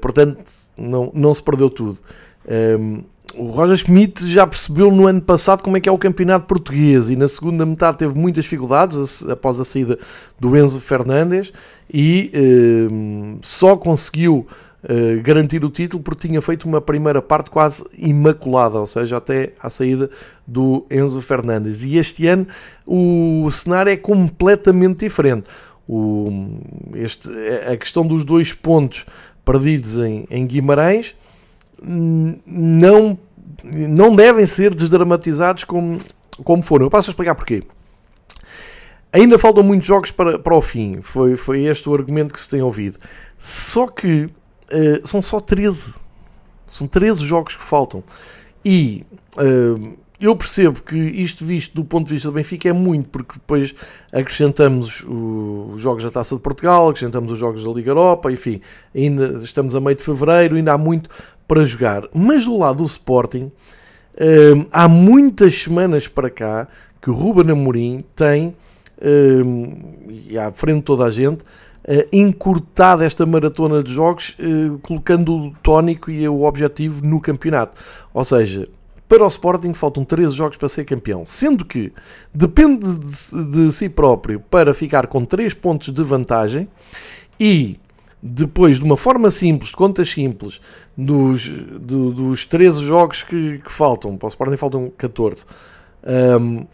portanto 0.00 0.42
não, 0.76 1.10
não 1.14 1.32
se 1.32 1.42
perdeu 1.42 1.70
tudo. 1.70 1.98
Ehm, 2.46 3.04
o 3.36 3.50
Roger 3.50 3.76
Schmidt 3.76 4.28
já 4.28 4.46
percebeu 4.46 4.90
no 4.90 5.06
ano 5.06 5.22
passado 5.22 5.62
como 5.62 5.76
é 5.76 5.80
que 5.80 5.88
é 5.88 5.92
o 5.92 5.98
campeonato 5.98 6.46
português 6.46 7.10
e 7.10 7.16
na 7.16 7.28
segunda 7.28 7.64
metade 7.64 7.98
teve 7.98 8.18
muitas 8.18 8.44
dificuldades 8.44 9.28
após 9.28 9.60
a 9.60 9.64
saída 9.64 9.98
do 10.38 10.56
Enzo 10.56 10.80
Fernandes 10.80 11.52
e 11.92 12.30
ehm, 12.34 13.38
só 13.42 13.76
conseguiu 13.76 14.46
uh, 14.84 15.22
garantir 15.22 15.64
o 15.64 15.70
título 15.70 16.02
porque 16.02 16.28
tinha 16.28 16.40
feito 16.40 16.68
uma 16.68 16.80
primeira 16.80 17.20
parte 17.20 17.50
quase 17.50 17.84
imaculada, 17.96 18.78
ou 18.78 18.86
seja, 18.86 19.16
até 19.16 19.52
à 19.60 19.70
saída 19.70 20.10
do 20.46 20.86
Enzo 20.90 21.20
Fernandes. 21.20 21.82
E 21.82 21.96
este 21.96 22.26
ano 22.26 22.46
o 22.86 23.50
cenário 23.50 23.92
é 23.92 23.96
completamente 23.96 25.00
diferente. 25.00 25.46
O, 25.88 26.58
este, 26.94 27.28
a 27.70 27.76
questão 27.76 28.06
dos 28.06 28.24
dois 28.24 28.52
pontos 28.52 29.06
perdidos 29.44 29.98
em, 29.98 30.26
em 30.30 30.46
Guimarães 30.46 31.16
não, 31.82 33.18
não 33.64 34.14
devem 34.14 34.46
ser 34.46 34.74
desdramatizados 34.74 35.64
como, 35.64 35.98
como 36.44 36.62
foram. 36.62 36.86
Eu 36.86 36.90
passo 36.90 37.10
a 37.10 37.12
explicar 37.12 37.34
porquê. 37.34 37.62
Ainda 39.12 39.38
faltam 39.38 39.64
muitos 39.64 39.88
jogos 39.88 40.12
para, 40.12 40.38
para 40.38 40.54
o 40.54 40.62
fim, 40.62 41.00
foi, 41.02 41.34
foi 41.34 41.64
este 41.64 41.88
o 41.88 41.94
argumento 41.94 42.32
que 42.32 42.40
se 42.40 42.48
tem 42.48 42.62
ouvido. 42.62 42.96
Só 43.38 43.88
que 43.88 44.30
uh, 44.72 45.06
são 45.06 45.20
só 45.20 45.40
13. 45.40 45.94
São 46.66 46.86
13 46.86 47.24
jogos 47.24 47.56
que 47.56 47.62
faltam. 47.62 48.02
E 48.64 49.04
uh, 49.36 49.96
eu 50.20 50.36
percebo 50.36 50.82
que 50.82 50.96
isto 50.96 51.44
visto 51.44 51.74
do 51.74 51.84
ponto 51.84 52.06
de 52.06 52.14
vista 52.14 52.28
do 52.28 52.34
Benfica 52.34 52.68
é 52.68 52.72
muito, 52.72 53.08
porque 53.08 53.34
depois 53.34 53.74
acrescentamos 54.12 55.04
os 55.06 55.80
jogos 55.80 56.02
da 56.02 56.10
Taça 56.10 56.34
de 56.34 56.42
Portugal, 56.42 56.88
acrescentamos 56.88 57.32
os 57.32 57.38
jogos 57.38 57.64
da 57.64 57.70
Liga 57.70 57.90
Europa, 57.90 58.30
enfim, 58.30 58.60
ainda 58.94 59.40
estamos 59.42 59.74
a 59.74 59.80
meio 59.80 59.96
de 59.96 60.02
fevereiro, 60.02 60.56
ainda 60.56 60.74
há 60.74 60.78
muito 60.78 61.08
para 61.48 61.64
jogar. 61.64 62.04
Mas 62.12 62.44
do 62.44 62.56
lado 62.58 62.78
do 62.78 62.84
Sporting, 62.84 63.44
uh, 64.14 64.66
há 64.70 64.86
muitas 64.86 65.54
semanas 65.54 66.06
para 66.06 66.28
cá 66.28 66.68
que 67.00 67.08
o 67.08 67.14
Ruben 67.14 67.50
Amorim 67.50 68.04
tem, 68.14 68.54
e 70.06 70.38
à 70.38 70.50
frente 70.52 70.80
de 70.80 70.82
toda 70.82 71.04
a 71.04 71.10
gente, 71.10 71.42
uh, 71.84 72.08
encurtado 72.12 73.04
esta 73.04 73.24
maratona 73.26 73.82
de 73.82 73.92
jogos, 73.92 74.36
uh, 74.38 74.78
colocando 74.78 75.34
o 75.34 75.54
tónico 75.62 76.10
e 76.10 76.28
o 76.28 76.44
objetivo 76.44 77.04
no 77.04 77.20
campeonato. 77.20 77.76
Ou 78.12 78.24
seja, 78.24 78.68
para 79.08 79.24
o 79.24 79.28
Sporting 79.28 79.74
faltam 79.74 80.04
13 80.04 80.34
jogos 80.34 80.56
para 80.56 80.68
ser 80.68 80.84
campeão, 80.84 81.26
sendo 81.26 81.64
que 81.64 81.92
depende 82.32 82.86
de, 82.98 83.44
de 83.66 83.72
si 83.72 83.88
próprio 83.88 84.38
para 84.38 84.72
ficar 84.72 85.06
com 85.08 85.24
3 85.24 85.52
pontos 85.54 85.92
de 85.92 86.02
vantagem 86.02 86.68
e 87.38 87.78
depois, 88.22 88.78
de 88.78 88.84
uma 88.84 88.96
forma 88.96 89.30
simples, 89.30 89.70
de 89.70 89.76
contas 89.76 90.10
simples, 90.10 90.60
dos, 90.96 91.48
do, 91.48 92.12
dos 92.12 92.44
13 92.44 92.84
jogos 92.84 93.22
que, 93.22 93.58
que, 93.58 93.72
faltam, 93.72 94.16
para 94.16 94.26
o 94.26 94.28
Sporting 94.28 94.56
faltam 94.56 94.92
14, 94.96 95.46
um, 96.38 96.66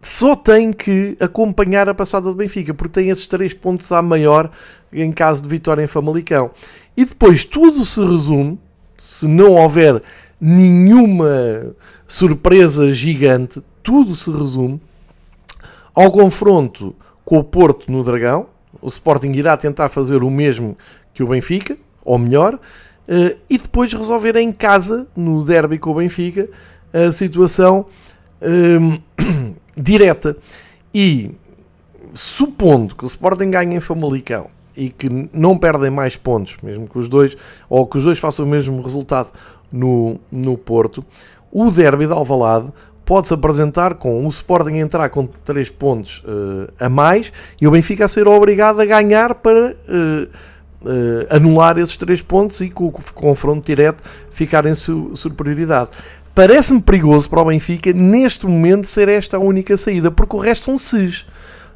só 0.00 0.34
tem 0.34 0.72
que 0.72 1.16
acompanhar 1.20 1.88
a 1.88 1.94
passada 1.94 2.26
do 2.26 2.34
Benfica, 2.34 2.72
porque 2.72 3.00
tem 3.00 3.10
esses 3.10 3.26
3 3.26 3.52
pontos 3.54 3.90
à 3.92 4.00
maior 4.00 4.50
em 4.92 5.12
caso 5.12 5.42
de 5.42 5.48
vitória 5.48 5.82
em 5.82 5.86
Famalicão. 5.86 6.50
E 6.96 7.04
depois 7.04 7.44
tudo 7.44 7.84
se 7.84 8.04
resume, 8.04 8.58
se 8.98 9.26
não 9.26 9.52
houver 9.52 10.00
nenhuma 10.40 11.74
surpresa 12.08 12.92
gigante, 12.92 13.62
tudo 13.82 14.14
se 14.14 14.30
resume 14.30 14.80
ao 15.94 16.10
confronto 16.10 16.94
com 17.24 17.38
o 17.38 17.44
Porto 17.44 17.90
no 17.90 18.02
Dragão. 18.02 18.46
O 18.80 18.88
Sporting 18.88 19.32
irá 19.32 19.56
tentar 19.56 19.88
fazer 19.88 20.22
o 20.22 20.30
mesmo 20.30 20.76
que 21.12 21.22
o 21.22 21.28
Benfica, 21.28 21.76
ou 22.02 22.18
melhor, 22.18 22.58
eh, 23.06 23.36
e 23.48 23.58
depois 23.58 23.92
resolver 23.92 24.36
em 24.36 24.50
casa, 24.50 25.06
no 25.14 25.44
derby 25.44 25.78
com 25.78 25.90
o 25.90 25.94
Benfica, 25.94 26.48
a 26.92 27.12
situação 27.12 27.84
um, 28.42 28.98
direta. 29.76 30.36
E 30.94 31.30
supondo 32.12 32.94
que 32.94 33.04
o 33.04 33.06
Sporting 33.06 33.50
ganhe 33.50 33.76
em 33.76 33.80
Famalicão 33.80 34.48
e 34.76 34.90
que 34.90 35.08
não 35.32 35.58
perdem 35.58 35.90
mais 35.90 36.16
pontos, 36.16 36.56
mesmo 36.62 36.88
que 36.88 36.98
os 36.98 37.08
dois, 37.08 37.36
ou 37.68 37.86
que 37.86 37.98
os 37.98 38.04
dois 38.04 38.18
façam 38.18 38.44
o 38.44 38.48
mesmo 38.48 38.80
resultado 38.82 39.32
no, 39.70 40.18
no 40.30 40.56
Porto, 40.56 41.04
o 41.52 41.70
derby 41.70 42.06
de 42.06 42.12
Alvalade 42.12 42.72
pode-se 43.04 43.34
apresentar 43.34 43.94
com 43.94 44.24
o 44.24 44.28
Sporting 44.28 44.76
entrar 44.76 45.08
com 45.08 45.26
3 45.26 45.68
pontos 45.70 46.22
uh, 46.24 46.72
a 46.78 46.88
mais 46.88 47.32
e 47.60 47.66
o 47.66 47.70
Benfica 47.72 48.04
a 48.04 48.08
ser 48.08 48.28
obrigado 48.28 48.80
a 48.80 48.84
ganhar 48.84 49.34
para 49.34 49.72
uh, 49.72 50.28
uh, 50.82 51.26
anular 51.28 51.76
esses 51.78 51.96
3 51.96 52.22
pontos 52.22 52.60
e 52.60 52.70
com 52.70 52.86
o 52.86 52.92
confronto 52.92 53.66
direto 53.66 54.04
ficar 54.30 54.64
em 54.64 54.74
su 54.74 55.10
superioridade. 55.16 55.90
Parece-me 56.34 56.80
perigoso 56.80 57.28
para 57.28 57.40
o 57.40 57.44
Benfica, 57.46 57.92
neste 57.92 58.46
momento, 58.46 58.86
ser 58.86 59.08
esta 59.08 59.36
a 59.36 59.40
única 59.40 59.76
saída, 59.76 60.10
porque 60.10 60.36
o 60.36 60.38
resto 60.38 60.66
são 60.66 60.78
ses. 60.78 61.26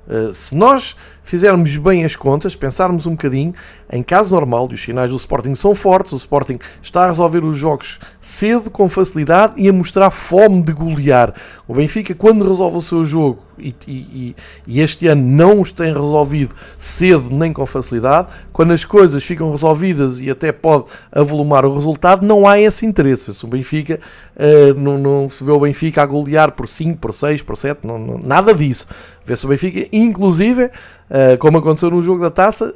Uh, 0.06 0.32
se 0.32 0.54
nós 0.54 0.96
fizermos 1.24 1.76
bem 1.78 2.04
as 2.04 2.14
contas, 2.14 2.54
pensarmos 2.54 3.06
um 3.06 3.12
bocadinho, 3.12 3.54
em 3.90 4.02
caso 4.02 4.34
normal, 4.34 4.68
e 4.70 4.74
os 4.74 4.82
sinais 4.82 5.10
do 5.10 5.16
Sporting 5.16 5.54
são 5.54 5.74
fortes, 5.74 6.12
o 6.12 6.16
Sporting 6.16 6.58
está 6.80 7.04
a 7.04 7.08
resolver 7.08 7.44
os 7.44 7.56
jogos 7.56 7.98
cedo, 8.20 8.70
com 8.70 8.88
facilidade 8.88 9.54
e 9.56 9.68
a 9.68 9.72
mostrar 9.72 10.10
fome 10.10 10.62
de 10.62 10.72
golear. 10.72 11.34
O 11.66 11.74
Benfica, 11.74 12.14
quando 12.14 12.46
resolve 12.46 12.76
o 12.76 12.80
seu 12.80 13.04
jogo, 13.04 13.42
e, 13.58 13.74
e, 13.86 14.36
e, 14.66 14.80
este 14.80 15.06
ano 15.06 15.22
não 15.22 15.60
os 15.60 15.70
tem 15.70 15.92
resolvido 15.92 16.54
cedo 16.76 17.30
nem 17.30 17.52
com 17.52 17.64
facilidade, 17.64 18.28
quando 18.52 18.72
as 18.72 18.84
coisas 18.84 19.22
ficam 19.22 19.50
resolvidas 19.50 20.20
e 20.20 20.28
até 20.28 20.50
pode 20.50 20.86
avolumar 21.12 21.64
o 21.64 21.72
resultado, 21.72 22.26
não 22.26 22.46
há 22.46 22.60
esse 22.60 22.84
interesse. 22.84 23.32
Se 23.32 23.44
o 23.44 23.48
Benfica 23.48 24.00
uh, 24.36 24.78
não, 24.78 24.98
não, 24.98 25.28
se 25.28 25.42
vê 25.44 25.52
o 25.52 25.60
Benfica 25.60 26.02
a 26.02 26.06
golear 26.06 26.52
por 26.52 26.66
5, 26.66 26.98
por 26.98 27.14
6, 27.14 27.42
por 27.42 27.56
7, 27.56 27.86
não, 27.86 27.98
não, 27.98 28.18
nada 28.18 28.52
disso. 28.52 28.88
Vê-se 29.24 29.46
o 29.46 29.48
Benfica, 29.48 29.88
inclusive, 29.92 30.70
uh, 31.10 31.38
como 31.38 31.58
aconteceu 31.58 31.90
no 31.90 32.02
jogo 32.02 32.20
da 32.20 32.30
taça, 32.30 32.74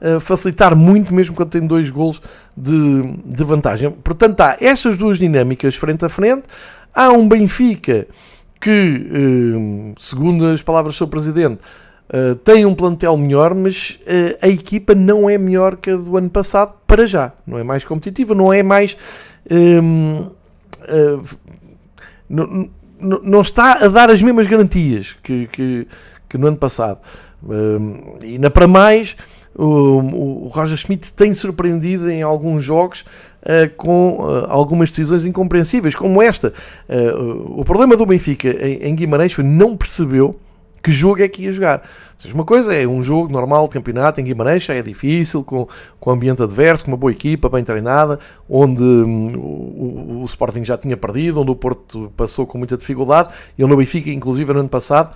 a, 0.00 0.20
facilitar 0.20 0.76
muito, 0.76 1.14
mesmo 1.14 1.34
quando 1.34 1.50
tem 1.50 1.66
dois 1.66 1.90
golos 1.90 2.20
de, 2.56 3.02
de 3.24 3.44
vantagem. 3.44 3.90
Portanto, 3.90 4.40
há 4.40 4.56
estas 4.60 4.96
duas 4.96 5.18
dinâmicas 5.18 5.74
frente 5.74 6.04
a 6.04 6.08
frente. 6.08 6.44
Há 6.94 7.10
um 7.10 7.28
Benfica 7.28 8.06
que, 8.60 8.70
eh, 8.70 9.94
segundo 9.96 10.46
as 10.46 10.62
palavras 10.62 10.94
do 10.94 10.98
seu 10.98 11.08
presidente, 11.08 11.60
eh, 12.08 12.34
tem 12.42 12.64
um 12.64 12.74
plantel 12.74 13.16
melhor, 13.16 13.54
mas 13.54 14.00
eh, 14.06 14.38
a 14.40 14.48
equipa 14.48 14.94
não 14.94 15.28
é 15.28 15.38
melhor 15.38 15.76
que 15.76 15.90
a 15.90 15.96
do 15.96 16.16
ano 16.16 16.30
passado, 16.30 16.74
para 16.86 17.06
já. 17.06 17.32
Não 17.46 17.58
é 17.58 17.62
mais 17.62 17.84
competitiva, 17.84 18.34
não 18.34 18.52
é 18.52 18.62
mais. 18.62 18.96
Não, 22.28 22.70
não, 23.22 23.40
está 23.40 23.84
a 23.84 23.88
dar 23.88 24.10
as 24.10 24.22
mesmas 24.22 24.46
garantias 24.46 25.14
que, 25.22 25.46
que, 25.48 25.86
que 26.28 26.38
no 26.38 26.48
ano 26.48 26.56
passado. 26.56 26.98
E 28.22 28.38
na 28.38 28.50
para 28.50 28.66
mais, 28.66 29.16
o, 29.56 30.44
o 30.44 30.48
Roger 30.48 30.76
Schmidt 30.76 31.12
tem 31.12 31.32
surpreendido 31.34 32.10
em 32.10 32.22
alguns 32.22 32.62
jogos 32.62 33.04
uh, 33.42 33.74
com 33.76 34.18
uh, 34.18 34.46
algumas 34.48 34.90
decisões 34.90 35.24
incompreensíveis, 35.24 35.94
como 35.94 36.20
esta. 36.20 36.52
Uh, 36.88 37.60
o 37.60 37.64
problema 37.64 37.96
do 37.96 38.04
Benfica 38.04 38.48
em, 38.48 38.88
em, 38.88 38.94
Guimarães 38.94 39.32
foi 39.32 39.44
não 39.44 39.76
percebeu 39.76 40.38
que 40.82 40.92
jogo 40.92 41.22
é 41.22 41.26
que 41.26 41.42
ia 41.42 41.50
jogar. 41.52 41.78
Ou 41.78 42.18
seja, 42.18 42.34
uma 42.34 42.44
coisa 42.44 42.72
é 42.72 42.86
um 42.86 43.02
jogo 43.02 43.32
normal 43.32 43.64
de 43.64 43.70
campeonato 43.70 44.20
em 44.20 44.24
Guimarães, 44.24 44.62
já 44.62 44.74
é 44.74 44.82
difícil, 44.82 45.42
com, 45.42 45.66
com 45.98 46.10
ambiente 46.10 46.42
adverso, 46.42 46.84
com 46.84 46.92
uma 46.92 46.96
boa 46.96 47.10
equipa, 47.10 47.48
bem 47.48 47.64
treinada, 47.64 48.20
onde 48.48 48.82
um, 48.82 49.36
o, 49.36 50.20
o, 50.22 50.24
Sporting 50.26 50.64
já 50.64 50.78
tinha 50.78 50.96
perdido, 50.96 51.40
onde 51.40 51.50
o 51.50 51.56
Porto 51.56 52.12
passou 52.16 52.46
com 52.46 52.56
muita 52.56 52.76
dificuldade, 52.76 53.30
e 53.58 53.64
o 53.64 53.76
Benfica, 53.76 54.10
inclusive 54.10 54.52
no 54.52 54.60
ano 54.60 54.68
passado, 54.68 55.12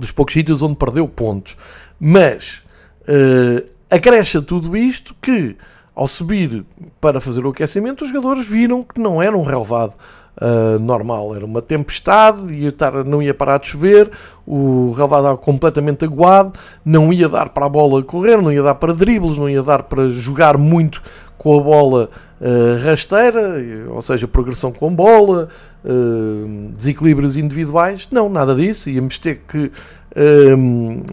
dos 0.00 0.10
poucos 0.10 0.34
sítios 0.34 0.62
onde 0.62 0.74
perdeu 0.74 1.06
pontos. 1.06 1.56
Mas 1.98 2.62
uh, 3.02 3.68
acresce 3.90 4.40
tudo 4.42 4.76
isto 4.76 5.14
que 5.20 5.56
ao 5.94 6.06
subir 6.06 6.64
para 7.00 7.20
fazer 7.20 7.44
o 7.44 7.50
aquecimento, 7.50 8.04
os 8.04 8.10
jogadores 8.10 8.48
viram 8.48 8.82
que 8.82 9.00
não 9.00 9.22
era 9.22 9.36
um 9.36 9.42
relevado 9.42 9.94
uh, 10.40 10.78
normal, 10.78 11.34
era 11.34 11.44
uma 11.44 11.60
tempestade, 11.60 12.52
ia 12.54 12.70
estar, 12.70 13.04
não 13.04 13.22
ia 13.22 13.34
parar 13.34 13.58
de 13.58 13.68
chover, 13.68 14.10
o 14.46 14.92
relevado 14.92 15.20
estava 15.24 15.36
completamente 15.36 16.04
aguado, 16.04 16.58
não 16.84 17.12
ia 17.12 17.28
dar 17.28 17.50
para 17.50 17.66
a 17.66 17.68
bola 17.68 18.02
correr, 18.02 18.40
não 18.40 18.52
ia 18.52 18.62
dar 18.62 18.76
para 18.76 18.94
dribles, 18.94 19.36
não 19.36 19.48
ia 19.48 19.62
dar 19.62 19.82
para 19.82 20.08
jogar 20.08 20.56
muito 20.56 21.02
com 21.40 21.58
a 21.58 21.62
bola 21.62 22.10
uh, 22.38 22.84
rasteira, 22.84 23.56
ou 23.88 24.02
seja, 24.02 24.28
progressão 24.28 24.70
com 24.70 24.94
bola, 24.94 25.48
uh, 25.82 26.70
desequilíbrios 26.76 27.34
individuais. 27.34 28.06
Não, 28.10 28.28
nada 28.28 28.54
disso. 28.54 28.90
Íamos 28.90 29.18
ter 29.18 29.40
que 29.48 29.72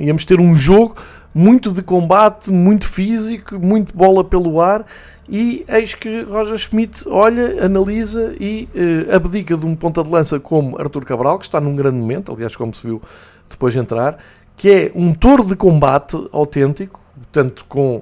íamos 0.01 0.25
ter 0.25 0.39
um 0.39 0.55
jogo 0.55 0.95
muito 1.33 1.71
de 1.71 1.81
combate, 1.81 2.51
muito 2.51 2.85
físico, 2.87 3.57
muito 3.57 3.95
bola 3.95 4.21
pelo 4.21 4.59
ar. 4.59 4.85
E 5.29 5.63
eis 5.69 5.93
que 5.93 6.23
Roger 6.23 6.57
Schmidt 6.57 7.07
olha, 7.07 7.63
analisa 7.63 8.35
e 8.37 8.67
uh, 8.75 9.15
abdica 9.15 9.55
de 9.55 9.65
um 9.65 9.77
ponta 9.77 10.03
de 10.03 10.09
lança 10.09 10.41
como 10.41 10.77
Arthur 10.77 11.05
Cabral, 11.05 11.39
que 11.39 11.45
está 11.45 11.61
num 11.61 11.75
grande 11.75 11.97
momento, 11.97 12.33
aliás, 12.33 12.53
como 12.53 12.73
se 12.73 12.85
viu 12.85 13.01
depois 13.49 13.73
de 13.73 13.79
entrar, 13.79 14.17
que 14.57 14.69
é 14.69 14.91
um 14.93 15.13
touro 15.13 15.45
de 15.45 15.55
combate 15.55 16.17
autêntico, 16.33 16.99
portanto, 17.15 17.65
com 17.69 18.01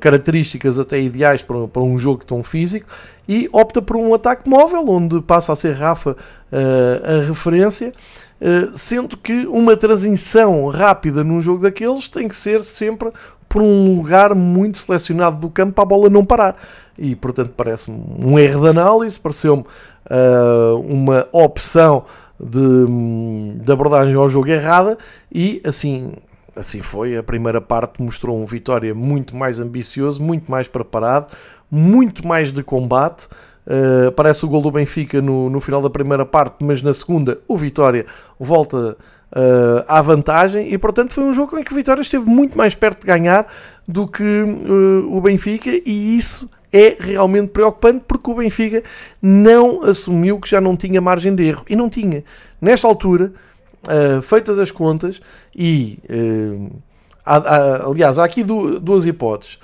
características 0.00 0.78
até 0.78 1.00
ideais 1.00 1.42
para, 1.42 1.66
para, 1.68 1.82
um 1.82 1.98
jogo 1.98 2.24
tão 2.24 2.42
físico, 2.42 2.86
e 3.28 3.48
opta 3.52 3.80
por 3.80 3.96
um 3.96 4.12
ataque 4.14 4.48
móvel, 4.48 4.88
onde 4.88 5.20
passa 5.22 5.52
a 5.52 5.56
ser 5.56 5.72
Rafa 5.72 6.12
uh, 6.12 7.18
a 7.18 7.26
referência 7.26 7.92
eh, 8.40 8.70
sendo 8.72 9.18
que 9.18 9.46
uma 9.46 9.76
transição 9.76 10.66
rápida 10.68 11.22
num 11.22 11.42
jogo 11.42 11.62
daqueles 11.62 12.08
tem 12.08 12.26
que 12.26 12.34
ser 12.34 12.64
sempre 12.64 13.10
por 13.46 13.60
um 13.60 13.96
lugar 13.96 14.34
muito 14.34 14.78
selecionado 14.78 15.38
do 15.38 15.50
campo 15.50 15.74
para 15.74 15.82
a 15.82 15.86
bola 15.86 16.08
não 16.08 16.24
parar. 16.24 16.56
E 16.96 17.14
portanto 17.14 17.52
parece-me 17.54 18.00
um 18.24 18.38
erro 18.38 18.62
de 18.62 18.68
análise, 18.68 19.20
pareceu-me 19.20 19.62
uh, 19.62 20.80
uma 20.80 21.28
opção 21.32 22.04
de, 22.38 23.60
de, 23.62 23.70
abordagem 23.70 24.14
ao 24.14 24.28
jogo 24.28 24.48
errada 24.48 24.96
e 25.30 25.60
assim. 25.64 26.12
Assim 26.56 26.80
foi, 26.80 27.16
a 27.16 27.22
primeira 27.22 27.60
parte 27.60 28.02
mostrou 28.02 28.40
um 28.40 28.44
Vitória 28.44 28.94
muito 28.94 29.36
mais 29.36 29.60
ambicioso, 29.60 30.22
muito 30.22 30.50
mais 30.50 30.66
preparado, 30.68 31.32
muito 31.70 32.26
mais 32.26 32.52
de 32.52 32.62
combate, 32.62 33.28
Uh, 33.66 34.08
aparece 34.08 34.44
o 34.44 34.48
gol 34.48 34.62
do 34.62 34.70
Benfica 34.70 35.20
no, 35.20 35.50
no 35.50 35.60
final 35.60 35.82
da 35.82 35.90
primeira 35.90 36.24
parte, 36.24 36.64
mas 36.64 36.80
na 36.82 36.94
segunda 36.94 37.38
o 37.46 37.56
Vitória 37.56 38.06
volta 38.38 38.96
uh, 39.30 39.84
à 39.86 40.00
vantagem 40.00 40.72
e, 40.72 40.78
portanto, 40.78 41.12
foi 41.12 41.24
um 41.24 41.32
jogo 41.32 41.58
em 41.58 41.62
que 41.62 41.70
o 41.70 41.74
Vitória 41.76 42.00
esteve 42.00 42.24
muito 42.24 42.56
mais 42.56 42.74
perto 42.74 43.02
de 43.02 43.06
ganhar 43.06 43.46
do 43.86 44.08
que 44.08 44.22
uh, 44.22 45.16
o 45.16 45.20
Benfica 45.20 45.70
e 45.70 46.16
isso 46.16 46.50
é 46.72 46.96
realmente 46.98 47.48
preocupante 47.48 48.04
porque 48.06 48.30
o 48.30 48.34
Benfica 48.34 48.82
não 49.20 49.84
assumiu 49.84 50.38
que 50.38 50.48
já 50.48 50.60
não 50.60 50.76
tinha 50.76 51.00
margem 51.00 51.34
de 51.34 51.44
erro 51.44 51.64
e 51.68 51.76
não 51.76 51.88
tinha. 51.88 52.24
Nesta 52.60 52.88
altura, 52.88 53.32
feitas 54.22 54.58
as 54.58 54.70
contas, 54.70 55.20
e 55.54 55.98
há, 57.24 57.36
há, 57.36 57.86
aliás, 57.86 58.18
há 58.18 58.24
aqui 58.24 58.44
duas 58.44 59.04
hipóteses 59.04 59.58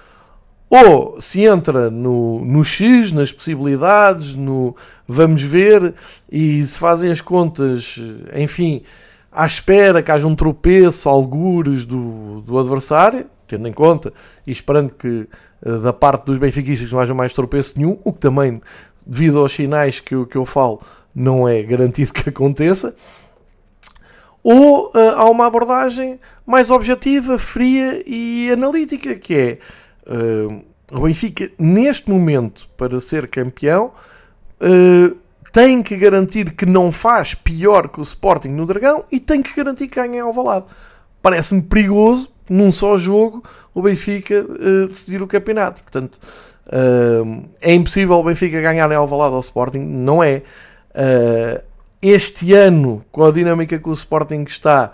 ou 0.68 1.20
se 1.20 1.42
entra 1.42 1.90
no, 1.90 2.44
no 2.44 2.64
X, 2.64 3.12
nas 3.12 3.30
possibilidades, 3.30 4.34
no 4.34 4.74
vamos 5.06 5.42
ver, 5.42 5.94
e 6.30 6.64
se 6.66 6.76
fazem 6.76 7.10
as 7.10 7.20
contas, 7.20 8.00
enfim, 8.34 8.82
à 9.30 9.46
espera 9.46 10.02
que 10.02 10.10
haja 10.10 10.26
um 10.26 10.34
tropeço, 10.34 11.08
algures 11.08 11.84
do, 11.84 12.40
do 12.40 12.58
adversário, 12.58 13.26
tendo 13.46 13.68
em 13.68 13.72
conta 13.72 14.12
e 14.44 14.50
esperando 14.50 14.90
que 14.92 15.28
eh, 15.64 15.78
da 15.78 15.92
parte 15.92 16.26
dos 16.26 16.38
benfiquistas 16.38 16.90
não 16.90 16.98
haja 16.98 17.14
mais 17.14 17.32
tropeço 17.32 17.74
nenhum, 17.78 17.98
o 18.02 18.12
que 18.12 18.18
também, 18.18 18.60
devido 19.06 19.38
aos 19.38 19.52
sinais 19.52 20.00
que 20.00 20.16
eu, 20.16 20.26
que 20.26 20.36
eu 20.36 20.44
falo, 20.44 20.80
não 21.14 21.46
é 21.46 21.62
garantido 21.62 22.12
que 22.12 22.26
aconteça. 22.30 22.96
Ou 24.48 24.88
uh, 24.88 25.16
há 25.16 25.28
uma 25.28 25.46
abordagem 25.46 26.20
mais 26.46 26.70
objetiva, 26.70 27.36
fria 27.36 28.02
e 28.06 28.48
analítica, 28.52 29.14
que 29.16 29.34
é 29.34 29.58
Uh, 30.06 30.64
o 30.92 31.00
Benfica, 31.00 31.50
neste 31.58 32.08
momento, 32.08 32.68
para 32.76 33.00
ser 33.00 33.26
campeão, 33.26 33.90
uh, 34.60 35.16
tem 35.52 35.82
que 35.82 35.96
garantir 35.96 36.52
que 36.52 36.64
não 36.64 36.92
faz 36.92 37.34
pior 37.34 37.88
que 37.88 37.98
o 37.98 38.02
Sporting 38.02 38.50
no 38.50 38.66
Dragão 38.66 39.04
e 39.10 39.18
tem 39.18 39.42
que 39.42 39.54
garantir 39.54 39.88
que 39.88 39.96
ganha 39.96 40.22
ao 40.22 40.32
Valado. 40.32 40.66
Parece-me 41.20 41.62
perigoso, 41.62 42.28
num 42.48 42.70
só 42.70 42.96
jogo, 42.96 43.42
o 43.74 43.82
Benfica 43.82 44.46
uh, 44.48 44.86
decidir 44.86 45.20
o 45.20 45.26
campeonato. 45.26 45.82
Portanto, 45.82 46.20
uh, 46.68 47.44
é 47.60 47.74
impossível 47.74 48.16
o 48.16 48.22
Benfica 48.22 48.60
ganhar 48.60 48.90
em 48.92 48.94
Alvalade 48.94 49.34
ao 49.34 49.40
Sporting? 49.40 49.80
Não 49.80 50.22
é. 50.22 50.42
Uh, 50.94 51.65
este 52.00 52.52
ano, 52.52 53.04
com 53.10 53.24
a 53.24 53.30
dinâmica 53.30 53.78
que 53.78 53.88
o 53.88 53.92
Sporting 53.92 54.44
está, 54.48 54.92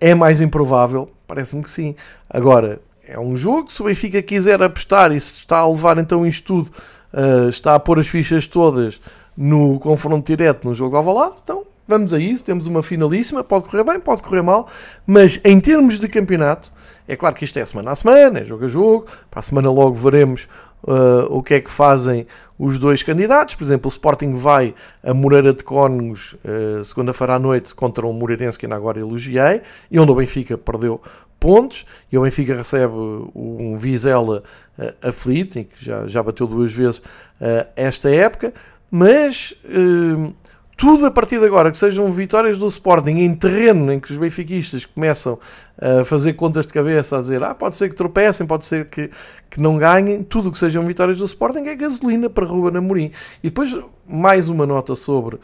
é 0.00 0.14
mais 0.14 0.40
improvável? 0.40 1.10
Parece-me 1.26 1.62
que 1.62 1.70
sim. 1.70 1.94
Agora, 2.28 2.80
é 3.06 3.18
um 3.18 3.36
jogo. 3.36 3.70
Se 3.70 3.80
o 3.80 3.84
Benfica 3.84 4.20
quiser 4.20 4.60
apostar 4.62 5.12
e 5.12 5.20
se 5.20 5.38
está 5.38 5.58
a 5.58 5.68
levar 5.68 5.98
então 5.98 6.26
isto 6.26 6.46
tudo, 6.46 6.72
uh, 7.12 7.48
está 7.48 7.74
a 7.74 7.78
pôr 7.78 8.00
as 8.00 8.08
fichas 8.08 8.46
todas 8.46 9.00
no 9.36 9.78
confronto 9.78 10.26
direto 10.26 10.66
no 10.66 10.74
jogo 10.74 10.96
Alvalade, 10.96 11.36
então 11.42 11.64
vamos 11.86 12.12
a 12.12 12.18
isso. 12.18 12.44
Temos 12.44 12.66
uma 12.66 12.82
finalíssima, 12.82 13.44
pode 13.44 13.68
correr 13.68 13.84
bem, 13.84 14.00
pode 14.00 14.22
correr 14.22 14.42
mal, 14.42 14.68
mas 15.06 15.40
em 15.44 15.60
termos 15.60 15.98
de 15.98 16.08
campeonato, 16.08 16.72
é 17.06 17.14
claro 17.14 17.34
que 17.34 17.44
isto 17.44 17.58
é 17.58 17.64
semana 17.64 17.92
a 17.92 17.94
semana, 17.94 18.40
é 18.40 18.44
jogo 18.44 18.64
a 18.64 18.68
jogo. 18.68 19.06
Para 19.30 19.40
a 19.40 19.42
semana 19.42 19.70
logo 19.70 19.94
veremos 19.94 20.48
uh, 20.86 21.26
o 21.28 21.42
que 21.42 21.54
é 21.54 21.60
que 21.60 21.70
fazem 21.70 22.26
os 22.58 22.78
dois 22.78 23.02
candidatos. 23.02 23.54
Por 23.54 23.64
exemplo, 23.64 23.88
o 23.88 23.90
Sporting 23.90 24.32
vai 24.34 24.74
a 25.02 25.12
Moreira 25.12 25.52
de 25.52 25.62
Cónegos 25.62 26.34
uh, 26.44 26.84
segunda-feira 26.84 27.34
à 27.34 27.38
noite 27.38 27.74
contra 27.74 28.06
um 28.06 28.12
Moreirense 28.12 28.58
que 28.58 28.66
ainda 28.66 28.76
agora 28.76 28.98
elogiei 28.98 29.60
e 29.90 29.98
onde 29.98 30.12
o 30.12 30.14
Benfica 30.14 30.56
perdeu 30.56 31.00
pontos 31.38 31.84
e 32.10 32.16
o 32.16 32.22
Benfica 32.22 32.56
recebe 32.56 32.94
um 33.34 33.76
Vizela 33.76 34.42
uh, 34.78 35.08
aflito, 35.08 35.62
que 35.64 35.84
já, 35.84 36.06
já 36.06 36.22
bateu 36.22 36.46
duas 36.46 36.72
vezes 36.72 36.98
uh, 36.98 37.66
esta 37.76 38.10
época, 38.10 38.54
mas 38.90 39.54
uh, 39.64 40.34
tudo 40.76 41.06
a 41.06 41.10
partir 41.10 41.40
de 41.40 41.46
agora 41.46 41.70
que 41.70 41.76
sejam 41.76 42.12
vitórias 42.12 42.58
do 42.58 42.66
Sporting 42.66 43.18
em 43.20 43.34
terreno 43.34 43.90
em 43.90 43.98
que 43.98 44.12
os 44.12 44.18
benfiquistas 44.18 44.84
começam 44.84 45.38
a 45.80 46.04
fazer 46.04 46.34
contas 46.34 46.66
de 46.66 46.72
cabeça, 46.72 47.16
a 47.16 47.20
dizer 47.22 47.42
ah, 47.42 47.54
pode 47.54 47.76
ser 47.76 47.88
que 47.88 47.96
tropecem, 47.96 48.46
pode 48.46 48.66
ser 48.66 48.86
que, 48.86 49.10
que 49.48 49.58
não 49.58 49.78
ganhem, 49.78 50.22
tudo 50.22 50.52
que 50.52 50.58
sejam 50.58 50.84
vitórias 50.84 51.18
do 51.18 51.24
Sporting 51.24 51.66
é 51.66 51.74
gasolina 51.74 52.28
para 52.28 52.44
Ruben 52.44 52.76
Amorim. 52.76 53.10
E 53.42 53.48
depois 53.48 53.74
mais 54.06 54.50
uma 54.50 54.66
nota 54.66 54.94
sobre 54.94 55.36
uh, 55.36 55.40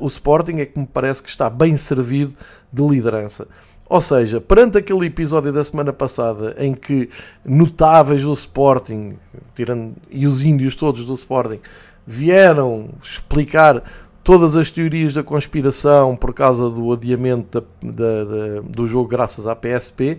o 0.00 0.06
Sporting 0.06 0.58
é 0.58 0.66
que 0.66 0.78
me 0.78 0.86
parece 0.86 1.22
que 1.22 1.28
está 1.28 1.50
bem 1.50 1.76
servido 1.76 2.34
de 2.72 2.82
liderança. 2.82 3.46
Ou 3.86 4.00
seja, 4.00 4.40
perante 4.40 4.78
aquele 4.78 5.06
episódio 5.06 5.52
da 5.52 5.62
semana 5.62 5.92
passada 5.92 6.54
em 6.56 6.72
que 6.72 7.10
notáveis 7.44 8.22
do 8.22 8.32
Sporting 8.32 9.18
tirando, 9.54 9.94
e 10.10 10.26
os 10.26 10.42
índios 10.42 10.74
todos 10.74 11.04
do 11.04 11.12
Sporting 11.12 11.60
vieram 12.06 12.90
explicar 13.02 13.82
todas 14.24 14.56
as 14.56 14.70
teorias 14.70 15.12
da 15.12 15.22
conspiração 15.22 16.16
por 16.16 16.32
causa 16.32 16.70
do 16.70 16.90
adiamento 16.90 17.60
da, 17.60 17.92
da, 17.92 18.24
da, 18.24 18.60
do 18.62 18.86
jogo 18.86 19.06
graças 19.06 19.46
à 19.46 19.54
PSP. 19.54 20.12
Uh, 20.12 20.18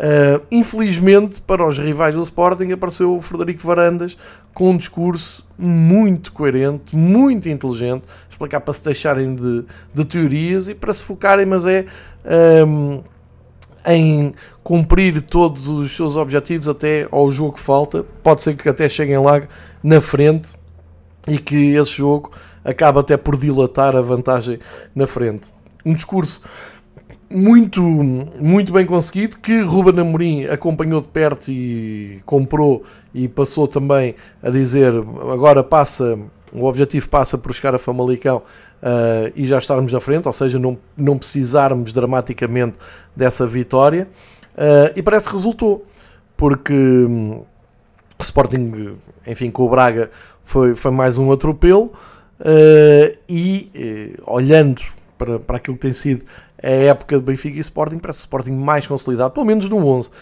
eh, 0.00 0.40
infelizmente, 0.52 1.42
para 1.42 1.66
os 1.66 1.76
rivais 1.76 2.14
do 2.14 2.20
Sporting, 2.20 2.70
apareceu 2.70 3.16
o 3.16 3.20
Frederico 3.20 3.66
Varandas 3.66 4.16
com 4.54 4.70
um 4.70 4.76
discurso 4.76 5.44
muito 5.58 6.30
coerente, 6.30 6.94
muito 6.94 7.48
inteligente, 7.48 8.04
explicar 8.30 8.60
para 8.60 8.74
se 8.74 8.84
deixarem 8.84 9.34
de, 9.34 9.64
de 9.92 10.04
teorias 10.04 10.68
e 10.68 10.74
para 10.74 10.94
se 10.94 11.02
focarem, 11.02 11.46
mas 11.46 11.64
é 11.64 11.84
um, 12.64 12.92
ehm, 12.92 13.02
em 13.86 14.34
cumprir 14.62 15.22
todos 15.22 15.68
os 15.68 15.96
seus 15.96 16.14
objetivos 16.14 16.68
até 16.68 17.08
ao 17.10 17.30
jogo 17.30 17.54
que 17.54 17.60
falta. 17.60 18.04
Pode 18.22 18.42
ser 18.42 18.54
que 18.54 18.68
até 18.68 18.88
cheguem 18.88 19.18
lá 19.18 19.42
na 19.82 20.00
frente 20.00 20.50
e 21.26 21.38
que 21.38 21.74
esse 21.74 21.92
jogo 21.92 22.30
acaba 22.68 23.00
até 23.00 23.16
por 23.16 23.36
dilatar 23.36 23.96
a 23.96 24.00
vantagem 24.00 24.58
na 24.94 25.06
frente. 25.06 25.50
Um 25.84 25.94
discurso 25.94 26.42
muito, 27.30 27.82
muito 27.82 28.72
bem 28.72 28.86
conseguido 28.86 29.38
que 29.38 29.60
Ruben 29.60 30.00
Amorim 30.00 30.44
acompanhou 30.46 31.00
de 31.00 31.08
perto 31.08 31.50
e 31.50 32.20
comprou 32.24 32.82
e 33.14 33.28
passou 33.28 33.68
também 33.68 34.14
a 34.42 34.50
dizer 34.50 34.92
agora 35.30 35.62
passa, 35.62 36.18
o 36.52 36.64
objetivo 36.64 37.08
passa 37.08 37.36
por 37.36 37.52
chegar 37.54 37.74
a 37.74 37.78
Famalicão 37.78 38.38
uh, 38.38 39.32
e 39.36 39.46
já 39.46 39.58
estarmos 39.58 39.94
à 39.94 40.00
frente, 40.00 40.26
ou 40.26 40.32
seja, 40.32 40.58
não, 40.58 40.78
não 40.96 41.18
precisarmos 41.18 41.92
dramaticamente 41.92 42.78
dessa 43.14 43.46
vitória 43.46 44.08
uh, 44.54 44.92
e 44.96 45.02
parece 45.02 45.28
que 45.28 45.34
resultou, 45.34 45.84
porque 46.36 46.74
o 46.74 48.22
Sporting, 48.22 48.96
enfim, 49.26 49.50
com 49.50 49.64
o 49.64 49.68
Braga 49.68 50.10
foi, 50.44 50.74
foi 50.74 50.90
mais 50.90 51.18
um 51.18 51.30
atropelo 51.30 51.92
uh, 52.40 53.18
e 53.28 54.14
olhando 54.26 54.82
para, 55.16 55.38
para 55.38 55.56
aquilo 55.56 55.76
que 55.76 55.82
tem 55.82 55.92
sido 55.92 56.24
a 56.62 56.68
época 56.68 57.16
de 57.16 57.22
Benfica 57.22 57.56
e 57.56 57.60
Sporting, 57.60 57.98
parece 57.98 58.20
Sporting 58.20 58.50
mais 58.50 58.86
consolidado, 58.86 59.32
pelo 59.32 59.46
menos 59.46 59.68
no 59.68 59.84
11. 59.86 60.08
Uh, 60.08 60.12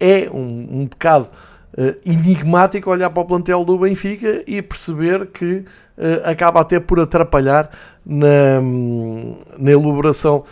é 0.00 0.30
um, 0.30 0.68
um 0.80 0.86
bocado 0.86 1.30
uh, 1.76 1.96
enigmático 2.06 2.90
olhar 2.90 3.10
para 3.10 3.22
o 3.22 3.26
plantel 3.26 3.64
do 3.64 3.78
Benfica 3.78 4.42
e 4.46 4.62
perceber 4.62 5.26
que 5.26 5.56
uh, 5.56 5.64
acaba 6.24 6.60
até 6.60 6.80
por 6.80 7.00
atrapalhar 7.00 7.70
na, 8.04 8.60
na 9.58 9.70
elaboração 9.70 10.44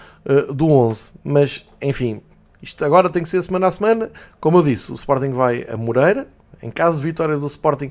do 0.52 0.68
11. 0.68 1.14
Mas, 1.24 1.64
enfim, 1.80 2.20
isto 2.62 2.84
agora 2.84 3.08
tem 3.08 3.22
que 3.22 3.28
ser 3.28 3.42
semana 3.42 3.68
a 3.68 3.70
semana. 3.70 4.10
Como 4.38 4.58
eu 4.58 4.62
disse, 4.62 4.92
o 4.92 4.94
Sporting 4.94 5.32
vai 5.32 5.66
a 5.68 5.76
Moreira. 5.76 6.28
Em 6.62 6.70
caso 6.70 6.98
de 6.98 7.04
vitória 7.04 7.38
do 7.38 7.46
Sporting 7.46 7.90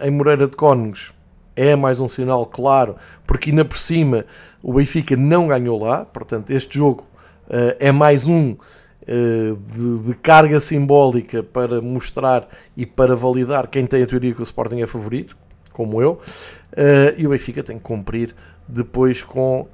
em 0.00 0.10
Moreira 0.10 0.46
de 0.46 0.54
Cónegos, 0.54 1.12
é 1.56 1.76
mais 1.76 2.00
um 2.00 2.08
sinal 2.08 2.46
claro, 2.46 2.96
porque 3.26 3.50
ainda 3.50 3.64
por 3.64 3.78
cima 3.78 4.24
o 4.62 4.74
Benfica 4.74 5.16
não 5.16 5.48
ganhou 5.48 5.82
lá, 5.82 6.04
portanto, 6.04 6.50
este 6.50 6.78
jogo 6.78 7.06
uh, 7.48 7.76
é 7.78 7.92
mais 7.92 8.26
um 8.26 8.52
uh, 8.52 9.56
de, 9.56 9.98
de, 10.06 10.14
carga 10.14 10.60
simbólica 10.60 11.42
para 11.42 11.80
mostrar 11.80 12.46
e 12.76 12.86
para 12.86 13.14
validar 13.14 13.66
quem 13.66 13.86
tem 13.86 14.02
a 14.02 14.06
teoria 14.06 14.34
que 14.34 14.40
o 14.40 14.44
Sporting 14.44 14.80
é 14.80 14.86
favorito, 14.86 15.36
como 15.72 16.00
eu, 16.00 16.12
uh, 16.12 17.14
e 17.16 17.26
o 17.26 17.30
Benfica 17.30 17.62
tem 17.62 17.76
que 17.76 17.84
cumprir 17.84 18.34
depois 18.66 19.22
com 19.22 19.66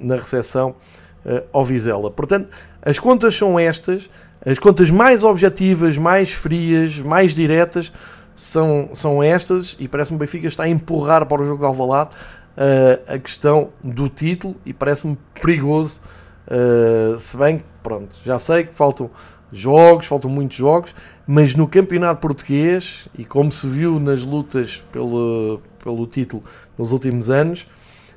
na 0.00 0.14
recepção 0.14 0.76
ao 1.52 1.64
Vizela. 1.64 2.10
Portanto, 2.10 2.48
as 2.80 2.98
contas 2.98 3.34
são 3.34 3.58
estas, 3.58 4.08
as 4.44 4.58
contas 4.58 4.90
mais 4.90 5.24
objetivas, 5.24 5.98
mais 5.98 6.32
frias, 6.32 7.00
mais 7.00 7.34
diretas 7.34 7.92
são, 8.36 8.90
são 8.92 9.22
estas 9.22 9.76
e 9.80 9.88
parece-me 9.88 10.16
o 10.16 10.20
Benfica 10.20 10.46
está 10.46 10.64
a 10.64 10.68
empurrar 10.68 11.26
para 11.26 11.42
o 11.42 11.46
jogo 11.46 11.60
de 11.60 11.66
Alvalade 11.66 12.10
uh, 12.56 13.14
a 13.14 13.18
questão 13.18 13.70
do 13.82 14.08
título 14.08 14.54
e 14.64 14.72
parece-me 14.72 15.18
perigoso 15.40 16.00
uh, 16.46 17.18
se 17.18 17.36
bem 17.36 17.58
que 17.58 17.64
pronto, 17.82 18.14
já 18.24 18.38
sei 18.38 18.64
que 18.64 18.74
faltam 18.74 19.10
jogos, 19.50 20.06
faltam 20.06 20.30
muitos 20.30 20.56
jogos 20.56 20.94
mas 21.26 21.54
no 21.54 21.66
campeonato 21.66 22.20
português 22.20 23.08
e 23.18 23.24
como 23.24 23.50
se 23.50 23.66
viu 23.66 23.98
nas 23.98 24.22
lutas 24.22 24.84
pelo, 24.92 25.60
pelo 25.82 26.06
título 26.06 26.44
nos 26.78 26.92
últimos 26.92 27.30
anos 27.30 27.66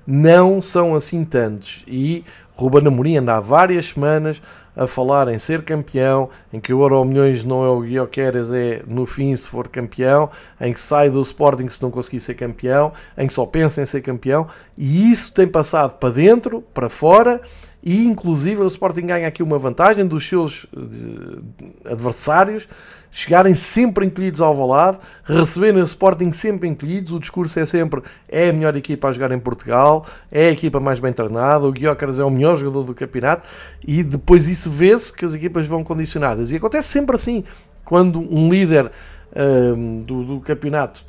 não 0.10 0.60
são 0.60 0.96
assim 0.96 1.24
tantos. 1.24 1.84
E 1.88 2.26
Ruben 2.56 2.88
Amorim 2.88 3.18
anda 3.18 3.38
há 3.38 3.40
várias 3.40 3.90
semanas 3.90 4.42
a 4.80 4.88
falar 4.88 5.28
em 5.28 5.38
ser 5.38 5.62
campeão, 5.64 6.30
em 6.54 6.60
que 6.60 6.74
o 6.74 6.82
Euro 6.82 7.04
Milhões 7.04 7.44
não 7.44 7.66
é 7.66 7.68
o 7.68 7.82
Guioqueras, 7.82 8.50
é 8.50 8.82
no 8.88 9.06
fim 9.06 9.36
se 9.36 9.46
for 9.46 9.68
campeão, 9.68 10.30
em 10.62 10.72
que 10.72 10.80
sai 10.80 11.10
do 11.10 11.20
Sporting 11.20 11.68
se 11.68 11.82
não 11.84 11.92
conseguir 11.92 12.22
ser 12.22 12.36
campeão, 12.36 12.94
em 13.18 13.28
que 13.28 13.34
só 13.34 13.46
pensa 13.46 13.82
em 13.82 13.86
ser 13.86 14.00
campeão, 14.00 14.48
e 14.78 15.12
isso 15.12 15.34
tem 15.34 15.46
passado 15.46 15.98
para 16.00 16.14
dentro, 16.14 16.62
para 16.74 16.88
fora, 16.88 17.42
e 17.84 18.08
inclusive 18.08 18.62
o 18.62 18.68
Sporting 18.68 19.08
ganha 19.08 19.28
aqui 19.28 19.44
uma 19.44 19.58
vantagem 19.58 20.08
dos 20.08 20.26
seus 20.26 20.64
uh, 20.64 21.44
adversários 21.84 22.66
chegarem 23.12 23.56
sempre 23.56 24.06
encolhidos 24.06 24.42
ao 24.42 24.54
valado, 24.54 25.00
receberem 25.24 25.82
o 25.82 25.84
Sporting 25.84 26.32
sempre 26.32 26.68
encolhidos, 26.68 27.12
o 27.12 27.20
discurso 27.20 27.60
é 27.60 27.66
sempre 27.66 28.02
é 28.28 28.50
a 28.50 28.54
melhor 28.54 28.76
equipa 28.76 29.10
a 29.10 29.14
jogar 29.14 29.32
em 29.32 29.40
Portugal, 29.40 30.06
é 30.32 30.48
a 30.48 30.52
equipa 30.52 30.80
mais 30.80 31.00
bem 31.00 31.12
treinada, 31.12 31.66
o 31.66 31.72
Guiócaras 31.72 32.20
é 32.20 32.24
o 32.24 32.30
melhor 32.30 32.58
jogador 32.58 32.84
do 32.84 32.94
campeonato 32.94 33.46
e 33.86 34.04
depois 34.04 34.48
isso 34.48 34.70
vê-se 34.70 35.12
que 35.12 35.26
as 35.26 35.34
equipas 35.34 35.68
vão 35.68 35.84
condicionadas. 35.84 36.52
E 36.52 36.58
acontece 36.58 36.90
sempre 36.90 37.16
assim, 37.16 37.44
quando 37.84 38.20
um 38.20 38.50
líder 38.50 38.86
uh, 39.32 40.04
do, 40.04 40.24
do 40.24 40.40
campeonato 40.40 41.04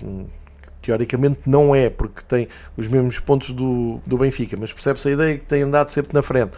teoricamente 0.80 1.40
não 1.46 1.74
é, 1.74 1.90
porque 1.90 2.22
tem 2.26 2.48
os 2.76 2.88
mesmos 2.88 3.18
pontos 3.18 3.52
do, 3.52 4.00
do 4.06 4.16
Benfica, 4.16 4.56
mas 4.58 4.72
percebe-se 4.72 5.08
a 5.08 5.12
ideia 5.12 5.38
que 5.38 5.44
tem 5.44 5.62
andado 5.62 5.90
sempre 5.90 6.14
na 6.14 6.22
frente 6.22 6.52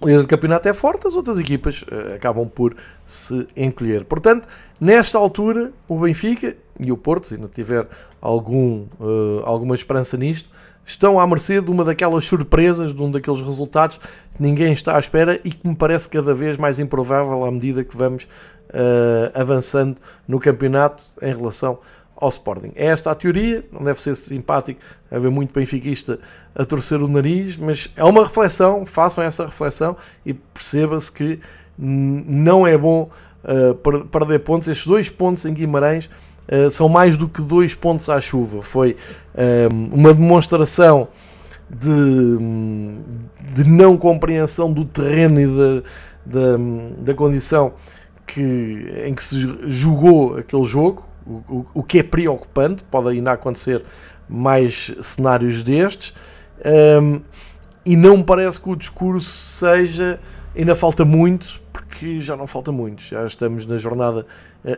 o 0.00 0.06
líder 0.06 0.22
do 0.22 0.28
campeonato 0.28 0.68
é 0.68 0.72
forte, 0.72 1.06
as 1.06 1.16
outras 1.16 1.38
equipas 1.38 1.82
uh, 1.82 2.14
acabam 2.14 2.48
por 2.48 2.74
se 3.06 3.46
encolher. 3.56 4.04
Portanto, 4.04 4.46
nesta 4.80 5.18
altura, 5.18 5.72
o 5.88 5.98
Benfica 5.98 6.56
e 6.78 6.90
o 6.90 6.96
Porto, 6.96 7.28
se 7.28 7.36
não 7.36 7.48
tiver 7.48 7.86
algum, 8.20 8.86
uh, 8.98 9.42
alguma 9.44 9.74
esperança 9.74 10.16
nisto, 10.16 10.50
estão 10.84 11.20
à 11.20 11.26
mercê 11.26 11.60
de 11.60 11.70
uma 11.70 11.84
daquelas 11.84 12.24
surpresas, 12.24 12.94
de 12.94 13.02
um 13.02 13.10
daqueles 13.10 13.40
resultados 13.40 13.98
que 13.98 14.42
ninguém 14.42 14.72
está 14.72 14.96
à 14.96 14.98
espera 14.98 15.40
e 15.44 15.50
que 15.50 15.66
me 15.66 15.76
parece 15.76 16.08
cada 16.08 16.34
vez 16.34 16.58
mais 16.58 16.78
improvável 16.78 17.44
à 17.44 17.50
medida 17.50 17.84
que 17.84 17.96
vamos 17.96 18.24
uh, 18.24 19.30
avançando 19.34 19.96
no 20.26 20.40
campeonato 20.40 21.02
em 21.22 21.34
relação 21.34 21.78
ao 22.20 22.28
Sporting. 22.28 22.72
É 22.76 22.88
esta 22.88 23.10
a 23.10 23.14
teoria, 23.14 23.64
não 23.72 23.82
deve 23.82 24.00
ser 24.00 24.14
simpático 24.14 24.78
haver 25.10 25.30
muito 25.30 25.54
benfiquista 25.54 26.20
a 26.54 26.64
torcer 26.64 27.02
o 27.02 27.08
nariz, 27.08 27.56
mas 27.56 27.90
é 27.96 28.04
uma 28.04 28.24
reflexão, 28.24 28.84
façam 28.84 29.24
essa 29.24 29.46
reflexão 29.46 29.96
e 30.24 30.34
perceba-se 30.34 31.10
que 31.10 31.40
não 31.78 32.66
é 32.66 32.76
bom 32.76 33.08
uh, 33.42 34.04
perder 34.04 34.40
pontos. 34.40 34.68
Estes 34.68 34.86
dois 34.86 35.08
pontos 35.08 35.46
em 35.46 35.54
Guimarães 35.54 36.10
uh, 36.52 36.70
são 36.70 36.88
mais 36.88 37.16
do 37.16 37.26
que 37.26 37.40
dois 37.40 37.74
pontos 37.74 38.10
à 38.10 38.20
chuva. 38.20 38.60
Foi 38.60 38.96
uh, 39.34 39.94
uma 39.94 40.12
demonstração 40.12 41.08
de, 41.70 42.36
de 43.54 43.64
não 43.64 43.96
compreensão 43.96 44.70
do 44.70 44.84
terreno 44.84 45.40
e 45.40 45.46
da, 45.46 45.82
da, 46.26 46.56
da 46.98 47.14
condição 47.14 47.72
que, 48.26 48.92
em 49.06 49.14
que 49.14 49.22
se 49.22 49.40
jogou 49.68 50.36
aquele 50.36 50.64
jogo 50.64 51.09
o, 51.48 51.66
o, 51.74 51.82
que 51.82 51.98
é 51.98 52.02
preocupante, 52.02 52.82
pode 52.84 53.08
ainda 53.08 53.32
acontecer 53.32 53.84
mais 54.28 54.92
cenários 55.00 55.62
destes, 55.62 56.14
um, 57.02 57.20
e 57.84 57.96
não 57.96 58.18
me 58.18 58.24
parece 58.24 58.60
que 58.60 58.68
o 58.68 58.76
discurso 58.76 59.30
seja. 59.30 60.20
Ainda 60.56 60.74
falta 60.74 61.04
muito, 61.04 61.62
porque 61.72 62.20
já 62.20 62.36
não 62.36 62.46
falta 62.46 62.72
muito, 62.72 63.02
já 63.02 63.24
estamos 63.24 63.64
na 63.64 63.78
jornada 63.78 64.26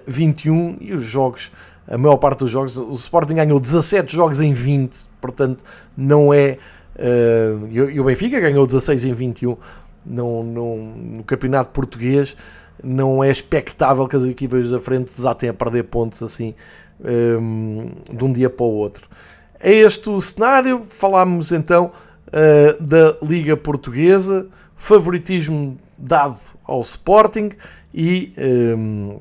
21 0.07 0.77
e 0.81 0.93
os 0.93 1.07
jogos, 1.07 1.51
a 1.89 1.97
maior 1.97 2.19
parte 2.19 2.41
dos 2.41 2.51
jogos, 2.51 2.77
o 2.77 2.93
Sporting 2.93 3.35
ganhou 3.35 3.59
17 3.59 4.15
jogos 4.15 4.39
em 4.41 4.53
20, 4.53 5.07
portanto 5.21 5.65
não 5.97 6.33
é. 6.33 6.59
Uh, 6.95 7.67
e 7.71 7.99
o 7.99 8.05
Benfica 8.05 8.39
ganhou 8.39 8.67
16 8.67 9.07
em 9.07 9.15
21 9.15 9.57
no, 10.05 10.45
no, 10.45 10.77
no 10.77 11.25
campeonato 11.25 11.71
português 11.71 12.37
não 12.83 13.23
é 13.23 13.31
expectável 13.31 14.07
que 14.09 14.17
as 14.17 14.25
equipas 14.25 14.69
da 14.69 14.81
frente 14.81 15.15
desatem 15.15 15.49
a 15.49 15.55
perder 15.55 15.85
pontos 15.85 16.23
assim 16.23 16.55
um, 17.01 17.93
de 18.13 18.25
um 18.25 18.33
dia 18.33 18.51
para 18.51 18.65
o 18.65 18.73
outro. 18.73 19.09
é 19.61 19.73
este 19.73 20.09
o 20.11 20.21
cenário. 20.21 20.83
Falámos 20.85 21.53
então 21.53 21.93
uh, 22.29 22.83
da 22.83 23.17
Liga 23.23 23.57
Portuguesa, 23.57 24.47
favoritismo 24.77 25.79
dado 25.97 26.39
ao 26.65 26.81
Sporting 26.81 27.51
e 27.95 28.33
um, 28.77 29.21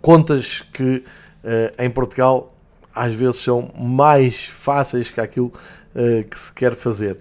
contas 0.00 0.62
que 0.72 1.02
uh, 1.44 1.82
em 1.82 1.90
Portugal 1.90 2.52
às 2.94 3.14
vezes 3.14 3.36
são 3.36 3.70
mais 3.78 4.46
fáceis 4.46 5.10
que 5.10 5.20
aquilo 5.20 5.52
uh, 5.94 6.24
que 6.24 6.38
se 6.38 6.52
quer 6.52 6.74
fazer. 6.74 7.18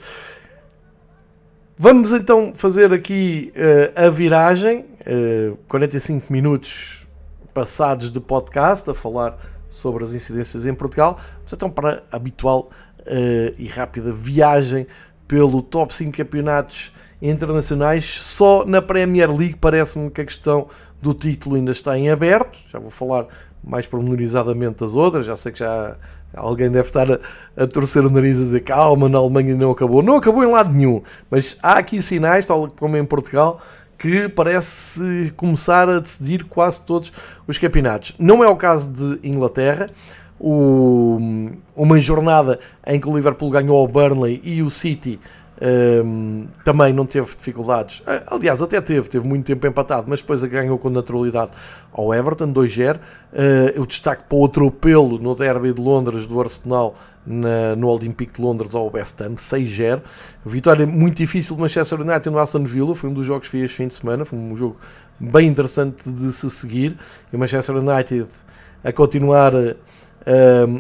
Vamos 1.78 2.14
então 2.14 2.54
fazer 2.54 2.94
aqui 2.94 3.52
uh, 3.56 4.06
a 4.06 4.10
viragem, 4.10 4.86
uh, 5.08 5.58
45 5.68 6.32
minutos 6.32 7.08
passados 7.54 8.12
de 8.12 8.20
podcast, 8.20 8.90
a 8.90 8.94
falar 8.94 9.38
sobre 9.70 10.04
as 10.04 10.14
incidências 10.14 10.66
em 10.66 10.74
Portugal. 10.74 11.18
Vamos 11.38 11.54
então 11.54 11.70
para 11.70 12.04
a 12.12 12.16
habitual 12.16 12.70
uh, 13.02 13.56
e 13.58 13.68
rápida 13.68 14.12
viagem 14.12 14.88
pelo 15.28 15.62
top 15.62 15.96
5 15.96 16.16
campeonatos 16.16 16.92
internacionais. 17.22 18.06
Só 18.06 18.66
na 18.66 18.82
Premier 18.82 19.32
League 19.32 19.56
parece-me 19.56 20.10
que 20.10 20.22
a 20.22 20.26
questão 20.26 20.68
do 21.02 21.14
título 21.14 21.56
ainda 21.56 21.72
está 21.72 21.98
em 21.98 22.10
aberto. 22.10 22.60
Já 22.72 22.80
vou 22.80 22.92
falar 22.92 23.28
mais 23.64 23.88
pormenorizadamente 23.88 24.80
das 24.80 24.94
outras. 24.94 25.26
Já 25.26 25.36
sei 25.36 25.52
que 25.52 25.60
já 25.60 25.96
alguém 26.34 26.70
deve 26.70 26.88
estar 26.88 27.12
a, 27.12 27.20
a 27.58 27.66
torcer 27.66 28.06
o 28.06 28.10
nariz 28.10 28.40
a 28.40 28.44
dizer 28.44 28.60
calma, 28.62 29.10
na 29.10 29.18
Alemanha 29.18 29.56
não 29.56 29.72
acabou. 29.72 30.04
Não 30.04 30.18
acabou 30.18 30.44
em 30.44 30.52
lado 30.52 30.72
nenhum, 30.72 31.02
mas 31.30 31.58
há 31.64 31.78
aqui 31.78 32.02
sinais, 32.02 32.46
tal 32.46 32.70
como 32.70 32.98
em 32.98 33.06
Portugal, 33.06 33.62
que 34.06 34.30
parece 34.30 35.34
começar 35.36 35.90
a 35.90 36.00
decidir 36.00 36.44
quase 36.44 36.80
todos 36.86 37.12
os 37.48 37.58
campeonatos. 37.58 38.14
Não 38.20 38.44
é 38.44 38.48
o 38.48 38.56
caso 38.56 38.94
de 38.94 39.28
Inglaterra. 39.28 39.90
O, 40.40 41.18
uma 41.76 42.00
jornada 42.00 42.60
em 42.86 43.00
que 43.00 43.10
o 43.10 43.16
Liverpool 43.16 43.50
ganhou 43.50 43.78
ao 43.78 43.88
Burnley 43.88 44.40
e 44.44 44.62
o 44.62 44.70
City 44.70 45.20
um, 45.62 46.48
também 46.64 46.92
não 46.92 47.06
teve 47.06 47.28
dificuldades. 47.28 48.04
Ah, 48.06 48.36
aliás, 48.36 48.62
até 48.62 48.82
teve, 48.82 49.08
teve 49.08 49.26
muito 49.26 49.46
tempo 49.46 49.66
empatado, 49.66 50.06
mas 50.08 50.22
depois 50.22 50.44
ganhou 50.44 50.78
com 50.78 50.90
naturalidade 50.90 51.52
ao 51.94 52.14
Everton, 52.14 52.52
2-0. 52.52 52.96
Uh, 52.96 53.00
ah, 53.34 53.72
eu 53.76 53.86
destaco 53.86 54.24
para 54.28 54.38
o 54.38 54.46
atropelo 54.46 55.18
no 55.18 55.34
derby 55.34 55.72
de 55.72 55.82
Londres 55.82 56.26
do 56.26 56.40
Arsenal 56.40 56.94
na, 57.26 57.76
no 57.76 57.88
Olympique 57.88 58.34
de 58.34 58.42
Londres 58.42 58.76
ao 58.76 58.92
West 58.92 59.20
Ham, 59.22 59.36
6-0. 59.36 60.02
Vitória 60.46 60.86
muito 60.86 61.18
difícil 61.18 61.56
do 61.56 61.62
Manchester 61.62 62.02
United 62.02 62.30
no 62.30 62.40
Aston 62.40 62.66
Villa, 62.66 62.94
foi 62.94 63.10
um 63.10 63.14
dos 63.14 63.26
jogos 63.26 63.48
que 63.48 63.58
fiz 63.58 63.72
fim 63.72 63.88
de 63.88 63.96
semana, 63.96 64.26
foi 64.26 64.38
um 64.38 64.56
jogo 64.56 64.78
bem 65.20 65.48
interessante 65.48 66.12
de 66.12 66.32
se 66.32 66.50
seguir. 66.50 66.98
E 67.32 67.36
o 67.36 67.40
Manchester 67.40 67.78
United 67.78 68.28
a 68.84 68.92
continuar 68.92 69.54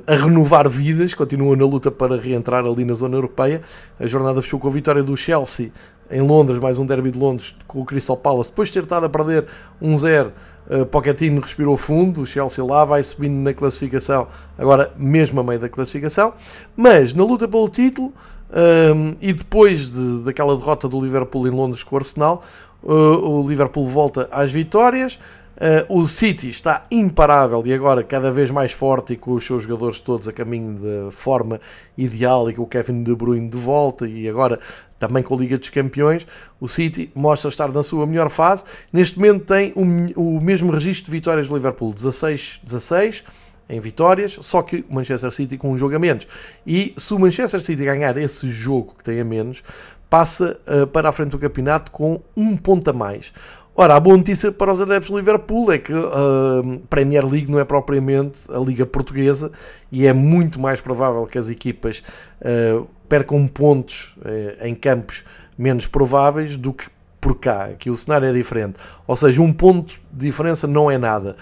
a 0.07 0.15
renovar 0.15 0.67
vidas, 0.67 1.13
continua 1.13 1.55
na 1.55 1.65
luta 1.65 1.91
para 1.91 2.17
reentrar 2.17 2.65
ali 2.65 2.83
na 2.83 2.93
zona 2.93 3.15
europeia. 3.15 3.61
A 3.99 4.07
jornada 4.07 4.41
fechou 4.41 4.59
com 4.59 4.67
a 4.67 4.71
vitória 4.71 5.03
do 5.03 5.15
Chelsea 5.15 5.71
em 6.09 6.21
Londres, 6.21 6.59
mais 6.59 6.79
um 6.79 6.85
derby 6.85 7.11
de 7.11 7.19
Londres 7.19 7.55
com 7.67 7.81
o 7.81 7.85
Crystal 7.85 8.17
Palace, 8.17 8.49
depois 8.49 8.69
de 8.69 8.73
ter 8.73 8.83
estado 8.83 9.05
a 9.05 9.09
perder 9.09 9.45
1-0. 9.81 10.31
Uh, 10.67 10.85
Pochettino 10.87 11.41
respirou 11.41 11.77
fundo, 11.77 12.21
o 12.21 12.25
Chelsea 12.25 12.63
lá 12.63 12.83
vai 12.85 13.03
subindo 13.03 13.35
na 13.35 13.53
classificação, 13.53 14.27
agora 14.57 14.91
mesmo 14.97 15.39
a 15.39 15.43
meio 15.43 15.59
da 15.59 15.69
classificação, 15.69 16.33
mas 16.75 17.13
na 17.13 17.23
luta 17.23 17.47
pelo 17.47 17.69
título 17.69 18.11
um, 18.49 19.15
e 19.21 19.31
depois 19.31 19.91
de, 19.91 20.23
daquela 20.23 20.55
derrota 20.55 20.87
do 20.89 20.99
Liverpool 20.99 21.47
em 21.47 21.51
Londres 21.51 21.83
com 21.83 21.95
o 21.95 21.99
Arsenal, 21.99 22.43
uh, 22.81 22.89
o 22.89 23.47
Liverpool 23.47 23.87
volta 23.87 24.27
às 24.31 24.51
vitórias. 24.51 25.19
Uh, 25.55 26.01
o 26.01 26.07
City 26.07 26.49
está 26.49 26.83
imparável 26.91 27.63
e 27.65 27.73
agora 27.73 28.03
cada 28.03 28.29
vez 28.29 28.51
mais 28.51 28.73
forte 28.73 29.13
e 29.13 29.15
com 29.15 29.31
os 29.31 29.45
seus 29.45 29.63
jogadores 29.63 30.01
todos 30.01 30.27
a 30.27 30.33
caminho 30.33 30.79
da 30.79 31.11
forma 31.11 31.61
ideal 31.97 32.49
e 32.49 32.53
com 32.53 32.63
o 32.63 32.67
Kevin 32.67 33.03
De 33.03 33.15
Bruyne 33.15 33.49
de 33.49 33.57
volta 33.57 34.05
e 34.05 34.27
agora 34.27 34.59
também 34.99 35.23
com 35.23 35.33
a 35.33 35.37
Liga 35.37 35.57
dos 35.57 35.69
Campeões, 35.69 36.27
o 36.59 36.67
City 36.67 37.09
mostra 37.15 37.49
estar 37.49 37.71
na 37.71 37.83
sua 37.83 38.05
melhor 38.05 38.29
fase. 38.29 38.63
Neste 38.91 39.17
momento 39.17 39.45
tem 39.45 39.71
o, 39.75 40.37
o 40.37 40.41
mesmo 40.41 40.71
registro 40.71 41.05
de 41.05 41.11
vitórias 41.11 41.47
do 41.47 41.55
Liverpool, 41.55 41.93
16, 41.93 42.61
16 42.63 43.23
em 43.67 43.79
vitórias, 43.79 44.37
só 44.41 44.61
que 44.61 44.85
o 44.89 44.93
Manchester 44.93 45.31
City 45.31 45.57
com 45.57 45.71
um 45.71 45.77
jogo 45.77 45.95
a 45.95 45.99
menos. 45.99 46.27
E 46.67 46.93
se 46.97 47.13
o 47.13 47.19
Manchester 47.19 47.61
City 47.61 47.83
ganhar 47.83 48.15
esse 48.17 48.49
jogo 48.49 48.93
que 48.97 49.03
tem 49.03 49.19
a 49.19 49.25
menos, 49.25 49.63
passa 50.09 50.59
uh, 50.67 50.87
para 50.87 51.09
a 51.09 51.11
frente 51.11 51.31
do 51.31 51.39
campeonato 51.39 51.91
com 51.91 52.21
um 52.37 52.55
ponto 52.55 52.89
a 52.89 52.93
mais. 52.93 53.33
Ora, 53.77 53.95
a 53.95 53.99
boa 53.99 54.15
notícia 54.15 54.53
para 54.53 54.71
os 54.71 54.79
adeptos 54.79 55.09
do 55.09 55.17
Liverpool 55.17 55.69
é 55.69 55.77
que 55.77 55.91
a 55.91 55.97
uh, 55.97 56.79
Premier 56.89 57.25
League 57.25 57.51
não 57.51 57.59
é 57.59 57.65
propriamente 57.65 58.39
a 58.49 58.57
Liga 58.57 58.85
Portuguesa 58.85 59.51
e 59.91 60.07
é 60.07 60.13
muito 60.13 60.61
mais 60.61 60.79
provável 60.79 61.27
que 61.27 61.37
as 61.37 61.49
equipas 61.49 62.01
uh, 62.39 62.87
percam 63.09 63.45
pontos 63.49 64.15
uh, 64.19 64.65
em 64.65 64.73
campos 64.73 65.25
menos 65.57 65.87
prováveis 65.87 66.55
do 66.55 66.71
que 66.71 66.85
por 67.19 67.37
cá. 67.37 67.65
Aqui 67.65 67.89
o 67.89 67.95
cenário 67.95 68.25
é 68.25 68.31
diferente. 68.31 68.79
Ou 69.05 69.17
seja, 69.17 69.41
um 69.41 69.51
ponto 69.51 69.95
de 70.09 70.25
diferença 70.25 70.67
não 70.67 70.89
é 70.89 70.97
nada. 70.97 71.35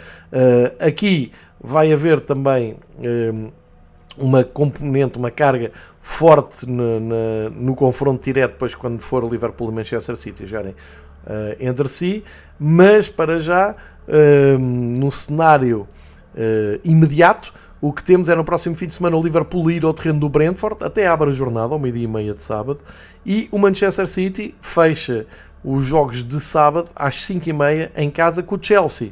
Aqui 0.80 1.30
vai 1.62 1.92
haver 1.92 2.22
também 2.22 2.78
uma 4.18 4.44
componente, 4.46 5.18
uma 5.18 5.30
carga 5.30 5.72
forte 6.00 6.66
no, 6.66 7.00
no, 7.00 7.50
no 7.50 7.76
confronto 7.76 8.24
direto 8.24 8.52
depois 8.52 8.76
quando 8.76 9.02
for 9.02 9.24
Liverpool 9.30 9.72
e 9.72 9.74
Manchester 9.74 10.16
City 10.16 10.44
uh, 10.44 10.74
entre 11.59 11.88
si, 11.88 12.24
mas 12.59 13.09
para 13.09 13.41
já, 13.41 13.76
uh, 14.07 14.57
num 14.57 15.11
cenário 15.11 15.88
uh, 16.34 16.80
imediato, 16.84 17.53
o 17.82 17.91
que 17.91 18.01
temos 18.01 18.30
é 18.30 18.36
no 18.36 18.43
próximo 18.45 18.76
fim 18.76 18.88
de 18.88 18.93
semana 18.93 19.17
o 19.17 19.21
Liverpool 19.21 19.69
ir 19.69 19.84
ao 19.84 19.93
terreno 19.93 20.21
do 20.21 20.30
Brentford, 20.30 20.78
até 20.82 21.05
abre 21.05 21.30
a 21.30 21.34
jornada, 21.34 21.74
ao 21.74 21.80
meio-dia 21.80 22.05
e 22.05 22.07
meia 22.07 22.34
de 22.34 22.41
sábado, 22.41 22.80
e 23.26 23.49
o 23.51 23.59
Manchester 23.59 24.07
City 24.07 24.55
fecha 24.61 25.26
os 25.63 25.84
jogos 25.84 26.24
de 26.24 26.39
sábado 26.39 26.91
às 26.95 27.26
5 27.26 27.49
e 27.49 27.53
meia 27.53 27.91
em 27.97 28.09
casa 28.09 28.41
com 28.41 28.55
o 28.55 28.59
Chelsea. 28.61 29.11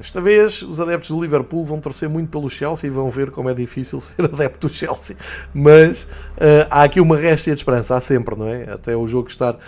Desta 0.00 0.18
vez, 0.18 0.62
os 0.62 0.80
adeptos 0.80 1.10
do 1.10 1.20
Liverpool 1.20 1.62
vão 1.62 1.78
torcer 1.78 2.08
muito 2.08 2.30
pelo 2.30 2.48
Chelsea 2.48 2.88
e 2.88 2.90
vão 2.90 3.10
ver 3.10 3.30
como 3.30 3.50
é 3.50 3.54
difícil 3.54 4.00
ser 4.00 4.24
adepto 4.24 4.66
do 4.66 4.74
Chelsea. 4.74 5.14
Mas 5.52 6.04
uh, 6.04 6.66
há 6.70 6.84
aqui 6.84 7.00
uma 7.00 7.18
réstia 7.18 7.54
de 7.54 7.60
esperança, 7.60 7.94
há 7.94 8.00
sempre, 8.00 8.34
não 8.34 8.48
é? 8.48 8.72
Até 8.72 8.96
o 8.96 9.06
jogo 9.06 9.28
estar 9.28 9.58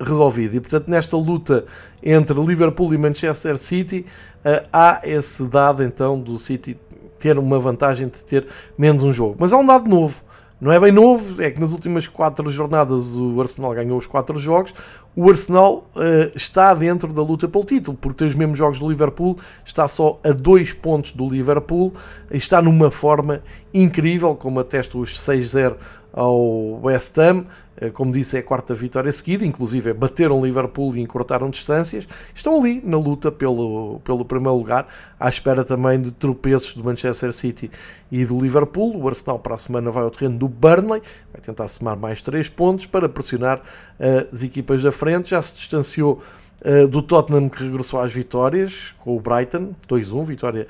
resolvido. 0.00 0.56
E 0.56 0.60
portanto, 0.60 0.88
nesta 0.88 1.16
luta 1.16 1.64
entre 2.02 2.38
Liverpool 2.40 2.92
e 2.94 2.98
Manchester 2.98 3.58
City, 3.58 4.04
uh, 4.44 4.66
há 4.72 5.00
esse 5.04 5.44
dado 5.46 5.82
então 5.82 6.18
do 6.18 6.38
City 6.38 6.78
ter 7.18 7.38
uma 7.38 7.58
vantagem 7.58 8.08
de 8.08 8.24
ter 8.24 8.46
menos 8.76 9.02
um 9.02 9.12
jogo. 9.12 9.36
Mas 9.38 9.52
há 9.52 9.56
um 9.56 9.66
dado 9.66 9.88
novo 9.88 10.22
não 10.60 10.72
é 10.72 10.80
bem 10.80 10.90
novo, 10.90 11.40
é 11.40 11.52
que 11.52 11.60
nas 11.60 11.72
últimas 11.72 12.08
quatro 12.08 12.50
jornadas 12.50 13.14
o 13.14 13.40
Arsenal 13.40 13.72
ganhou 13.74 13.96
os 13.96 14.08
quatro 14.08 14.36
jogos. 14.40 14.74
O 15.14 15.30
Arsenal 15.30 15.88
uh, 15.94 16.32
está 16.34 16.74
dentro 16.74 17.12
da 17.12 17.22
luta 17.22 17.46
pelo 17.46 17.64
título, 17.64 17.96
porque 17.96 18.18
tem 18.18 18.26
os 18.26 18.34
mesmos 18.34 18.58
jogos 18.58 18.80
do 18.80 18.88
Liverpool, 18.88 19.38
está 19.64 19.86
só 19.86 20.18
a 20.24 20.32
dois 20.32 20.72
pontos 20.72 21.12
do 21.12 21.28
Liverpool, 21.28 21.92
está 22.28 22.60
numa 22.60 22.90
forma 22.90 23.40
incrível, 23.72 24.34
como 24.34 24.58
atesta 24.58 24.98
os 24.98 25.14
6-0 25.14 25.76
ao 26.12 26.80
West 26.82 27.16
Ham. 27.18 27.44
Eh, 27.80 27.90
como 27.90 28.12
disse, 28.12 28.36
é 28.36 28.40
a 28.40 28.42
quarta 28.42 28.74
vitória 28.74 29.10
seguida, 29.12 29.44
inclusive 29.44 29.92
bateram 29.92 30.44
Liverpool 30.44 30.96
e 30.96 31.00
encurtaram 31.00 31.48
distâncias. 31.48 32.06
Estão 32.34 32.58
ali 32.58 32.82
na 32.84 32.98
luta 32.98 33.30
pelo, 33.30 34.00
pelo 34.00 34.24
primeiro 34.24 34.56
lugar, 34.56 34.86
à 35.18 35.28
espera 35.28 35.64
também 35.64 36.00
de 36.00 36.10
tropeços 36.10 36.74
do 36.74 36.84
Manchester 36.84 37.32
City 37.32 37.70
e 38.10 38.24
do 38.24 38.40
Liverpool. 38.40 39.00
O 39.00 39.08
Arsenal 39.08 39.38
para 39.38 39.54
a 39.54 39.58
semana 39.58 39.90
vai 39.90 40.02
ao 40.02 40.10
terreno 40.10 40.38
do 40.38 40.48
Burnley, 40.48 41.02
vai 41.32 41.40
tentar 41.40 41.68
somar 41.68 41.96
mais 41.96 42.20
3 42.20 42.48
pontos 42.48 42.86
para 42.86 43.08
pressionar 43.08 43.58
uh, 43.58 44.34
as 44.34 44.42
equipas 44.42 44.82
da 44.82 44.92
frente. 44.92 45.30
Já 45.30 45.42
se 45.42 45.56
distanciou 45.56 46.20
Uh, 46.58 46.88
do 46.88 47.00
Tottenham 47.00 47.48
que 47.48 47.62
regressou 47.62 48.00
às 48.00 48.12
vitórias 48.12 48.92
com 48.98 49.16
o 49.16 49.20
Brighton, 49.20 49.76
2-1, 49.88 50.24
vitória 50.24 50.66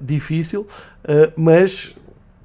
difícil, 0.00 0.64
mas 1.36 1.96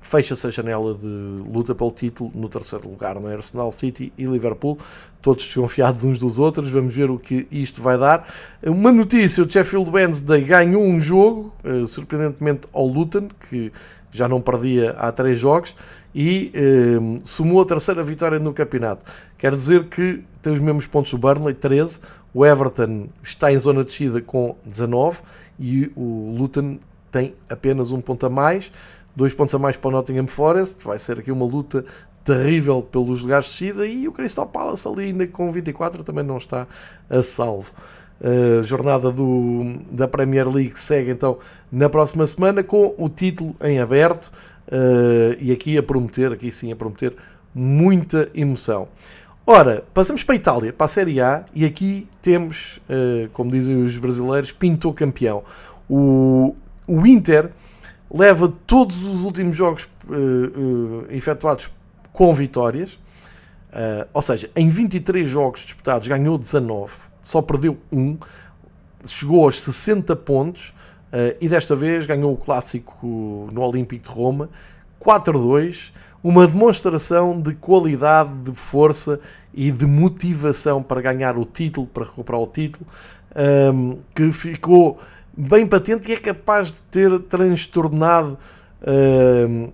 fecha-se 0.09 0.47
a 0.47 0.49
janela 0.49 0.95
de 0.95 1.05
luta 1.47 1.75
pelo 1.75 1.91
título 1.91 2.31
no 2.33 2.49
terceiro 2.49 2.89
lugar, 2.89 3.19
no 3.19 3.29
é? 3.29 3.35
Arsenal 3.35 3.71
City 3.71 4.11
e 4.17 4.25
Liverpool, 4.25 4.75
todos 5.21 5.45
desconfiados 5.45 6.03
uns 6.03 6.17
dos 6.17 6.39
outros, 6.39 6.71
vamos 6.71 6.95
ver 6.95 7.11
o 7.11 7.19
que 7.19 7.47
isto 7.51 7.79
vai 7.79 7.95
dar. 7.95 8.27
Uma 8.63 8.91
notícia, 8.91 9.43
o 9.43 9.49
Sheffield 9.49 9.87
Wednesday 9.91 10.41
ganhou 10.41 10.83
um 10.83 10.99
jogo, 10.99 11.53
uh, 11.63 11.85
surpreendentemente 11.87 12.61
ao 12.73 12.87
Luton, 12.87 13.27
que 13.47 13.71
já 14.11 14.27
não 14.27 14.41
perdia 14.41 14.95
há 14.97 15.11
três 15.11 15.37
jogos, 15.37 15.75
e 16.13 16.51
uh, 16.55 17.19
somou 17.23 17.61
a 17.61 17.65
terceira 17.65 18.01
vitória 18.01 18.39
no 18.39 18.51
campeonato. 18.51 19.05
Quer 19.37 19.55
dizer 19.55 19.83
que 19.85 20.23
tem 20.41 20.51
os 20.51 20.59
mesmos 20.59 20.87
pontos 20.87 21.11
do 21.11 21.19
Burnley, 21.19 21.53
13, 21.53 21.99
o 22.33 22.43
Everton 22.43 23.09
está 23.21 23.51
em 23.51 23.59
zona 23.59 23.81
de 23.81 23.89
descida 23.89 24.19
com 24.21 24.55
19 24.65 25.19
e 25.59 25.91
o 25.95 26.35
Luton 26.35 26.79
tem 27.11 27.35
apenas 27.47 27.91
um 27.91 28.01
ponto 28.01 28.25
a 28.25 28.29
mais 28.29 28.71
dois 29.19 29.33
pontos 29.33 29.53
a 29.53 29.59
mais 29.59 29.75
para 29.75 29.89
o 29.89 29.91
Nottingham 29.91 30.27
Forest, 30.27 30.85
vai 30.85 30.97
ser 30.97 31.19
aqui 31.19 31.29
uma 31.29 31.45
luta 31.45 31.83
terrível 32.23 32.81
pelos 32.81 33.21
lugares 33.21 33.47
de 33.47 33.51
descida 33.51 33.85
e 33.85 34.07
o 34.07 34.13
Crystal 34.13 34.47
Palace 34.47 34.87
ali 34.87 35.27
com 35.27 35.51
24 35.51 36.03
também 36.03 36.23
não 36.23 36.37
está 36.37 36.65
a 37.09 37.21
salvo. 37.21 37.73
A 38.21 38.61
jornada 38.61 39.11
do, 39.11 39.77
da 39.91 40.07
Premier 40.07 40.47
League 40.47 40.79
segue 40.79 41.11
então 41.11 41.37
na 41.69 41.89
próxima 41.89 42.25
semana 42.25 42.63
com 42.63 42.95
o 42.97 43.09
título 43.09 43.55
em 43.61 43.79
aberto. 43.79 44.31
uh, 44.67 45.35
e 45.37 45.51
aqui 45.51 45.77
a 45.77 45.83
prometer, 45.83 46.31
aqui 46.31 46.49
sim 46.49 46.71
a 46.71 46.75
prometer, 46.75 47.13
muita 47.53 48.29
emoção. 48.33 48.87
Ora, 49.45 49.83
passamos 49.93 50.23
para 50.23 50.35
a 50.35 50.37
Itália, 50.37 50.71
para 50.71 50.85
a 50.85 50.87
Série 50.87 51.19
A, 51.19 51.43
e 51.53 51.65
aqui 51.65 52.07
temos, 52.21 52.79
uh, 52.89 53.27
como 53.33 53.51
dizem 53.51 53.83
os 53.83 53.97
brasileiros, 53.97 54.53
pintou 54.53 54.93
campeão. 54.93 55.43
O, 55.89 56.55
o 56.87 57.05
Inter 57.05 57.51
leva 58.11 58.51
todos 58.65 59.03
os 59.03 59.23
últimos 59.23 59.55
jogos 59.55 59.87
uh, 60.07 61.05
efetuados 61.09 61.69
com 62.11 62.33
vitórias, 62.33 62.99
ou 64.11 64.21
seja, 64.21 64.49
em 64.55 64.67
23 64.67 65.29
jogos 65.29 65.61
disputados 65.61 66.07
ganhou 66.07 66.39
19, 66.39 66.91
só 67.21 67.39
perdeu 67.39 67.77
um, 67.91 68.17
chegou 69.05 69.43
aos 69.43 69.59
60 69.61 70.15
pontos 70.15 70.69
uh, 71.13 71.35
e 71.39 71.47
desta 71.47 71.75
vez 71.75 72.05
ganhou 72.05 72.33
o 72.33 72.37
clássico 72.37 73.49
no 73.51 73.61
Olímpico 73.61 74.03
de 74.03 74.09
Roma 74.09 74.49
4-2, 75.01 75.91
uma 76.21 76.45
demonstração 76.45 77.39
de 77.39 77.53
qualidade, 77.55 78.31
de 78.43 78.53
força 78.53 79.19
e 79.53 79.71
de 79.71 79.85
motivação 79.85 80.83
para 80.83 81.01
ganhar 81.01 81.37
o 81.37 81.45
título, 81.45 81.87
para 81.87 82.03
recuperar 82.03 82.41
o 82.41 82.47
título, 82.47 82.85
um, 83.73 83.99
que 84.13 84.29
ficou 84.31 84.99
bem 85.39 85.65
patente 85.65 86.11
e 86.11 86.15
é 86.15 86.17
capaz 86.17 86.67
de 86.67 86.81
ter 86.91 87.17
transtornado 87.19 88.37
uh, 88.81 89.71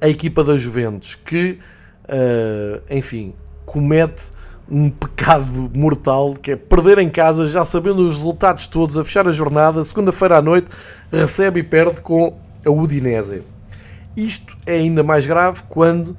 a 0.00 0.08
equipa 0.08 0.44
da 0.44 0.56
Juventus, 0.56 1.16
que, 1.16 1.58
uh, 2.04 2.80
enfim, 2.88 3.34
comete 3.66 4.30
um 4.70 4.88
pecado 4.88 5.68
mortal 5.74 6.34
que 6.34 6.52
é 6.52 6.56
perder 6.56 6.98
em 6.98 7.10
casa, 7.10 7.48
já 7.48 7.64
sabendo 7.64 8.08
os 8.08 8.14
resultados 8.14 8.68
todos, 8.68 8.96
a 8.96 9.04
fechar 9.04 9.26
a 9.26 9.32
jornada, 9.32 9.84
segunda-feira 9.84 10.36
à 10.36 10.42
noite, 10.42 10.68
recebe 11.10 11.60
e 11.60 11.64
perde 11.64 12.00
com 12.00 12.38
a 12.64 12.70
Udinese. 12.70 13.42
Isto 14.16 14.56
é 14.64 14.76
ainda 14.76 15.02
mais 15.02 15.26
grave 15.26 15.62
quando 15.68 16.16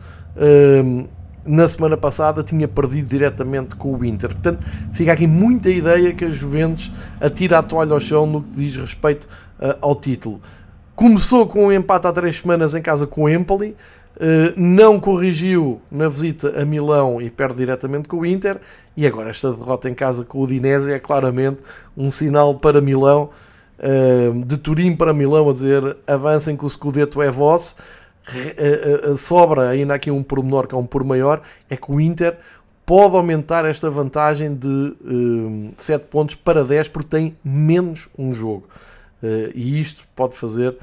hum, 0.84 1.08
na 1.46 1.68
semana 1.68 1.96
passada 1.96 2.44
tinha 2.44 2.68
perdido 2.68 3.08
diretamente 3.08 3.76
com 3.76 3.96
o 3.96 4.04
Inter. 4.04 4.30
Portanto, 4.32 4.66
fica 4.94 5.14
aqui 5.14 5.28
muita 5.28 5.70
ideia 5.70 6.14
que 6.14 6.26
a 6.26 6.30
Juventus 6.30 6.92
atira 7.22 7.60
a 7.60 7.64
toalha 7.64 7.94
ao 7.94 8.00
chão 8.00 8.26
no 8.26 8.42
que 8.42 8.56
diz 8.56 8.76
respeito 8.76 9.28
uh, 9.60 9.78
ao 9.82 9.96
título. 9.96 10.42
Começou 10.96 11.46
com 11.46 11.68
um 11.68 11.72
empate 11.72 12.08
há 12.08 12.14
três 12.14 12.38
semanas 12.38 12.74
em 12.74 12.82
casa 12.82 13.06
com 13.06 13.24
o 13.24 13.30
Empoli, 13.30 13.76
eh, 14.18 14.54
não 14.56 14.98
corrigiu 15.00 15.82
na 15.92 16.08
visita 16.08 16.62
a 16.62 16.64
Milão 16.64 17.22
e 17.22 17.30
perde 17.30 17.58
diretamente 17.58 18.08
com 18.08 18.20
o 18.20 18.26
Inter. 18.26 18.60
E 18.96 19.06
agora 19.06 19.30
esta 19.30 19.52
derrota 19.52 19.90
em 19.90 19.94
casa 19.94 20.24
com 20.24 20.40
o 20.40 20.44
Udinese 20.44 20.92
é 20.92 21.00
claramente 21.00 21.60
um 21.98 22.08
sinal 22.08 22.56
para 22.56 22.80
Milão, 22.80 23.30
eh, 23.78 24.32
de 24.46 24.58
Turim 24.58 24.96
para 24.96 25.14
Milão, 25.14 25.50
a 25.50 25.54
dizer 25.54 25.98
avancem 26.08 26.56
que 26.56 26.66
o 26.66 26.70
Scudetto 26.70 27.22
é 27.22 27.30
vosso. 27.30 27.76
Eh, 28.28 29.16
sobra 29.16 29.70
ainda 29.70 29.94
aqui 29.94 30.10
um 30.10 30.24
pormenor 30.24 30.68
que 30.68 30.74
é 30.74 30.78
um 30.78 30.86
por 30.86 31.04
maior, 31.04 31.42
é 31.70 31.78
que 31.78 31.92
o 31.92 32.02
Inter 32.02 32.38
pode 32.86 33.16
aumentar 33.16 33.66
esta 33.66 33.90
vantagem 33.90 34.56
de 34.56 34.96
7 35.78 36.06
pontos 36.08 36.36
para 36.36 36.64
10 36.64 36.90
porque 36.90 37.10
tem 37.10 37.38
menos 37.44 38.10
um 38.18 38.34
jogo. 38.34 38.68
e 39.54 39.80
isto 39.80 40.08
pode 40.16 40.36
fazer 40.36 40.76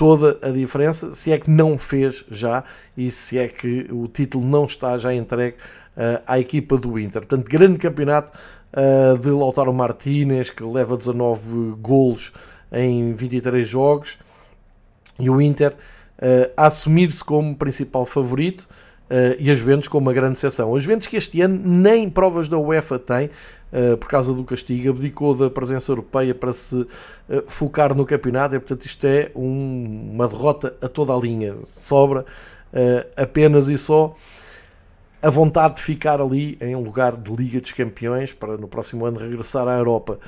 toda 0.00 0.38
a 0.40 0.50
diferença, 0.50 1.12
se 1.12 1.30
é 1.30 1.38
que 1.38 1.50
não 1.50 1.76
fez 1.76 2.24
já 2.30 2.64
e 2.96 3.10
se 3.10 3.36
é 3.36 3.46
que 3.46 3.86
o 3.90 4.08
título 4.08 4.42
não 4.46 4.64
está 4.64 4.96
já 4.96 5.12
entregue 5.12 5.58
uh, 5.94 6.22
à 6.26 6.38
equipa 6.38 6.78
do 6.78 6.98
Inter. 6.98 7.20
Portanto, 7.20 7.46
grande 7.46 7.76
campeonato 7.76 8.32
uh, 8.72 9.18
de 9.18 9.28
Lautaro 9.28 9.74
Martínez, 9.74 10.48
que 10.48 10.64
leva 10.64 10.96
19 10.96 11.74
golos 11.82 12.32
em 12.72 13.12
23 13.12 13.68
jogos, 13.68 14.16
e 15.18 15.28
o 15.28 15.38
Inter 15.38 15.76
uh, 16.20 16.50
a 16.56 16.66
assumir-se 16.66 17.24
como 17.24 17.56
principal 17.56 18.04
favorito. 18.04 18.68
Uh, 19.10 19.34
e 19.40 19.50
a 19.50 19.54
Juventus 19.56 19.88
com 19.88 19.98
uma 19.98 20.12
grande 20.12 20.38
exceção. 20.38 20.72
A 20.72 20.78
Juventus 20.78 21.08
que 21.08 21.16
este 21.16 21.40
ano 21.40 21.60
nem 21.64 22.08
provas 22.08 22.46
da 22.46 22.56
UEFA 22.56 22.96
tem, 22.96 23.28
uh, 23.72 23.96
por 23.96 24.08
causa 24.08 24.32
do 24.32 24.44
castigo, 24.44 24.90
abdicou 24.90 25.34
da 25.34 25.50
presença 25.50 25.90
europeia 25.90 26.32
para 26.32 26.52
se 26.52 26.86
focar 27.48 27.92
no 27.92 28.06
campeonato, 28.06 28.54
e 28.54 28.60
portanto 28.60 28.86
isto 28.86 29.04
é 29.04 29.32
um, 29.34 30.10
uma 30.14 30.28
derrota 30.28 30.76
a 30.80 30.86
toda 30.86 31.12
a 31.12 31.18
linha. 31.18 31.56
Sobra 31.64 32.24
apenas 33.16 33.66
e 33.66 33.76
só 33.76 34.14
a 35.22 35.28
vontade 35.28 35.76
de 35.76 35.82
ficar 35.82 36.20
ali 36.20 36.56
em 36.60 36.74
lugar 36.74 37.16
de 37.16 37.30
Liga 37.34 37.60
dos 37.60 37.72
Campeões 37.72 38.32
para 38.32 38.56
no 38.56 38.66
próximo 38.66 39.04
ano 39.04 39.18
regressar 39.18 39.68
à 39.68 39.76
Europa. 39.76 40.18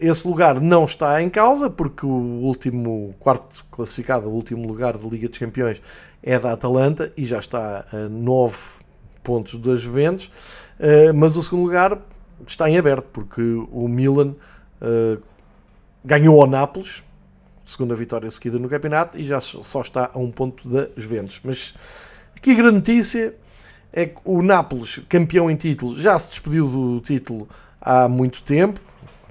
esse 0.00 0.28
lugar 0.28 0.60
não 0.60 0.84
está 0.84 1.22
em 1.22 1.30
causa 1.30 1.70
porque 1.70 2.04
o 2.04 2.08
último 2.10 3.14
quarto 3.18 3.64
classificado, 3.70 4.28
o 4.28 4.32
último 4.32 4.66
lugar 4.66 4.96
de 4.96 5.08
Liga 5.08 5.28
dos 5.28 5.38
Campeões 5.38 5.80
é 6.22 6.38
da 6.38 6.52
Atalanta 6.52 7.12
e 7.16 7.24
já 7.24 7.38
está 7.38 7.86
a 7.92 8.08
9 8.08 8.80
pontos 9.22 9.58
das 9.58 9.80
Juventus, 9.80 10.30
eh, 10.78 11.12
mas 11.12 11.36
o 11.36 11.42
segundo 11.42 11.64
lugar 11.64 11.98
está 12.46 12.68
em 12.68 12.78
aberto 12.78 13.06
porque 13.12 13.42
o 13.70 13.88
Milan 13.88 14.34
eh, 14.80 15.18
ganhou 16.04 16.40
ao 16.40 16.46
Nápoles, 16.46 17.02
segunda 17.64 17.94
vitória 17.94 18.30
seguida 18.30 18.58
no 18.58 18.68
campeonato, 18.68 19.18
e 19.18 19.26
já 19.26 19.40
só 19.40 19.80
está 19.80 20.10
a 20.12 20.18
um 20.18 20.30
ponto 20.30 20.68
da 20.68 20.88
Juventus. 20.96 21.40
Mas 21.44 21.74
a 22.34 22.54
grande 22.54 22.76
notícia 22.76 23.34
é 23.92 24.06
que 24.06 24.20
o 24.24 24.42
Nápoles, 24.42 25.00
campeão 25.08 25.50
em 25.50 25.56
título, 25.56 25.98
já 25.98 26.18
se 26.18 26.30
despediu 26.30 26.66
do 26.68 27.00
título 27.00 27.48
há 27.80 28.08
muito 28.08 28.42
tempo, 28.42 28.80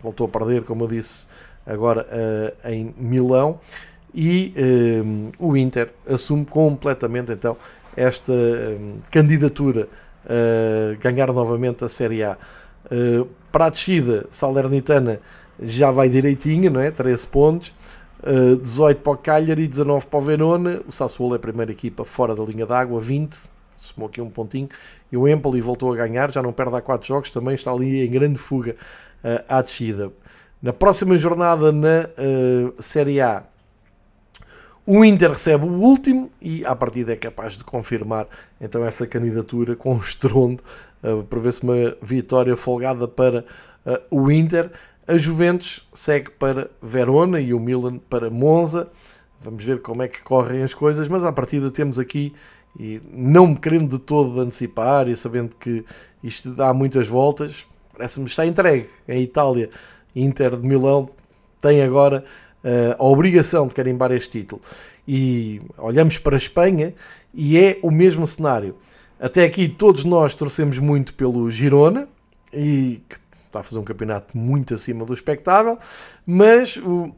voltou 0.02 0.26
a 0.26 0.30
perder, 0.30 0.64
como 0.64 0.84
eu 0.84 0.88
disse, 0.88 1.28
agora 1.66 2.06
uh, 2.06 2.68
em 2.70 2.94
Milão 2.98 3.60
e 4.14 4.54
um, 5.06 5.32
o 5.38 5.56
Inter 5.56 5.92
assume 6.08 6.46
completamente 6.46 7.32
então 7.32 7.56
esta 7.96 8.32
um, 8.32 8.98
candidatura 9.12 9.88
a 10.26 10.96
ganhar 10.96 11.32
novamente 11.34 11.84
a 11.84 11.90
Série 11.90 12.24
A. 12.24 12.38
Uh, 12.86 13.28
para 13.52 13.66
a 13.66 13.70
descida, 13.70 14.26
Salernitana 14.30 15.20
já 15.62 15.92
vai 15.92 16.08
direitinho, 16.10 16.70
não 16.70 16.80
é? 16.80 16.92
13 16.92 17.28
pontos. 17.28 17.74
Uh, 18.22 18.58
18 18.58 19.02
para 19.02 19.14
o 19.14 19.18
Cagliari, 19.18 19.68
19 19.68 20.06
para 20.08 20.20
o 20.20 20.22
Verona. 20.22 20.82
O 20.88 20.92
Sassuolo 20.92 21.34
é 21.34 21.38
a 21.38 21.40
primeira 21.40 21.72
equipa 21.72 22.04
fora 22.04 22.36
da 22.36 22.44
linha 22.44 22.66
d'água, 22.66 23.00
20. 23.00 23.38
Somou 23.80 24.10
aqui 24.10 24.22
um 24.22 24.30
pontinho. 24.30 24.70
E 25.12 25.18
o 25.18 25.28
Empoli 25.28 25.62
voltou 25.62 25.92
a 25.94 25.96
ganhar, 25.96 26.32
já 26.32 26.42
não 26.42 26.54
perde 26.54 26.76
há 26.76 26.82
4 26.82 27.08
jogos, 27.08 27.32
também 27.32 27.56
está 27.56 27.72
ali 27.72 28.06
em 28.06 28.10
grande 28.10 28.38
fuga 28.38 28.76
uh, 29.24 29.44
à 29.48 29.62
descida. 29.62 30.12
Na 30.62 30.74
próxima 30.74 31.18
jornada 31.18 31.72
na 31.72 32.10
uh, 32.18 32.82
Série 32.82 33.22
A, 33.22 33.44
o 34.86 35.06
Inter 35.06 35.32
recebe 35.32 35.66
o 35.66 35.72
último 35.72 36.32
e, 36.42 36.66
à 36.66 36.76
partida, 36.76 37.14
é 37.14 37.16
capaz 37.16 37.58
de 37.58 37.64
confirmar 37.64 38.28
então 38.60 38.84
essa 38.84 39.06
candidatura 39.06 39.76
com 39.76 39.94
um 39.94 40.00
estrondo. 40.00 40.64
Uh, 41.04 41.24
Prevê-se 41.24 41.64
uma 41.64 41.96
vitória 42.02 42.58
folgada 42.58 43.08
para 43.08 43.46
uh, 43.86 44.00
o 44.10 44.32
Inter. 44.32 44.72
A 45.08 45.16
Juventus 45.16 45.88
segue 45.94 46.32
para 46.32 46.70
Verona 46.82 47.40
e 47.40 47.54
o 47.54 47.60
Milan 47.60 48.00
para 48.00 48.30
Monza. 48.30 48.92
Vamos 49.40 49.64
ver 49.64 49.80
como 49.82 50.02
é 50.02 50.08
que 50.08 50.22
correm 50.22 50.62
as 50.64 50.74
coisas, 50.74 51.08
mas 51.08 51.24
à 51.24 51.32
partida 51.32 51.72
temos 51.72 51.98
aqui, 51.98 52.34
e 52.78 53.02
não 53.12 53.48
me 53.48 53.58
querendo 53.58 53.98
de 53.98 54.00
todo 54.00 54.40
antecipar 54.42 55.08
e 55.08 55.16
sabendo 55.16 55.56
que 55.60 55.86
isto 56.24 56.52
dá 56.52 56.74
muitas 56.74 57.08
voltas, 57.08 57.66
parece-me 57.94 58.26
está 58.26 58.46
entregue. 58.46 58.90
Em 59.08 59.22
Itália, 59.22 59.70
Inter 60.16 60.56
de 60.56 60.68
Milão 60.68 61.10
tem 61.62 61.82
agora 61.82 62.24
uh, 62.64 63.02
a 63.02 63.04
obrigação 63.06 63.68
de 63.68 63.74
carimbar 63.74 64.12
este 64.12 64.40
título. 64.40 64.62
E 65.08 65.62
olhamos 65.78 66.18
para 66.18 66.36
a 66.36 66.38
Espanha 66.38 66.94
e 67.34 67.58
é 67.58 67.80
o 67.82 67.92
mesmo 67.92 68.26
cenário. 68.26 68.76
Até 69.20 69.44
aqui 69.44 69.68
todos 69.68 70.04
nós 70.04 70.36
torcemos 70.36 70.80
muito 70.80 71.14
pelo 71.14 71.50
Girona 71.52 72.08
e 72.54 73.02
que 73.10 73.18
está 73.48 73.60
a 73.60 73.64
fazer 73.64 73.80
um 73.80 73.84
campeonato 73.84 74.38
muito 74.38 74.74
acima 74.74 75.04
do 75.04 75.14
espectável, 75.14 75.78
mas 76.26 76.78
o 76.78 77.14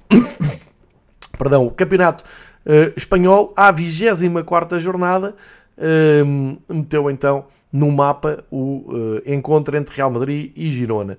perdão, 1.38 1.66
o 1.66 1.72
campeonato 1.72 2.24
uh, 2.66 2.94
espanhol 2.96 3.54
à 3.56 3.72
24 3.72 4.80
jornada 4.80 5.36
uh, 5.78 6.74
meteu 6.74 7.10
então 7.10 7.46
no 7.72 7.92
mapa 7.92 8.44
o 8.52 8.86
uh, 8.88 9.22
encontro 9.26 9.78
entre 9.78 9.96
Real 9.96 10.12
Madrid 10.12 10.52
e 10.56 10.72
Girona. 10.72 11.18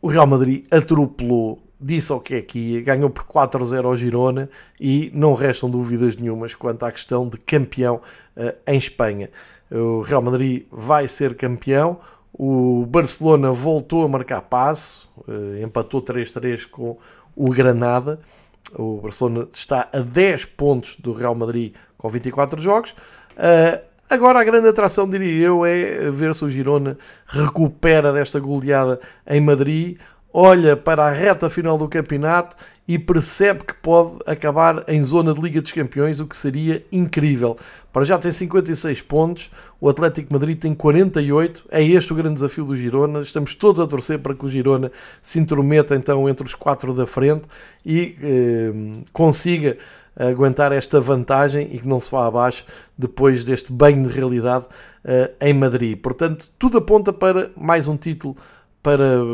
O 0.00 0.08
Real 0.08 0.26
Madrid 0.26 0.64
atropelou 0.70 1.60
disse 1.80 2.12
o 2.12 2.20
que 2.20 2.34
é 2.36 2.40
que 2.40 2.58
ia, 2.58 2.80
ganhou 2.80 3.10
por 3.10 3.24
4-0 3.24 3.84
ao 3.84 3.96
Girona 3.96 4.48
e 4.80 5.10
não 5.12 5.34
restam 5.34 5.68
dúvidas 5.68 6.16
nenhumas 6.16 6.54
quanto 6.54 6.84
à 6.86 6.90
questão 6.90 7.28
de 7.28 7.36
campeão 7.36 8.00
em 8.66 8.78
Espanha. 8.78 9.28
O 9.70 10.00
Real 10.00 10.22
Madrid 10.22 10.64
vai 10.70 11.06
ser 11.06 11.34
campeão, 11.34 11.98
o 12.32 12.86
Barcelona 12.86 13.52
voltou 13.52 14.02
a 14.02 14.08
marcar 14.08 14.40
passo, 14.40 15.10
empatou 15.62 16.00
3-3 16.00 16.66
com 16.70 16.96
o 17.36 17.50
Granada. 17.50 18.20
O 18.76 19.00
Barcelona 19.00 19.46
está 19.52 19.88
a 19.92 20.00
10 20.00 20.44
pontos 20.46 20.96
do 20.96 21.12
Real 21.12 21.34
Madrid 21.34 21.74
com 21.96 22.08
24 22.08 22.60
jogos. 22.60 22.90
Uh, 23.32 23.80
agora 24.08 24.40
a 24.40 24.44
grande 24.44 24.68
atração, 24.68 25.08
diria 25.08 25.46
eu, 25.46 25.64
é 25.64 26.10
ver 26.10 26.34
se 26.34 26.44
o 26.44 26.48
Girona 26.48 26.98
recupera 27.26 28.12
desta 28.12 28.38
goleada 28.38 29.00
em 29.26 29.40
Madrid 29.40 29.98
olha 30.36 30.76
para 30.76 31.04
a 31.04 31.10
reta 31.10 31.48
final 31.48 31.78
do 31.78 31.88
campeonato 31.88 32.56
e 32.88 32.98
percebe 32.98 33.62
que 33.64 33.72
pode 33.72 34.18
acabar 34.26 34.82
em 34.88 35.00
zona 35.00 35.32
de 35.32 35.40
Liga 35.40 35.62
dos 35.62 35.70
Campeões, 35.70 36.18
o 36.18 36.26
que 36.26 36.36
seria 36.36 36.84
incrível. 36.90 37.56
Para 37.92 38.04
já 38.04 38.18
tem 38.18 38.32
56 38.32 39.00
pontos, 39.02 39.48
o 39.80 39.88
Atlético 39.88 40.32
Madrid 40.32 40.58
tem 40.58 40.74
48, 40.74 41.66
é 41.70 41.84
este 41.84 42.12
o 42.12 42.16
grande 42.16 42.34
desafio 42.34 42.64
do 42.64 42.74
Girona. 42.74 43.20
Estamos 43.20 43.54
todos 43.54 43.80
a 43.80 43.86
torcer 43.86 44.18
para 44.18 44.34
que 44.34 44.44
o 44.44 44.48
Girona 44.48 44.90
se 45.22 45.38
intrometa 45.38 45.94
então 45.94 46.28
entre 46.28 46.44
os 46.44 46.54
quatro 46.54 46.92
da 46.92 47.06
frente 47.06 47.44
e 47.86 48.16
eh, 48.20 48.72
consiga 49.12 49.78
aguentar 50.16 50.72
esta 50.72 51.00
vantagem 51.00 51.68
e 51.72 51.78
que 51.78 51.88
não 51.88 51.98
se 51.98 52.10
vá 52.10 52.26
abaixo 52.26 52.64
depois 52.96 53.44
deste 53.44 53.72
banho 53.72 54.06
de 54.06 54.14
realidade 54.14 54.66
uh, 54.66 55.34
em 55.40 55.52
Madrid. 55.52 55.98
Portanto, 55.98 56.50
tudo 56.58 56.78
aponta 56.78 57.12
para 57.12 57.50
mais 57.56 57.88
um 57.88 57.96
título 57.96 58.36
para, 58.84 59.24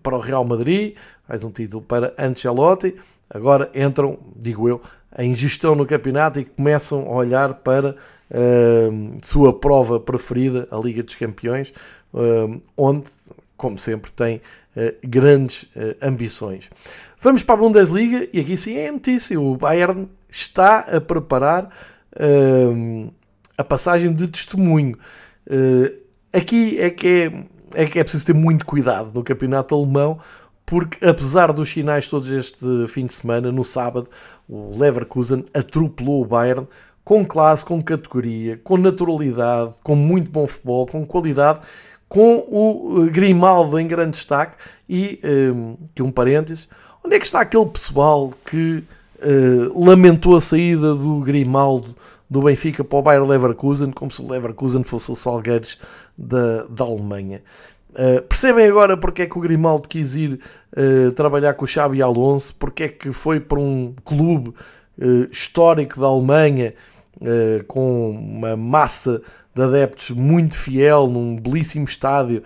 para 0.00 0.16
o 0.16 0.20
Real 0.20 0.44
Madrid, 0.44 0.94
mais 1.28 1.42
um 1.42 1.50
título 1.50 1.82
para 1.82 2.14
Ancelotti. 2.16 2.94
Agora 3.28 3.68
entram, 3.74 4.16
digo 4.36 4.68
eu, 4.68 4.80
em 5.18 5.34
gestão 5.34 5.74
no 5.74 5.84
campeonato 5.84 6.38
e 6.38 6.44
começam 6.44 7.00
a 7.08 7.10
olhar 7.16 7.54
para 7.54 7.90
uh, 7.90 9.18
sua 9.20 9.52
prova 9.52 9.98
preferida, 9.98 10.68
a 10.70 10.76
Liga 10.76 11.02
dos 11.02 11.16
Campeões, 11.16 11.72
uh, 12.14 12.60
onde, 12.76 13.10
como 13.56 13.76
sempre, 13.76 14.12
tem 14.12 14.36
uh, 14.76 14.94
grandes 15.02 15.68
ambições. 16.00 16.70
Vamos 17.18 17.42
para 17.42 17.56
a 17.56 17.58
Bundesliga 17.58 18.28
e 18.32 18.38
aqui 18.38 18.56
sim 18.56 18.76
é 18.76 18.90
notícia: 18.90 19.40
o 19.40 19.56
Bayern 19.56 20.08
está 20.30 20.78
a 20.78 21.00
preparar 21.00 21.64
uh, 22.14 23.12
a 23.58 23.64
passagem 23.64 24.12
de 24.12 24.28
testemunho. 24.28 24.96
Uh, 25.48 26.02
aqui 26.32 26.80
é 26.80 26.88
que 26.88 27.08
é, 27.08 27.44
é 27.74 27.86
que 27.86 27.98
é 27.98 28.04
preciso 28.04 28.26
ter 28.26 28.34
muito 28.34 28.64
cuidado 28.66 29.10
no 29.14 29.22
campeonato 29.22 29.74
alemão, 29.74 30.18
porque 30.64 31.04
apesar 31.04 31.52
dos 31.52 31.70
sinais 31.70 32.08
todos 32.08 32.30
este 32.30 32.86
fim 32.88 33.06
de 33.06 33.12
semana, 33.12 33.52
no 33.52 33.64
sábado, 33.64 34.08
o 34.48 34.76
Leverkusen 34.78 35.44
atropelou 35.54 36.22
o 36.22 36.26
Bayern 36.26 36.66
com 37.04 37.24
classe, 37.24 37.64
com 37.64 37.82
categoria, 37.82 38.60
com 38.62 38.76
naturalidade, 38.76 39.72
com 39.82 39.96
muito 39.96 40.30
bom 40.30 40.46
futebol, 40.46 40.86
com 40.86 41.04
qualidade, 41.04 41.60
com 42.08 42.44
o 42.48 43.08
Grimaldo 43.10 43.78
em 43.78 43.86
grande 43.86 44.12
destaque 44.12 44.56
e, 44.88 45.18
um, 45.24 45.76
que 45.94 46.02
um 46.02 46.12
parênteses, 46.12 46.68
onde 47.04 47.16
é 47.16 47.18
que 47.18 47.24
está 47.24 47.40
aquele 47.40 47.66
pessoal 47.66 48.32
que 48.44 48.84
uh, 49.18 49.84
lamentou 49.84 50.36
a 50.36 50.40
saída 50.40 50.94
do 50.94 51.20
Grimaldo 51.20 51.96
do 52.28 52.42
Benfica 52.42 52.82
para 52.82 52.98
o 52.98 53.02
Bayer 53.02 53.24
Leverkusen, 53.24 53.90
como 53.90 54.10
se 54.10 54.22
o 54.22 54.30
Leverkusen 54.30 54.82
fosse 54.84 55.10
o 55.10 55.14
Salgueiros 55.14 55.78
da, 56.16 56.64
da 56.64 56.84
Alemanha. 56.84 57.42
Uh, 57.92 58.22
percebem 58.22 58.66
agora 58.66 58.96
porque 58.96 59.22
é 59.22 59.26
que 59.26 59.36
o 59.36 59.40
Grimaldo 59.40 59.86
quis 59.86 60.14
ir 60.14 60.40
uh, 60.76 61.12
trabalhar 61.12 61.52
com 61.54 61.64
o 61.64 61.68
Xabi 61.68 62.00
Alonso, 62.00 62.54
porque 62.54 62.84
é 62.84 62.88
que 62.88 63.12
foi 63.12 63.38
para 63.38 63.58
um 63.58 63.94
clube 64.02 64.50
uh, 64.50 65.28
histórico 65.30 66.00
da 66.00 66.06
Alemanha, 66.06 66.74
com 67.68 68.10
uma 68.10 68.56
massa 68.56 69.22
de 69.54 69.62
adeptos 69.62 70.10
muito 70.10 70.56
fiel, 70.56 71.06
num 71.06 71.36
belíssimo 71.36 71.84
estádio, 71.84 72.42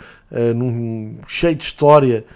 num, 0.55 1.17
cheio 1.27 1.55
de 1.55 1.65
história, 1.65 2.27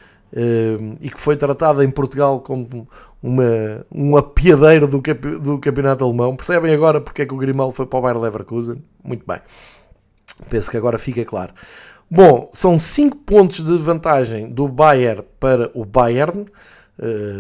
e 1.03 1.11
que 1.11 1.21
foi 1.21 1.37
tratado 1.37 1.83
em 1.83 1.91
Portugal 1.91 2.41
como 2.41 2.89
uma, 3.23 3.85
um 3.95 4.17
apiadeiro 4.17 4.87
do, 4.87 5.03
do 5.39 5.59
campeonato 5.59 6.03
alemão. 6.03 6.35
Percebem 6.35 6.73
agora 6.73 6.99
porque 6.99 7.23
é 7.23 7.27
que 7.27 7.35
o 7.35 7.37
Grimaldo 7.37 7.75
foi 7.75 7.85
para 7.85 7.99
o 7.99 8.03
Bayer 8.03 8.19
Leverkusen? 8.19 8.83
Muito 9.05 9.27
bem. 9.27 9.41
Penso 10.49 10.71
que 10.71 10.77
agora 10.77 10.99
fica 10.99 11.25
claro. 11.25 11.53
Bom, 12.11 12.49
são 12.53 12.79
5 12.79 13.19
pontos 13.19 13.65
de 13.65 13.77
vantagem 13.79 14.49
do 14.49 14.67
Bayern 14.67 15.23
para 15.39 15.71
o 15.75 15.85
Bayern. 15.85 16.47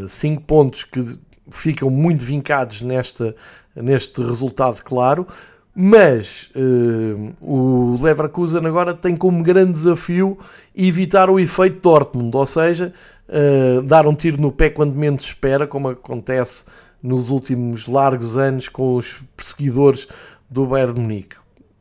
5 0.06 0.40
uh, 0.40 0.44
pontos 0.44 0.84
que 0.84 1.18
ficam 1.50 1.90
muito 1.90 2.24
vincados 2.24 2.80
nesta, 2.82 3.34
neste 3.74 4.22
resultado 4.22 4.80
claro. 4.82 5.26
Mas 5.74 6.50
uh, 6.54 7.32
o 7.40 7.98
Leverkusen 8.00 8.64
agora 8.66 8.94
tem 8.94 9.16
como 9.16 9.42
grande 9.42 9.72
desafio 9.72 10.38
evitar 10.74 11.30
o 11.30 11.38
efeito 11.38 11.80
Dortmund, 11.80 12.36
ou 12.36 12.46
seja, 12.46 12.92
uh, 13.28 13.82
dar 13.82 14.06
um 14.06 14.14
tiro 14.14 14.40
no 14.40 14.52
pé 14.52 14.70
quando 14.70 14.94
menos 14.94 15.24
espera, 15.24 15.66
como 15.66 15.88
acontece 15.88 16.64
nos 17.02 17.30
últimos 17.30 17.86
largos 17.86 18.36
anos 18.36 18.68
com 18.68 18.96
os 18.96 19.18
perseguidores 19.36 20.06
do 20.48 20.66
Bayern 20.66 21.00
Munique. 21.00 21.39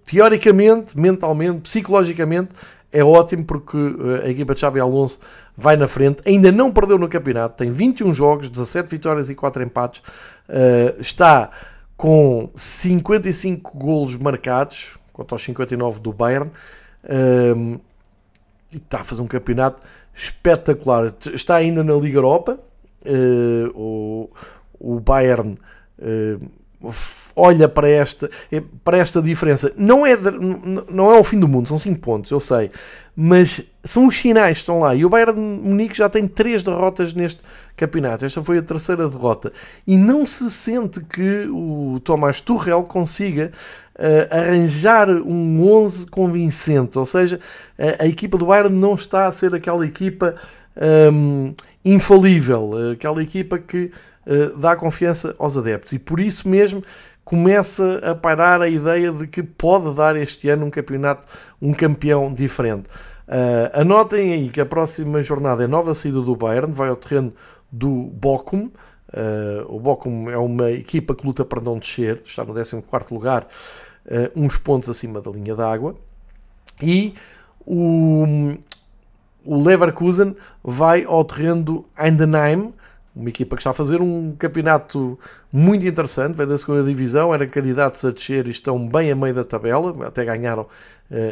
Teoricamente, 0.09 0.97
mentalmente, 0.99 1.61
psicologicamente, 1.61 2.49
é 2.91 3.03
ótimo 3.03 3.45
porque 3.45 3.77
eh, 3.77 4.25
a 4.25 4.29
equipa 4.29 4.55
de 4.55 4.61
Xabi 4.61 4.79
Alonso 4.79 5.19
vai 5.55 5.77
na 5.77 5.87
frente, 5.87 6.23
ainda 6.25 6.51
não 6.51 6.71
perdeu 6.71 6.97
no 6.97 7.07
campeonato, 7.07 7.57
tem 7.57 7.69
21 7.71 8.11
jogos, 8.11 8.49
17 8.49 8.89
vitórias 8.89 9.29
e 9.29 9.35
4 9.35 9.61
empates, 9.61 10.01
uh, 10.49 10.99
está 10.99 11.51
com 11.95 12.49
55 12.55 13.77
golos 13.77 14.15
marcados, 14.15 14.97
quanto 15.13 15.35
aos 15.35 15.43
59 15.43 15.99
do 15.99 16.11
Bayern, 16.11 16.49
uh, 17.03 17.79
e 18.71 18.77
está 18.77 19.01
a 19.01 19.03
fazer 19.03 19.21
um 19.21 19.27
campeonato 19.27 19.85
espetacular. 20.15 21.13
Está 21.33 21.57
ainda 21.57 21.83
na 21.83 21.93
Liga 21.93 22.17
Europa. 22.17 22.59
Uh, 23.05 24.29
o, 24.79 24.99
Bayern 24.99 25.57
olha 27.35 27.67
para 27.67 27.87
esta, 27.87 28.29
para 28.83 28.97
esta 28.97 29.21
diferença. 29.21 29.73
Não 29.77 30.05
é, 30.05 30.15
não 30.89 31.11
é 31.11 31.19
o 31.19 31.23
fim 31.23 31.39
do 31.39 31.47
mundo, 31.47 31.67
são 31.67 31.77
5 31.77 31.99
pontos, 31.99 32.31
eu 32.31 32.39
sei. 32.39 32.69
Mas 33.15 33.61
são 33.83 34.07
os 34.07 34.17
sinais 34.17 34.53
que 34.53 34.59
estão 34.59 34.79
lá. 34.79 34.95
E 34.95 35.03
o 35.03 35.09
Bayern 35.09 35.39
Munique 35.39 35.97
já 35.97 36.07
tem 36.07 36.27
3 36.27 36.63
derrotas 36.63 37.13
neste 37.13 37.41
campeonato. 37.75 38.25
Esta 38.25 38.41
foi 38.41 38.57
a 38.57 38.61
terceira 38.61 39.09
derrota. 39.09 39.51
E 39.85 39.97
não 39.97 40.25
se 40.25 40.49
sente 40.49 41.01
que 41.01 41.47
o 41.51 41.99
Thomas 42.03 42.39
Tuchel 42.39 42.83
consiga 42.83 43.51
uh, 43.99 44.35
arranjar 44.35 45.09
um 45.09 45.69
11 45.69 46.07
convincente, 46.07 46.97
ou 46.97 47.05
seja, 47.05 47.39
a, 47.77 48.03
a, 48.03 48.07
equipa 48.07 48.37
do 48.37 48.45
Bayern 48.45 48.73
não 48.73 48.95
está 48.95 49.27
a 49.27 49.31
ser 49.31 49.53
aquela 49.53 49.85
equipa 49.85 50.35
um, 51.11 51.53
infalível, 51.83 52.71
aquela 52.93 53.21
equipa 53.21 53.59
que 53.59 53.91
uh, 54.25 54.57
dá 54.57 54.75
confiança 54.75 55.35
aos 55.37 55.57
adeptos 55.57 55.91
e 55.93 55.99
por 55.99 56.19
isso 56.19 56.47
mesmo 56.47 56.81
começa 57.29 57.99
a 57.99 58.15
parar 58.15 58.59
a 58.59 58.67
ideia 58.67 59.11
de 59.11 59.27
que 59.27 59.43
pode 59.43 59.95
dar 59.95 60.15
este 60.15 60.49
ano 60.49 60.65
um 60.65 60.71
campeonato, 60.71 61.27
um 61.61 61.73
campeão 61.73 62.33
diferente. 62.33 62.87
Uh, 63.27 63.69
anotem 63.79 64.33
aí 64.33 64.49
que 64.49 64.59
a 64.59 64.65
próxima 64.65 65.21
jornada 65.21 65.63
é 65.63 65.67
nova 65.67 65.93
saída 65.93 66.21
do 66.21 66.35
Bayern, 66.35 66.73
vai 66.73 66.89
ao 66.89 66.95
terreno 66.95 67.31
do 67.71 67.87
Bochum. 67.87 68.71
Uh, 69.13 69.63
o 69.67 69.79
Bochum 69.79 70.27
é 70.27 70.39
uma 70.39 70.71
equipa 70.71 71.13
que 71.13 71.23
luta 71.23 71.45
para 71.45 71.61
não 71.61 71.77
descer, 71.77 72.19
está 72.25 72.43
no 72.43 72.51
14 72.51 73.13
lugar 73.13 73.43
uh, 73.43 74.31
uns 74.35 74.57
pontos 74.57 74.89
acima 74.89 75.21
da 75.21 75.29
linha 75.29 75.55
d'água. 75.55 75.95
E 76.81 77.13
o, 77.63 78.25
o 79.45 79.63
Leverkusen 79.63 80.35
vai 80.63 81.03
ao 81.03 81.23
terreno 81.23 81.61
do 81.61 81.85
Eindenheim, 81.95 82.73
uma 83.19 83.27
equipa 83.27 83.55
que 83.55 83.61
está 83.61 83.71
a 83.71 83.73
fazer 83.73 84.01
um 84.01 84.33
campeonato 84.37 85.19
muito 85.51 85.85
interessante, 85.85 86.35
vem 86.35 86.47
da 86.47 86.57
segunda 86.57 86.83
divisão, 86.83 87.33
eram 87.33 87.47
candidatos 87.49 88.03
a 88.05 88.11
descer 88.11 88.47
e 88.47 88.51
estão 88.51 88.87
bem 88.87 89.11
a 89.11 89.15
meio 89.15 89.33
da 89.33 89.43
tabela, 89.43 90.07
até 90.07 90.23
ganharam 90.23 90.63
uh, 90.63 90.67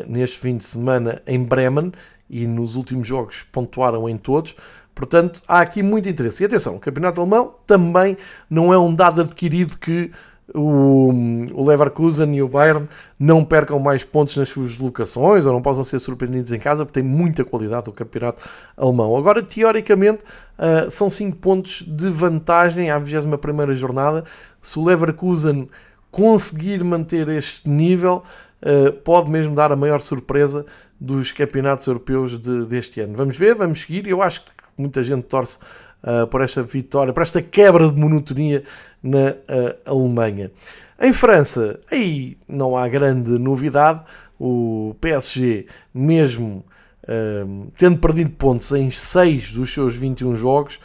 neste 0.05 0.37
fim 0.37 0.57
de 0.57 0.65
semana 0.65 1.21
em 1.25 1.41
Bremen 1.41 1.93
e 2.29 2.45
nos 2.45 2.75
últimos 2.75 3.07
jogos 3.07 3.45
pontuaram 3.53 4.09
em 4.09 4.17
todos. 4.17 4.53
Portanto, 4.93 5.41
há 5.47 5.61
aqui 5.61 5.81
muito 5.81 6.09
interesse. 6.09 6.43
E 6.43 6.45
atenção, 6.45 6.75
o 6.75 6.79
campeonato 6.79 7.21
alemão 7.21 7.55
também 7.65 8.17
não 8.49 8.73
é 8.73 8.77
um 8.77 8.93
dado 8.93 9.21
adquirido 9.21 9.77
que 9.77 10.11
o, 10.53 11.11
o 11.53 11.65
Leverkusen 11.65 12.33
e 12.35 12.41
o 12.41 12.47
Bayern 12.47 12.87
não 13.19 13.43
percam 13.43 13.79
mais 13.79 14.03
pontos 14.03 14.37
nas 14.37 14.49
suas 14.49 14.77
locações 14.77 15.45
ou 15.45 15.53
não 15.53 15.61
possam 15.61 15.83
ser 15.83 15.99
surpreendidos 15.99 16.51
em 16.51 16.59
casa, 16.59 16.85
porque 16.85 17.01
tem 17.01 17.07
muita 17.07 17.43
qualidade 17.43 17.89
o 17.89 17.93
campeonato 17.93 18.41
alemão. 18.75 19.15
Agora, 19.15 19.41
teoricamente, 19.43 20.19
uh, 20.57 20.89
são 20.89 21.11
5 21.11 21.37
pontos 21.37 21.83
de 21.85 22.09
vantagem 22.09 22.89
à 22.89 22.97
21 22.97 23.73
jornada. 23.75 24.23
Se 24.61 24.79
o 24.79 24.85
Leverkusen 24.85 25.69
conseguir 26.09 26.83
manter 26.83 27.27
este 27.29 27.67
nível, 27.67 28.23
uh, 28.61 28.93
pode 28.93 29.29
mesmo 29.29 29.53
dar 29.53 29.71
a 29.71 29.75
maior 29.75 29.99
surpresa 29.99 30.65
dos 30.99 31.31
campeonatos 31.31 31.85
europeus 31.87 32.39
de, 32.39 32.65
deste 32.65 33.01
ano. 33.01 33.13
Vamos 33.15 33.37
ver, 33.37 33.53
vamos 33.55 33.81
seguir. 33.81 34.07
Eu 34.07 34.21
acho 34.21 34.41
que 34.45 34.51
muita 34.77 35.03
gente 35.03 35.23
torce 35.23 35.57
uh, 36.03 36.27
por 36.27 36.41
esta 36.41 36.63
vitória, 36.63 37.13
por 37.13 37.23
esta 37.23 37.41
quebra 37.41 37.89
de 37.89 37.99
monotonia 37.99 38.63
na 39.01 39.31
uh, 39.31 39.77
Alemanha. 39.85 40.51
Em 40.99 41.11
França, 41.11 41.79
aí 41.91 42.37
não 42.47 42.75
há 42.75 42.87
grande 42.87 43.37
novidade. 43.37 44.03
O 44.39 44.95
PSG, 45.01 45.65
mesmo 45.93 46.65
uh, 47.03 47.71
tendo 47.77 47.99
perdido 47.99 48.31
pontos 48.31 48.71
em 48.71 48.89
6 48.89 49.53
dos 49.53 49.73
seus 49.73 49.95
21 49.95 50.35
jogos, 50.35 50.79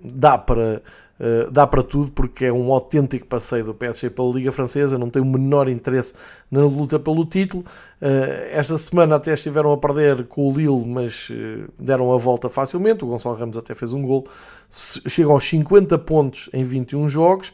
dá 0.00 0.36
para 0.36 0.82
Uh, 1.18 1.50
dá 1.50 1.66
para 1.66 1.82
tudo 1.82 2.12
porque 2.12 2.44
é 2.44 2.52
um 2.52 2.72
autêntico 2.72 3.26
passeio 3.26 3.64
do 3.64 3.74
PSG 3.74 4.08
pela 4.10 4.32
Liga 4.32 4.52
Francesa, 4.52 4.96
não 4.96 5.10
tem 5.10 5.20
o 5.20 5.24
menor 5.24 5.68
interesse 5.68 6.14
na 6.48 6.60
luta 6.60 6.98
pelo 6.98 7.24
título. 7.24 7.64
Uh, 8.00 8.46
esta 8.52 8.78
semana 8.78 9.16
até 9.16 9.34
estiveram 9.34 9.72
a 9.72 9.76
perder 9.76 10.26
com 10.26 10.48
o 10.48 10.52
Lille, 10.52 10.86
mas 10.86 11.28
uh, 11.30 11.68
deram 11.78 12.12
a 12.12 12.16
volta 12.16 12.48
facilmente. 12.48 13.04
O 13.04 13.08
Gonçalo 13.08 13.36
Ramos 13.36 13.58
até 13.58 13.74
fez 13.74 13.92
um 13.92 14.02
gol. 14.02 14.26
Chegam 14.70 15.32
aos 15.32 15.44
50 15.48 15.98
pontos 15.98 16.48
em 16.52 16.62
21 16.62 17.08
jogos. 17.08 17.52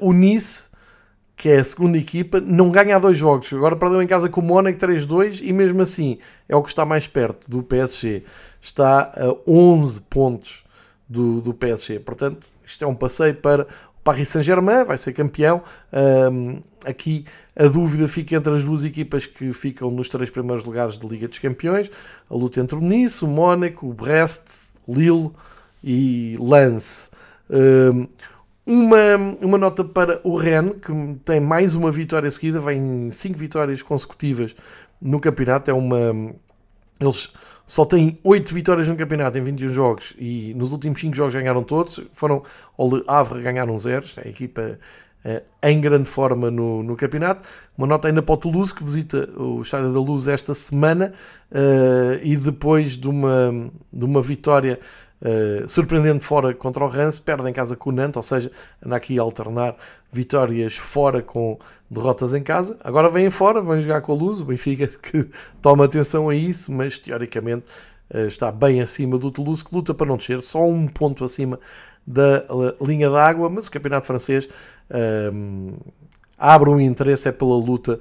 o 0.00 0.12
Nice, 0.12 0.68
que 1.36 1.48
é 1.48 1.60
a 1.60 1.64
segunda 1.64 1.96
equipa, 1.96 2.40
não 2.40 2.70
ganha 2.70 2.98
dois 2.98 3.16
jogos. 3.16 3.52
Agora 3.52 3.76
perdeu 3.76 4.02
em 4.02 4.06
casa 4.06 4.28
com 4.28 4.40
o 4.40 4.44
Mónaco 4.44 4.78
3-2 4.78 5.40
e 5.42 5.52
mesmo 5.52 5.80
assim 5.80 6.18
é 6.48 6.56
o 6.56 6.62
que 6.62 6.68
está 6.68 6.84
mais 6.84 7.06
perto 7.06 7.48
do 7.48 7.62
PSG. 7.62 8.24
Está 8.60 9.12
a 9.14 9.34
11 9.46 10.00
pontos 10.02 10.65
do, 11.08 11.40
do 11.40 11.54
PSG. 11.54 12.00
Portanto, 12.00 12.46
isto 12.64 12.84
é 12.84 12.86
um 12.86 12.94
passeio 12.94 13.34
para 13.34 13.62
o 13.62 14.02
Paris 14.02 14.28
Saint-Germain, 14.28 14.84
vai 14.84 14.98
ser 14.98 15.12
campeão. 15.12 15.62
Um, 15.92 16.62
aqui 16.84 17.24
a 17.54 17.68
dúvida 17.68 18.06
fica 18.06 18.36
entre 18.36 18.54
as 18.54 18.62
duas 18.62 18.84
equipas 18.84 19.26
que 19.26 19.50
ficam 19.52 19.90
nos 19.90 20.08
três 20.08 20.28
primeiros 20.30 20.64
lugares 20.64 20.98
da 20.98 21.08
Liga 21.08 21.26
dos 21.26 21.38
Campeões. 21.38 21.90
A 22.28 22.34
luta 22.34 22.60
entre 22.60 22.76
o 22.76 22.80
Nice, 22.80 23.24
o 23.24 23.28
Mónaco, 23.28 23.88
o 23.88 23.94
Brest, 23.94 24.76
Lille 24.86 25.30
e 25.82 26.36
Lens. 26.38 27.10
Um, 27.48 28.06
uma, 28.66 29.16
uma 29.40 29.58
nota 29.58 29.84
para 29.84 30.20
o 30.24 30.36
Rennes, 30.36 30.74
que 30.82 30.92
tem 31.24 31.40
mais 31.40 31.76
uma 31.76 31.92
vitória 31.92 32.28
seguida, 32.30 32.58
vem 32.58 33.10
cinco 33.12 33.38
vitórias 33.38 33.80
consecutivas 33.80 34.56
no 35.00 35.20
campeonato. 35.20 35.70
É 35.70 35.74
uma. 35.74 36.34
Eles 36.98 37.32
só 37.66 37.84
tem 37.84 38.18
8 38.22 38.54
vitórias 38.54 38.88
no 38.88 38.96
campeonato 38.96 39.36
em 39.36 39.42
21 39.42 39.68
jogos 39.70 40.14
e 40.16 40.54
nos 40.54 40.70
últimos 40.70 41.00
5 41.00 41.16
jogos 41.16 41.34
ganharam 41.34 41.64
todos. 41.64 42.00
Foram 42.12 42.44
ao 42.78 42.88
Le 42.88 43.02
Havre 43.08 43.42
ganharam 43.42 43.76
zeros, 43.76 44.16
a 44.24 44.28
equipa 44.28 44.78
uh, 45.24 45.42
em 45.64 45.80
grande 45.80 46.08
forma 46.08 46.48
no, 46.48 46.84
no 46.84 46.94
campeonato. 46.94 47.46
Uma 47.76 47.88
nota 47.88 48.06
ainda 48.06 48.22
para 48.22 48.34
o 48.34 48.36
Toulouse 48.36 48.72
que 48.72 48.84
visita 48.84 49.28
o 49.36 49.62
Estádio 49.62 49.92
da 49.92 49.98
Luz 49.98 50.28
esta 50.28 50.54
semana 50.54 51.12
uh, 51.50 52.20
e 52.22 52.36
depois 52.36 52.96
de 52.96 53.08
uma, 53.08 53.70
de 53.92 54.04
uma 54.04 54.22
vitória 54.22 54.78
Uh, 55.18 55.66
surpreendente 55.66 56.22
fora 56.22 56.52
contra 56.52 56.84
o 56.84 56.88
Rance, 56.88 57.18
perde 57.18 57.48
em 57.48 57.52
casa 57.52 57.74
com 57.74 57.88
o 57.88 57.92
Nantes, 57.92 58.16
ou 58.16 58.22
seja, 58.22 58.50
anda 58.84 58.96
aqui 58.96 59.18
a 59.18 59.22
alternar 59.22 59.74
vitórias 60.12 60.76
fora 60.76 61.22
com 61.22 61.58
derrotas 61.90 62.34
em 62.34 62.42
casa. 62.42 62.76
Agora 62.84 63.08
vêm 63.08 63.30
fora, 63.30 63.62
vão 63.62 63.80
jogar 63.80 64.02
com 64.02 64.12
a 64.12 64.14
Luz, 64.14 64.40
o 64.42 64.44
Benfica 64.44 64.86
que 65.00 65.26
toma 65.62 65.86
atenção 65.86 66.28
a 66.28 66.34
isso, 66.34 66.70
mas 66.70 66.98
teoricamente 66.98 67.64
uh, 68.14 68.26
está 68.26 68.52
bem 68.52 68.82
acima 68.82 69.16
do 69.16 69.30
Toulouse, 69.30 69.64
que 69.64 69.74
luta 69.74 69.94
para 69.94 70.06
não 70.06 70.18
descer, 70.18 70.42
só 70.42 70.62
um 70.66 70.86
ponto 70.86 71.24
acima 71.24 71.58
da 72.06 72.44
linha 72.80 73.08
d'água, 73.08 73.48
mas 73.48 73.68
o 73.68 73.72
campeonato 73.72 74.06
francês 74.06 74.44
uh, 74.44 75.92
abre 76.38 76.68
um 76.68 76.78
interesse 76.78 77.28
é 77.28 77.32
pela 77.32 77.56
luta 77.56 77.98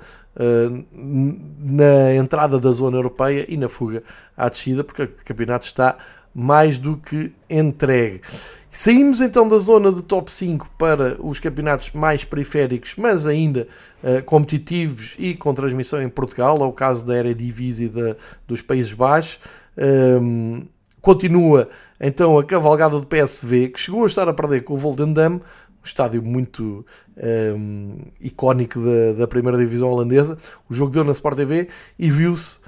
na 1.58 2.14
entrada 2.14 2.60
da 2.60 2.70
zona 2.74 2.98
europeia 2.98 3.46
e 3.48 3.56
na 3.56 3.70
fuga 3.70 4.04
à 4.36 4.50
descida, 4.50 4.84
porque 4.84 5.04
o 5.04 5.10
campeonato 5.24 5.66
está 5.66 5.98
mais 6.36 6.78
do 6.78 6.98
que 6.98 7.32
entregue. 7.50 8.22
Saímos 8.70 9.22
então 9.22 9.48
da 9.48 9.58
zona 9.58 9.90
do 9.90 10.02
top 10.02 10.30
5 10.30 10.70
para 10.78 11.16
os 11.26 11.40
campeonatos 11.40 11.92
mais 11.92 12.26
periféricos, 12.26 12.96
mas 12.98 13.26
ainda 13.26 13.70
uh, 14.04 14.22
competitivos 14.26 15.16
e 15.18 15.34
com 15.34 15.54
transmissão 15.54 16.04
em 16.04 16.10
Portugal, 16.10 16.58
é 16.58 16.66
o 16.66 16.74
caso 16.74 17.06
da 17.08 17.18
Eredivisie 17.18 17.88
da, 17.88 18.18
dos 18.46 18.62
Países 18.62 18.92
Baixos. 18.92 19.40
Um, 19.78 20.58
ehm, 20.58 20.68
continua 21.02 21.70
então 22.02 22.38
a 22.38 22.44
cavalgada 22.44 23.00
do 23.00 23.08
PSV, 23.08 23.70
que 23.70 23.80
chegou 23.80 24.04
a 24.04 24.08
estar 24.08 24.28
a 24.28 24.34
perder 24.34 24.66
com 24.66 24.74
o 24.74 24.78
Volendam, 24.78 25.36
um 25.36 25.42
estádio 25.86 26.22
muito 26.22 26.86
um, 27.16 27.22
ehm, 27.22 28.12
icónico 28.20 28.82
da, 28.82 29.20
da, 29.20 29.28
primeira 29.28 29.58
divisão 29.58 29.90
holandesa. 29.90 30.38
O 30.70 30.74
jogo 30.74 30.92
deu 30.92 31.06
na 31.06 31.14
Sport 31.14 31.38
TV 31.38 31.70
e 31.98 32.10
viu-se 32.10 32.60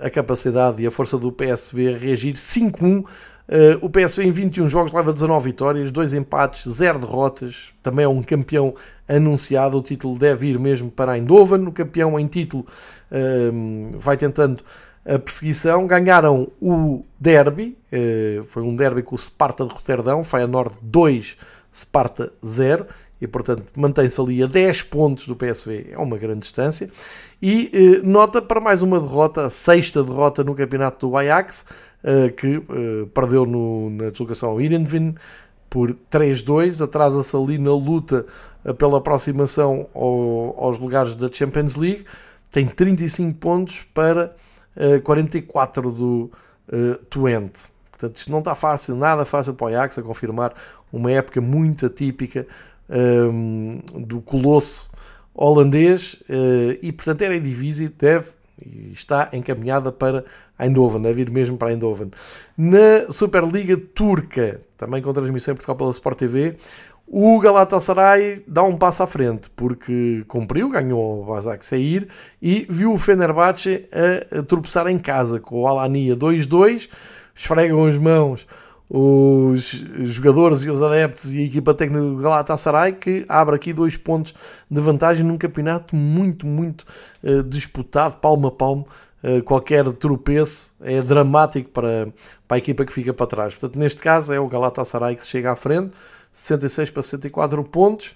a 0.00 0.10
capacidade 0.10 0.82
e 0.82 0.86
a 0.86 0.90
força 0.90 1.18
do 1.18 1.30
PSV 1.30 1.94
a 1.94 1.98
reagir 1.98 2.34
5-1. 2.34 3.00
Uh, 3.00 3.06
o 3.82 3.90
PSV 3.90 4.24
em 4.24 4.30
21 4.30 4.70
jogos 4.70 4.90
leva 4.90 5.12
19 5.12 5.44
vitórias, 5.44 5.90
2 5.90 6.14
empates, 6.14 6.66
0 6.66 7.00
derrotas. 7.00 7.74
Também 7.82 8.04
é 8.04 8.08
um 8.08 8.22
campeão 8.22 8.74
anunciado. 9.06 9.78
O 9.78 9.82
título 9.82 10.18
deve 10.18 10.48
ir 10.48 10.58
mesmo 10.58 10.90
para 10.90 11.16
Eindhoven. 11.16 11.66
O 11.66 11.72
campeão 11.72 12.18
em 12.18 12.26
título 12.26 12.66
vai 13.98 14.16
tentando 14.16 14.62
a 15.06 15.18
perseguição. 15.18 15.86
Ganharam 15.86 16.50
o 16.60 17.04
derby, 17.20 17.76
uh, 17.92 18.42
foi 18.44 18.62
um 18.62 18.74
derby 18.74 19.02
com 19.02 19.14
o 19.14 19.18
Sparta 19.18 19.64
de 19.64 19.74
Roterdão, 19.74 20.24
Feyenoord 20.24 20.74
2, 20.80 21.36
Sparta 21.74 22.32
0 22.44 22.86
e 23.20 23.26
portanto 23.26 23.64
mantém-se 23.76 24.20
ali 24.20 24.42
a 24.42 24.46
10 24.46 24.82
pontos 24.82 25.26
do 25.26 25.36
PSV, 25.36 25.88
é 25.92 25.98
uma 25.98 26.16
grande 26.16 26.40
distância. 26.40 26.90
E 27.46 27.70
eh, 27.74 28.00
nota 28.02 28.40
para 28.40 28.58
mais 28.58 28.80
uma 28.80 28.98
derrota, 28.98 29.50
sexta 29.50 30.02
derrota 30.02 30.42
no 30.42 30.54
campeonato 30.54 31.06
do 31.06 31.14
Ajax, 31.14 31.66
eh, 32.02 32.30
que 32.30 32.56
eh, 32.56 33.06
perdeu 33.12 33.44
no, 33.44 33.90
na 33.90 34.08
deslocação 34.08 34.48
ao 34.48 34.62
Irenvin 34.62 35.14
por 35.68 35.94
3-2, 36.10 36.82
atrasa-se 36.82 37.36
ali 37.36 37.58
na 37.58 37.72
luta 37.72 38.24
eh, 38.64 38.72
pela 38.72 38.96
aproximação 38.96 39.86
ao, 39.92 40.56
aos 40.58 40.78
lugares 40.78 41.16
da 41.16 41.30
Champions 41.30 41.74
League, 41.74 42.06
tem 42.50 42.66
35 42.66 43.38
pontos 43.38 43.82
para 43.92 44.34
44 45.02 45.86
eh, 45.86 45.92
do 45.92 46.30
eh, 46.72 46.98
Twente. 47.10 47.64
Portanto, 47.90 48.16
isto 48.16 48.32
não 48.32 48.38
está 48.38 48.54
fácil, 48.54 48.96
nada 48.96 49.26
fácil 49.26 49.52
para 49.52 49.66
o 49.66 49.68
Ajax 49.68 49.98
a 49.98 50.02
confirmar 50.02 50.54
uma 50.90 51.12
época 51.12 51.42
muito 51.42 51.84
atípica 51.84 52.46
um, 52.88 53.80
do 53.92 54.22
colosso 54.22 54.94
holandês 55.34 56.14
uh, 56.28 56.78
e, 56.80 56.92
portanto, 56.92 57.22
era 57.22 57.34
Eredivisie 57.34 57.88
deve 57.88 58.30
e 58.64 58.92
está 58.92 59.28
encaminhada 59.32 59.90
para 59.90 60.24
Eindhoven, 60.58 61.02
deve 61.02 61.22
ir 61.22 61.30
mesmo 61.30 61.56
para 61.56 61.72
Eindhoven. 61.72 62.10
Na 62.56 63.10
Superliga 63.10 63.76
Turca, 63.76 64.60
também 64.76 65.02
com 65.02 65.12
transmissão 65.12 65.52
em 65.52 65.56
Portugal 65.56 65.76
pela 65.76 65.90
Sport 65.90 66.18
TV, 66.18 66.56
o 67.06 67.38
Galatasaray 67.38 68.42
dá 68.46 68.62
um 68.62 68.76
passo 68.76 69.02
à 69.02 69.06
frente, 69.06 69.50
porque 69.50 70.24
cumpriu, 70.26 70.70
ganhou 70.70 71.22
o 71.22 71.26
Basak 71.26 71.64
sair 71.64 72.08
e 72.40 72.66
viu 72.70 72.94
o 72.94 72.98
Fenerbahçe 72.98 73.86
a, 73.92 74.38
a 74.38 74.42
tropeçar 74.42 74.86
em 74.86 74.98
casa 74.98 75.38
com 75.38 75.62
o 75.62 75.66
Alania 75.66 76.16
2-2, 76.16 76.88
esfregam 77.34 77.84
as 77.84 77.98
mãos 77.98 78.46
os 78.96 79.84
jogadores 80.04 80.62
e 80.62 80.70
os 80.70 80.80
adeptos 80.80 81.32
e 81.32 81.40
a 81.40 81.42
equipa 81.42 81.74
técnica 81.74 82.00
do 82.00 82.16
Galatasaray 82.18 82.92
que 82.92 83.26
abre 83.28 83.56
aqui 83.56 83.72
dois 83.72 83.96
pontos 83.96 84.32
de 84.70 84.80
vantagem 84.80 85.26
num 85.26 85.36
campeonato 85.36 85.96
muito, 85.96 86.46
muito 86.46 86.84
uh, 87.24 87.42
disputado, 87.42 88.18
palmo 88.18 88.46
a 88.46 88.52
palmo. 88.52 88.86
Uh, 89.20 89.42
qualquer 89.42 89.90
tropeço 89.94 90.76
é 90.80 91.02
dramático 91.02 91.70
para, 91.70 92.12
para 92.46 92.56
a 92.56 92.58
equipa 92.58 92.84
que 92.84 92.92
fica 92.92 93.12
para 93.12 93.26
trás. 93.26 93.56
Portanto, 93.56 93.80
neste 93.80 94.00
caso 94.00 94.32
é 94.32 94.38
o 94.38 94.46
Galatasaray 94.46 95.16
que 95.16 95.26
chega 95.26 95.50
à 95.50 95.56
frente, 95.56 95.92
66 96.32 96.90
para 96.90 97.02
64 97.02 97.64
pontos. 97.64 98.14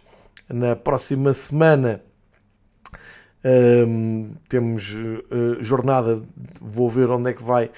Na 0.49 0.77
próxima 0.77 1.35
semana 1.35 2.01
ehm, 3.43 4.31
temos 4.49 4.95
uh, 4.95 5.61
jornada, 5.61 6.23
vou 6.61 6.89
ver 6.89 7.11
onde 7.11 7.31
é 7.31 7.33
que 7.33 7.43
vai 7.43 7.69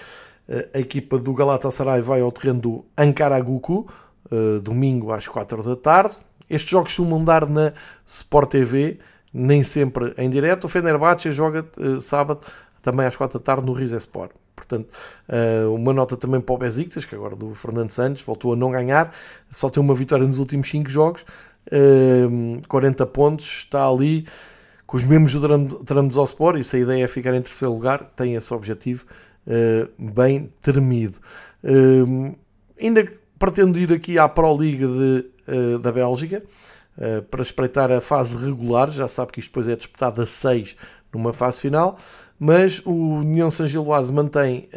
a 0.75 0.81
equipa 0.81 1.17
do 1.17 1.33
Galatasaray 1.33 2.01
vai 2.01 2.21
ao 2.21 2.33
terreno 2.33 2.61
do 2.61 2.85
Ankaraguku, 2.97 3.87
uh, 4.31 4.61
domingo 4.61 5.13
às 5.13 5.29
4 5.29 5.63
da 5.63 5.77
tarde. 5.77 6.17
Estes 6.49 6.71
jogos 6.71 6.91
costumam 6.95 7.25
dar 7.25 7.49
na 7.49 7.73
Sport 8.05 8.51
TV, 8.51 8.99
nem 9.33 9.63
sempre 9.63 10.13
em 10.19 10.29
direto. 10.29 10.65
O 10.65 10.69
Fenerbahçe 10.69 11.31
joga 11.31 11.65
uh, 11.79 12.01
sábado 12.01 12.41
também 12.83 13.07
às 13.07 13.17
4 13.17 13.39
da 13.39 13.45
tarde 13.45 13.65
no 13.65 13.73
Rise 13.73 13.97
Sport. 13.97 14.33
Portanto, 14.57 14.89
uma 15.75 15.93
nota 15.93 16.17
também 16.17 16.41
para 16.41 16.55
o 16.55 16.59
Besiktas, 16.59 17.05
que 17.05 17.15
agora 17.15 17.35
do 17.35 17.55
Fernando 17.55 17.91
Santos 17.91 18.23
voltou 18.23 18.53
a 18.53 18.57
não 18.57 18.71
ganhar, 18.71 19.13
só 19.51 19.69
tem 19.69 19.83
uma 19.83 19.95
vitória 19.95 20.25
nos 20.25 20.39
últimos 20.39 20.69
5 20.69 20.89
jogos, 20.89 21.25
40 22.69 23.07
pontos, 23.07 23.47
está 23.47 23.89
ali 23.89 24.27
com 24.87 24.97
os 24.97 25.05
mesmos 25.05 25.33
do 25.33 26.59
e 26.59 26.63
se 26.63 26.77
a 26.77 26.79
ideia 26.79 27.05
é 27.05 27.09
ficar 27.09 27.35
em 27.35 27.41
terceiro 27.41 27.73
lugar, 27.73 28.13
tem 28.15 28.35
esse 28.35 28.53
objetivo 28.53 29.07
eh, 29.47 29.89
bem 29.99 30.53
tremido. 30.61 31.19
Uh, 31.65 32.37
ainda 32.81 33.07
pretendo 33.39 33.79
ir 33.79 33.93
aqui 33.93 34.19
à 34.19 34.29
Pro 34.29 34.57
Liga 34.57 34.87
de, 34.87 35.27
uh, 35.49 35.79
da 35.79 35.93
Bélgica 35.93 36.43
para 37.31 37.41
espreitar 37.41 37.91
a 37.91 37.99
fase 37.99 38.37
regular. 38.37 38.91
Já 38.91 39.09
sabe 39.09 39.33
que 39.33 39.41
isto 39.41 39.49
depois 39.51 39.69
é 39.69 39.75
disputado 39.75 40.21
a 40.21 40.27
6 40.27 40.77
numa 41.11 41.33
fase 41.33 41.59
final. 41.59 41.97
Mas 42.39 42.83
o 42.85 42.93
União 42.93 43.51
São 43.51 43.67
Giloase 43.67 44.13
mantém 44.13 44.69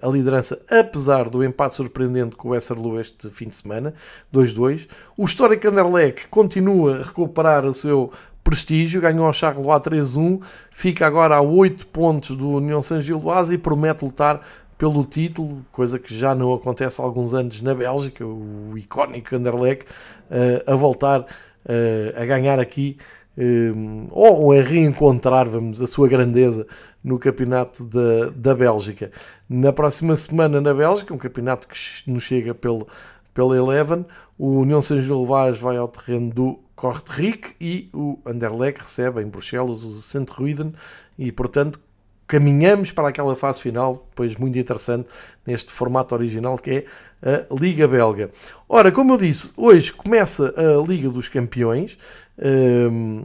a 0.00 0.06
liderança, 0.08 0.60
apesar 0.68 1.28
do 1.28 1.42
empate 1.42 1.74
surpreendente 1.74 2.36
com 2.36 2.50
o 2.50 2.54
Esserlu 2.54 3.00
este 3.00 3.28
fim 3.28 3.48
de 3.48 3.56
semana, 3.56 3.94
2-2. 4.32 4.88
O 5.16 5.24
histórico 5.24 5.66
Anderlecht 5.66 6.28
continua 6.28 6.98
a 6.98 7.02
recuperar 7.02 7.64
o 7.64 7.72
seu 7.72 8.12
prestígio, 8.44 9.00
ganhou 9.00 9.26
ao 9.26 9.32
Charleroi 9.32 9.80
3-1, 9.80 10.40
fica 10.70 11.06
agora 11.06 11.36
a 11.36 11.40
8 11.40 11.86
pontos 11.86 12.36
do 12.36 12.50
União 12.50 12.82
San 12.82 13.00
Giloase 13.00 13.54
e 13.54 13.58
promete 13.58 14.04
lutar 14.04 14.40
pelo 14.76 15.04
título, 15.04 15.64
coisa 15.72 15.98
que 15.98 16.14
já 16.14 16.34
não 16.34 16.52
acontece 16.52 17.00
há 17.00 17.04
alguns 17.04 17.32
anos 17.32 17.62
na 17.62 17.74
Bélgica, 17.74 18.24
o 18.26 18.76
icónico 18.76 19.34
Anderlecht 19.34 19.84
uh, 19.84 20.70
a 20.70 20.74
voltar 20.74 21.20
uh, 21.20 22.20
a 22.20 22.24
ganhar 22.26 22.60
aqui 22.60 22.98
um, 23.36 24.06
ou 24.10 24.52
a 24.52 24.60
reencontrar 24.60 25.48
vamos, 25.48 25.80
a 25.80 25.86
sua 25.86 26.08
grandeza 26.08 26.66
no 27.02 27.18
campeonato 27.18 27.84
da, 27.84 28.30
da 28.34 28.54
Bélgica. 28.54 29.10
Na 29.48 29.72
próxima 29.72 30.16
semana 30.16 30.60
na 30.60 30.72
Bélgica, 30.72 31.12
um 31.12 31.18
campeonato 31.18 31.68
que 31.68 31.76
nos 32.06 32.22
chega 32.22 32.54
pelo, 32.54 32.86
pela 33.32 33.56
Eleven, 33.56 34.06
o 34.38 34.58
União 34.60 34.80
Gilvaz 34.80 35.58
vai 35.58 35.76
ao 35.76 35.88
terreno 35.88 36.32
do 36.32 36.63
Kortrijk 36.74 37.54
e 37.60 37.88
o 37.92 38.18
Anderlecht 38.26 38.82
recebe 38.82 39.22
em 39.22 39.26
Bruxelas 39.26 39.84
o 39.84 39.90
Sint-Ruiden 39.92 40.74
e, 41.18 41.30
portanto, 41.30 41.78
caminhamos 42.26 42.90
para 42.90 43.08
aquela 43.08 43.36
fase 43.36 43.60
final, 43.60 44.06
depois 44.10 44.36
muito 44.36 44.58
interessante, 44.58 45.08
neste 45.46 45.70
formato 45.70 46.14
original 46.14 46.58
que 46.58 46.70
é 46.70 46.84
a 47.22 47.54
Liga 47.54 47.86
Belga. 47.86 48.30
Ora, 48.68 48.90
como 48.90 49.12
eu 49.12 49.18
disse, 49.18 49.52
hoje 49.56 49.92
começa 49.92 50.54
a 50.56 50.86
Liga 50.86 51.08
dos 51.10 51.28
Campeões 51.28 51.98
um, 52.38 53.24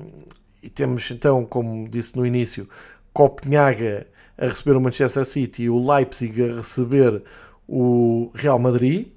e 0.62 0.70
temos 0.70 1.10
então, 1.10 1.46
como 1.46 1.88
disse 1.88 2.16
no 2.18 2.26
início, 2.26 2.68
Copenhaga 3.14 4.06
a 4.38 4.46
receber 4.48 4.76
o 4.78 4.82
Manchester 4.82 5.26
City 5.26 5.64
e 5.64 5.70
o 5.70 5.92
Leipzig 5.92 6.44
a 6.44 6.56
receber 6.58 7.24
o 7.68 8.32
Real 8.34 8.60
Madrid. 8.60 9.08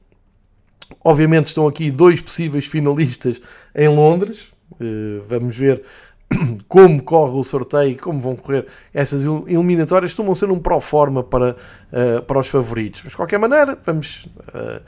Obviamente 1.05 1.49
estão 1.49 1.67
aqui 1.67 1.91
dois 1.91 2.21
possíveis 2.21 2.67
finalistas 2.67 3.41
em 3.75 3.89
Londres. 3.89 4.53
Uh, 4.73 5.23
vamos 5.29 5.57
ver 5.57 5.83
como 6.69 7.03
corre 7.03 7.37
o 7.37 7.43
sorteio 7.43 7.93
e 7.93 7.97
como 7.97 8.21
vão 8.21 8.37
correr 8.37 8.67
essas 8.93 9.25
eliminatórias. 9.25 10.13
Costumam 10.13 10.35
ser 10.35 10.51
um 10.51 10.59
pro 10.59 10.81
forma 10.81 11.23
para, 11.23 11.57
uh, 11.93 12.23
para 12.23 12.39
os 12.39 12.49
favoritos. 12.49 13.03
Mas 13.03 13.13
de 13.13 13.17
qualquer 13.17 13.39
maneira, 13.39 13.79
vamos 13.85 14.29
uh, 14.49 14.81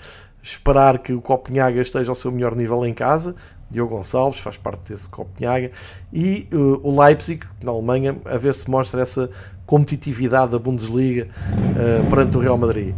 esperar 0.42 0.98
que 0.98 1.12
o 1.12 1.20
Copenhaga 1.20 1.80
esteja 1.80 2.10
ao 2.10 2.14
seu 2.14 2.30
melhor 2.30 2.54
nível 2.56 2.84
em 2.84 2.94
casa. 2.94 3.34
Diogo 3.70 3.96
Gonçalves 3.96 4.40
faz 4.40 4.56
parte 4.56 4.92
desse 4.92 5.08
Copenhaga. 5.08 5.72
E 6.12 6.46
o 6.52 7.00
Leipzig, 7.02 7.44
na 7.62 7.72
Alemanha, 7.72 8.16
a 8.26 8.36
ver 8.36 8.54
se 8.54 8.70
mostra 8.70 9.00
essa 9.00 9.30
competitividade 9.66 10.52
da 10.52 10.58
Bundesliga 10.58 11.28
perante 12.08 12.36
o 12.36 12.40
Real 12.40 12.58
Madrid. 12.58 12.94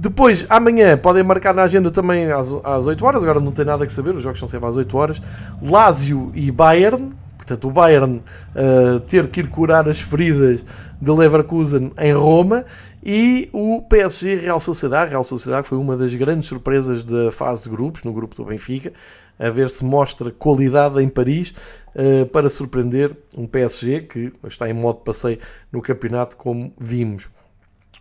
Depois, 0.00 0.46
amanhã, 0.48 0.96
podem 0.96 1.22
marcar 1.22 1.52
na 1.52 1.62
agenda 1.62 1.90
também 1.90 2.32
às, 2.32 2.54
às 2.64 2.86
8 2.86 3.04
horas, 3.04 3.22
agora 3.22 3.38
não 3.38 3.52
tem 3.52 3.66
nada 3.66 3.84
que 3.84 3.92
saber, 3.92 4.14
os 4.14 4.22
jogos 4.22 4.38
são 4.38 4.48
sempre 4.48 4.66
às 4.66 4.74
8 4.74 4.96
horas. 4.96 5.20
Lazio 5.60 6.32
e 6.34 6.50
Bayern, 6.50 7.12
portanto, 7.36 7.68
o 7.68 7.70
Bayern 7.70 8.22
uh, 8.56 9.00
ter 9.00 9.28
que 9.28 9.40
ir 9.40 9.50
curar 9.50 9.86
as 9.86 10.00
feridas 10.00 10.64
de 10.98 11.10
Leverkusen 11.10 11.92
em 11.98 12.14
Roma 12.14 12.64
e 13.04 13.50
o 13.52 13.82
PSG 13.82 14.36
Real 14.36 14.58
Sociedade. 14.58 15.10
Real 15.10 15.22
Sociedade 15.22 15.68
foi 15.68 15.76
uma 15.76 15.98
das 15.98 16.14
grandes 16.14 16.48
surpresas 16.48 17.04
da 17.04 17.30
fase 17.30 17.64
de 17.64 17.68
grupos, 17.68 18.02
no 18.02 18.14
grupo 18.14 18.34
do 18.34 18.46
Benfica, 18.46 18.94
a 19.38 19.50
ver 19.50 19.68
se 19.68 19.84
mostra 19.84 20.30
qualidade 20.30 20.98
em 20.98 21.10
Paris 21.10 21.52
uh, 21.94 22.24
para 22.24 22.48
surpreender 22.48 23.14
um 23.36 23.46
PSG 23.46 24.00
que 24.00 24.32
está 24.44 24.66
em 24.66 24.72
modo 24.72 25.00
passeio 25.00 25.38
no 25.70 25.82
campeonato, 25.82 26.38
como 26.38 26.72
vimos. 26.80 27.28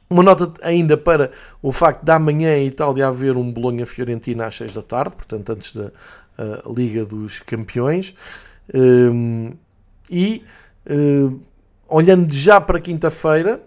Uma 0.10 0.24
nota 0.24 0.52
ainda 0.62 0.98
para 0.98 1.32
o 1.62 1.72
facto 1.72 2.04
de 2.04 2.12
amanhã 2.12 2.58
em 2.58 2.66
Itália 2.66 3.08
haver 3.08 3.38
um 3.38 3.52
Bolonha-Fiorentina 3.52 4.48
às 4.48 4.56
6 4.58 4.74
da 4.74 4.82
tarde, 4.82 5.16
portanto 5.16 5.52
antes 5.52 5.76
da 5.76 5.86
uh, 5.86 6.74
Liga 6.74 7.06
dos 7.06 7.40
Campeões. 7.42 8.16
Um, 8.74 9.52
e 10.10 10.44
uh, 10.90 11.40
olhando 11.88 12.34
já 12.34 12.60
para 12.60 12.80
quinta-feira, 12.80 13.62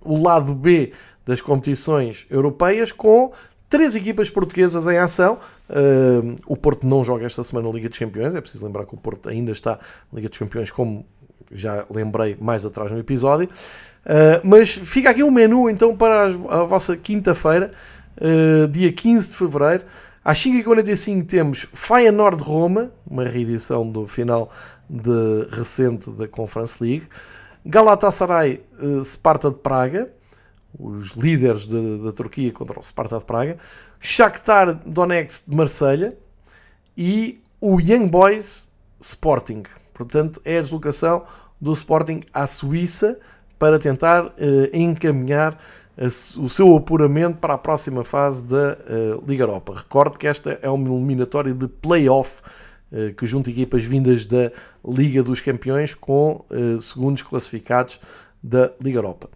o 0.00 0.22
lado 0.22 0.54
B 0.54 0.92
das 1.26 1.40
competições 1.40 2.26
europeias 2.30 2.90
com 2.90 3.32
três 3.68 3.94
equipas 3.94 4.30
portuguesas 4.30 4.86
em 4.86 4.96
ação. 4.96 5.38
Uh, 5.68 6.36
o 6.46 6.56
Porto 6.56 6.86
não 6.86 7.04
joga 7.04 7.26
esta 7.26 7.42
semana 7.44 7.68
na 7.68 7.74
Liga 7.74 7.88
dos 7.88 7.98
Campeões, 7.98 8.34
é 8.34 8.40
preciso 8.40 8.64
lembrar 8.64 8.86
que 8.86 8.94
o 8.94 8.98
Porto 8.98 9.28
ainda 9.28 9.52
está 9.52 9.72
na 10.12 10.16
Liga 10.16 10.28
dos 10.28 10.38
Campeões, 10.38 10.70
como 10.70 11.04
já 11.50 11.84
lembrei 11.90 12.36
mais 12.40 12.64
atrás 12.64 12.90
no 12.90 12.98
episódio. 12.98 13.48
Uh, 14.04 14.40
mas 14.44 14.70
fica 14.70 15.10
aqui 15.10 15.22
um 15.22 15.30
menu 15.30 15.68
então 15.70 15.96
para 15.96 16.26
a 16.26 16.62
vossa 16.64 16.96
quinta-feira, 16.96 17.70
uh, 18.18 18.68
dia 18.68 18.92
15 18.92 19.28
de 19.28 19.34
fevereiro. 19.34 19.84
Às 20.22 20.38
5h45 20.38 21.26
temos 21.26 21.68
Feyenoord 21.72 22.42
Roma, 22.42 22.90
uma 23.06 23.24
reedição 23.24 23.90
do 23.90 24.06
final 24.06 24.50
de, 24.88 25.48
recente 25.50 26.10
da 26.10 26.28
Conference 26.28 26.82
League. 26.82 27.06
Galatasaray 27.64 28.62
uh, 28.78 29.02
Sparta 29.02 29.50
de 29.50 29.56
Praga, 29.56 30.10
os 30.78 31.12
líderes 31.12 31.66
da 31.66 32.12
Turquia 32.12 32.52
contra 32.52 32.78
o 32.78 32.82
Sparta 32.82 33.18
de 33.18 33.24
Praga. 33.24 33.56
Shakhtar 34.00 34.74
Donetsk 34.84 35.48
de 35.48 35.56
Marselha 35.56 36.14
e 36.96 37.40
o 37.58 37.80
Young 37.80 38.08
Boys 38.08 38.68
Sporting. 39.00 39.62
Portanto, 39.94 40.42
é 40.44 40.58
a 40.58 40.62
deslocação 40.62 41.24
do 41.58 41.72
Sporting 41.72 42.20
à 42.32 42.46
Suíça 42.46 43.18
para 43.58 43.78
tentar 43.78 44.26
uh, 44.26 44.30
encaminhar 44.72 45.58
a, 45.96 46.06
o 46.06 46.48
seu 46.48 46.76
apuramento 46.76 47.38
para 47.38 47.54
a 47.54 47.58
próxima 47.58 48.04
fase 48.04 48.44
da 48.46 48.76
uh, 48.76 49.24
Liga 49.26 49.44
Europa. 49.44 49.74
Recordo 49.76 50.18
que 50.18 50.26
esta 50.26 50.58
é 50.62 50.68
uma 50.68 50.88
eliminatória 50.88 51.52
de 51.52 51.68
play-off 51.68 52.42
que 53.16 53.26
junta 53.26 53.50
equipas 53.50 53.84
vindas 53.84 54.24
da 54.24 54.52
Liga 54.86 55.20
dos 55.20 55.40
Campeões 55.40 55.94
com 55.94 56.44
segundos 56.80 57.22
classificados 57.22 57.98
da 58.40 58.70
Liga 58.80 58.98
Europa. 58.98 59.28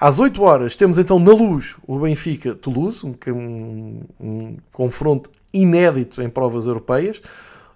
Às 0.00 0.18
8 0.18 0.42
horas 0.42 0.76
temos 0.76 0.98
então 0.98 1.18
na 1.18 1.32
luz 1.32 1.76
o 1.86 1.98
Benfica 1.98 2.54
Toulouse, 2.54 3.06
um, 3.06 3.14
um, 3.28 4.00
um 4.20 4.56
confronto 4.72 5.30
inédito 5.52 6.20
em 6.20 6.28
provas 6.28 6.66
europeias. 6.66 7.22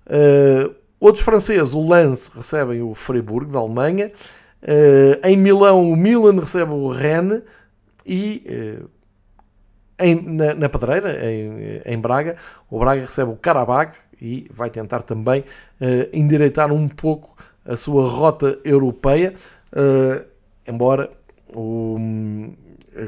Uh, 0.04 0.74
outros 1.00 1.24
franceses, 1.24 1.72
o 1.72 1.88
Lens, 1.88 2.28
recebem 2.28 2.82
o 2.82 2.94
Freiburg 2.94 3.50
da 3.50 3.60
Alemanha. 3.60 4.10
Uh, 4.62 5.26
em 5.26 5.36
Milão, 5.36 5.90
o 5.90 5.96
Milan 5.96 6.40
recebe 6.40 6.72
o 6.72 6.90
Rennes 6.90 7.42
e 8.04 8.44
uh, 8.82 8.90
em, 10.00 10.20
na, 10.20 10.54
na, 10.54 10.68
Pedreira, 10.68 11.24
em, 11.24 11.80
em, 11.84 11.98
Braga, 11.98 12.36
o 12.70 12.78
Braga 12.78 13.02
recebe 13.02 13.30
o 13.30 13.36
Karabakh 13.36 13.94
e 14.20 14.48
vai 14.52 14.70
tentar 14.70 15.02
também 15.02 15.44
endireitar 16.12 16.72
um 16.72 16.88
pouco 16.88 17.36
a 17.64 17.76
sua 17.76 18.08
rota 18.08 18.58
europeia, 18.64 19.34
embora 20.66 21.10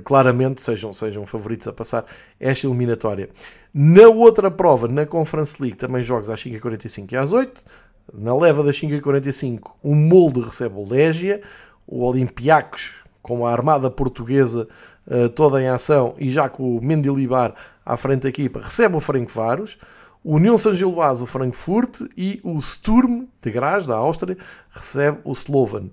claramente 0.04 0.60
sejam, 0.62 0.92
sejam 0.92 1.24
favoritos 1.26 1.66
a 1.66 1.72
passar 1.72 2.04
esta 2.38 2.66
eliminatória. 2.66 3.28
Na 3.72 4.08
outra 4.08 4.50
prova, 4.50 4.88
na 4.88 5.06
Conference 5.06 5.60
League, 5.60 5.76
também 5.76 6.02
jogos 6.02 6.28
às 6.28 6.42
5h45 6.42 7.12
e 7.12 7.16
às 7.16 7.32
8 7.32 7.64
na 8.12 8.34
leva 8.36 8.62
das 8.62 8.76
5h45, 8.76 9.72
o 9.82 9.94
Molde 9.94 10.40
recebe 10.40 10.74
o 10.76 10.88
Légia, 10.88 11.40
o 11.86 12.04
Olympiacos, 12.04 13.02
com 13.22 13.46
a 13.46 13.52
armada 13.52 13.90
portuguesa 13.90 14.66
uh, 15.06 15.28
toda 15.28 15.62
em 15.62 15.68
ação 15.68 16.14
e 16.18 16.30
já 16.30 16.48
com 16.48 16.76
o 16.76 16.82
Mendilibar 16.82 17.54
à 17.84 17.96
frente 17.96 18.22
da 18.22 18.28
equipa, 18.28 18.60
recebe 18.60 18.96
o 18.96 19.00
Franco 19.00 19.30
Varos, 19.30 19.78
o 20.22 20.36
União 20.36 20.56
São 20.58 20.74
Gilvaz, 20.74 21.20
o 21.20 21.26
Frankfurt 21.26 22.02
e 22.16 22.40
o 22.42 22.60
Sturm 22.60 23.24
de 23.40 23.50
Graz, 23.50 23.86
da 23.86 23.96
Áustria, 23.96 24.36
recebe 24.70 25.18
o 25.24 25.32
Slovan. 25.32 25.90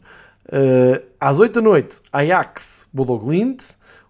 Uh, 0.47 1.03
às 1.19 1.39
8 1.39 1.53
da 1.53 1.61
noite, 1.61 2.01
Ajax, 2.11 2.87
Bodoglint, 2.93 3.63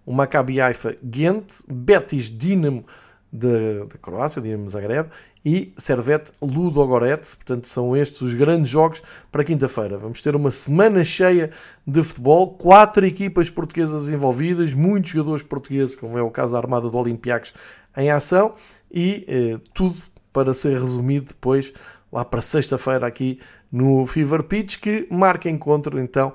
o 0.06 0.14
Maccabi 0.14 0.62
Haifa, 0.62 0.96
Ghent, 1.04 1.46
Betis, 1.68 2.26
Dinamo 2.26 2.86
da 3.32 3.98
Croácia, 4.02 4.42
Dinamo 4.42 4.70
Zagreb, 4.70 5.10
e 5.48 5.74
Servette 5.78 6.30
Ludogorets. 6.42 7.34
Portanto, 7.34 7.70
são 7.70 7.96
estes 7.96 8.20
os 8.20 8.34
grandes 8.34 8.70
jogos 8.70 9.02
para 9.32 9.46
quinta-feira. 9.46 9.98
Vamos 9.98 10.20
ter 10.20 10.36
uma 10.36 10.52
semana 10.52 11.06
cheia 11.06 11.52
de 11.88 12.04
futebol, 12.04 12.50
quatro 12.56 13.06
equipas 13.06 13.50
portuguesas 13.50 14.10
envolvidas, 14.10 14.74
muitos 14.74 15.12
jogadores 15.12 15.44
portugueses, 15.44 15.96
como 15.96 16.18
é 16.18 16.22
o 16.22 16.30
caso 16.30 16.52
da 16.52 16.60
Armada 16.60 16.90
do 16.90 16.98
Olympiacos, 16.98 17.54
em 17.96 18.12
ação 18.12 18.52
e 18.92 19.24
eh, 19.26 19.58
tudo 19.74 19.96
para 20.34 20.54
ser 20.54 20.82
resumido 20.82 21.28
depois 21.28 21.72
lá 22.12 22.26
para 22.26 22.42
sexta-feira 22.42 23.08
aqui 23.08 23.40
no 23.72 24.06
Fever 24.06 24.44
Pitch, 24.44 24.80
que 24.82 25.08
marca 25.10 25.50
encontro 25.50 25.98
então 25.98 26.34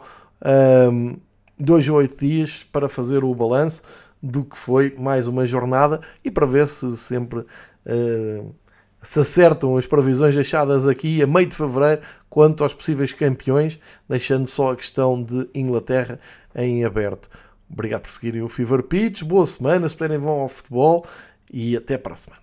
um, 0.91 1.19
dois 1.59 1.87
ou 1.87 1.99
oito 1.99 2.17
dias 2.19 2.65
para 2.65 2.89
fazer 2.89 3.25
o 3.25 3.35
balanço 3.35 3.83
do 4.23 4.43
que 4.43 4.57
foi 4.57 4.95
mais 4.99 5.27
uma 5.27 5.47
jornada 5.47 6.01
e 6.25 6.31
para 6.31 6.47
ver 6.47 6.67
se 6.67 6.97
sempre 6.97 7.41
uh, 7.41 8.55
se 9.03 9.21
acertam 9.21 9.77
as 9.77 9.87
previsões 9.87 10.35
deixadas 10.35 10.87
aqui 10.87 11.23
a 11.23 11.27
meio 11.27 11.47
de 11.47 11.57
fevereiro 11.57 12.03
quanto 12.31 12.63
aos 12.63 12.73
possíveis 12.73 13.13
campeões, 13.13 13.79
deixando 14.09 14.47
só 14.47 14.73
a 14.73 14.77
questão 14.77 15.23
de 15.23 15.49
Inglaterra 15.55 16.21
em 16.55 16.85
aberto. 16.85 17.29
Obrigado 17.69 18.03
por 18.03 18.11
seguirem 18.11 18.43
o 18.43 18.49
Fever 18.49 18.83
Pitch, 18.83 19.23
boa 19.23 19.47
semana, 19.47 19.87
esperem 19.87 20.19
vão 20.19 20.41
ao 20.41 20.49
futebol 20.49 21.07
e 21.51 21.77
até 21.77 21.99
para 21.99 22.15
a 22.15 22.17
semana. 22.17 22.42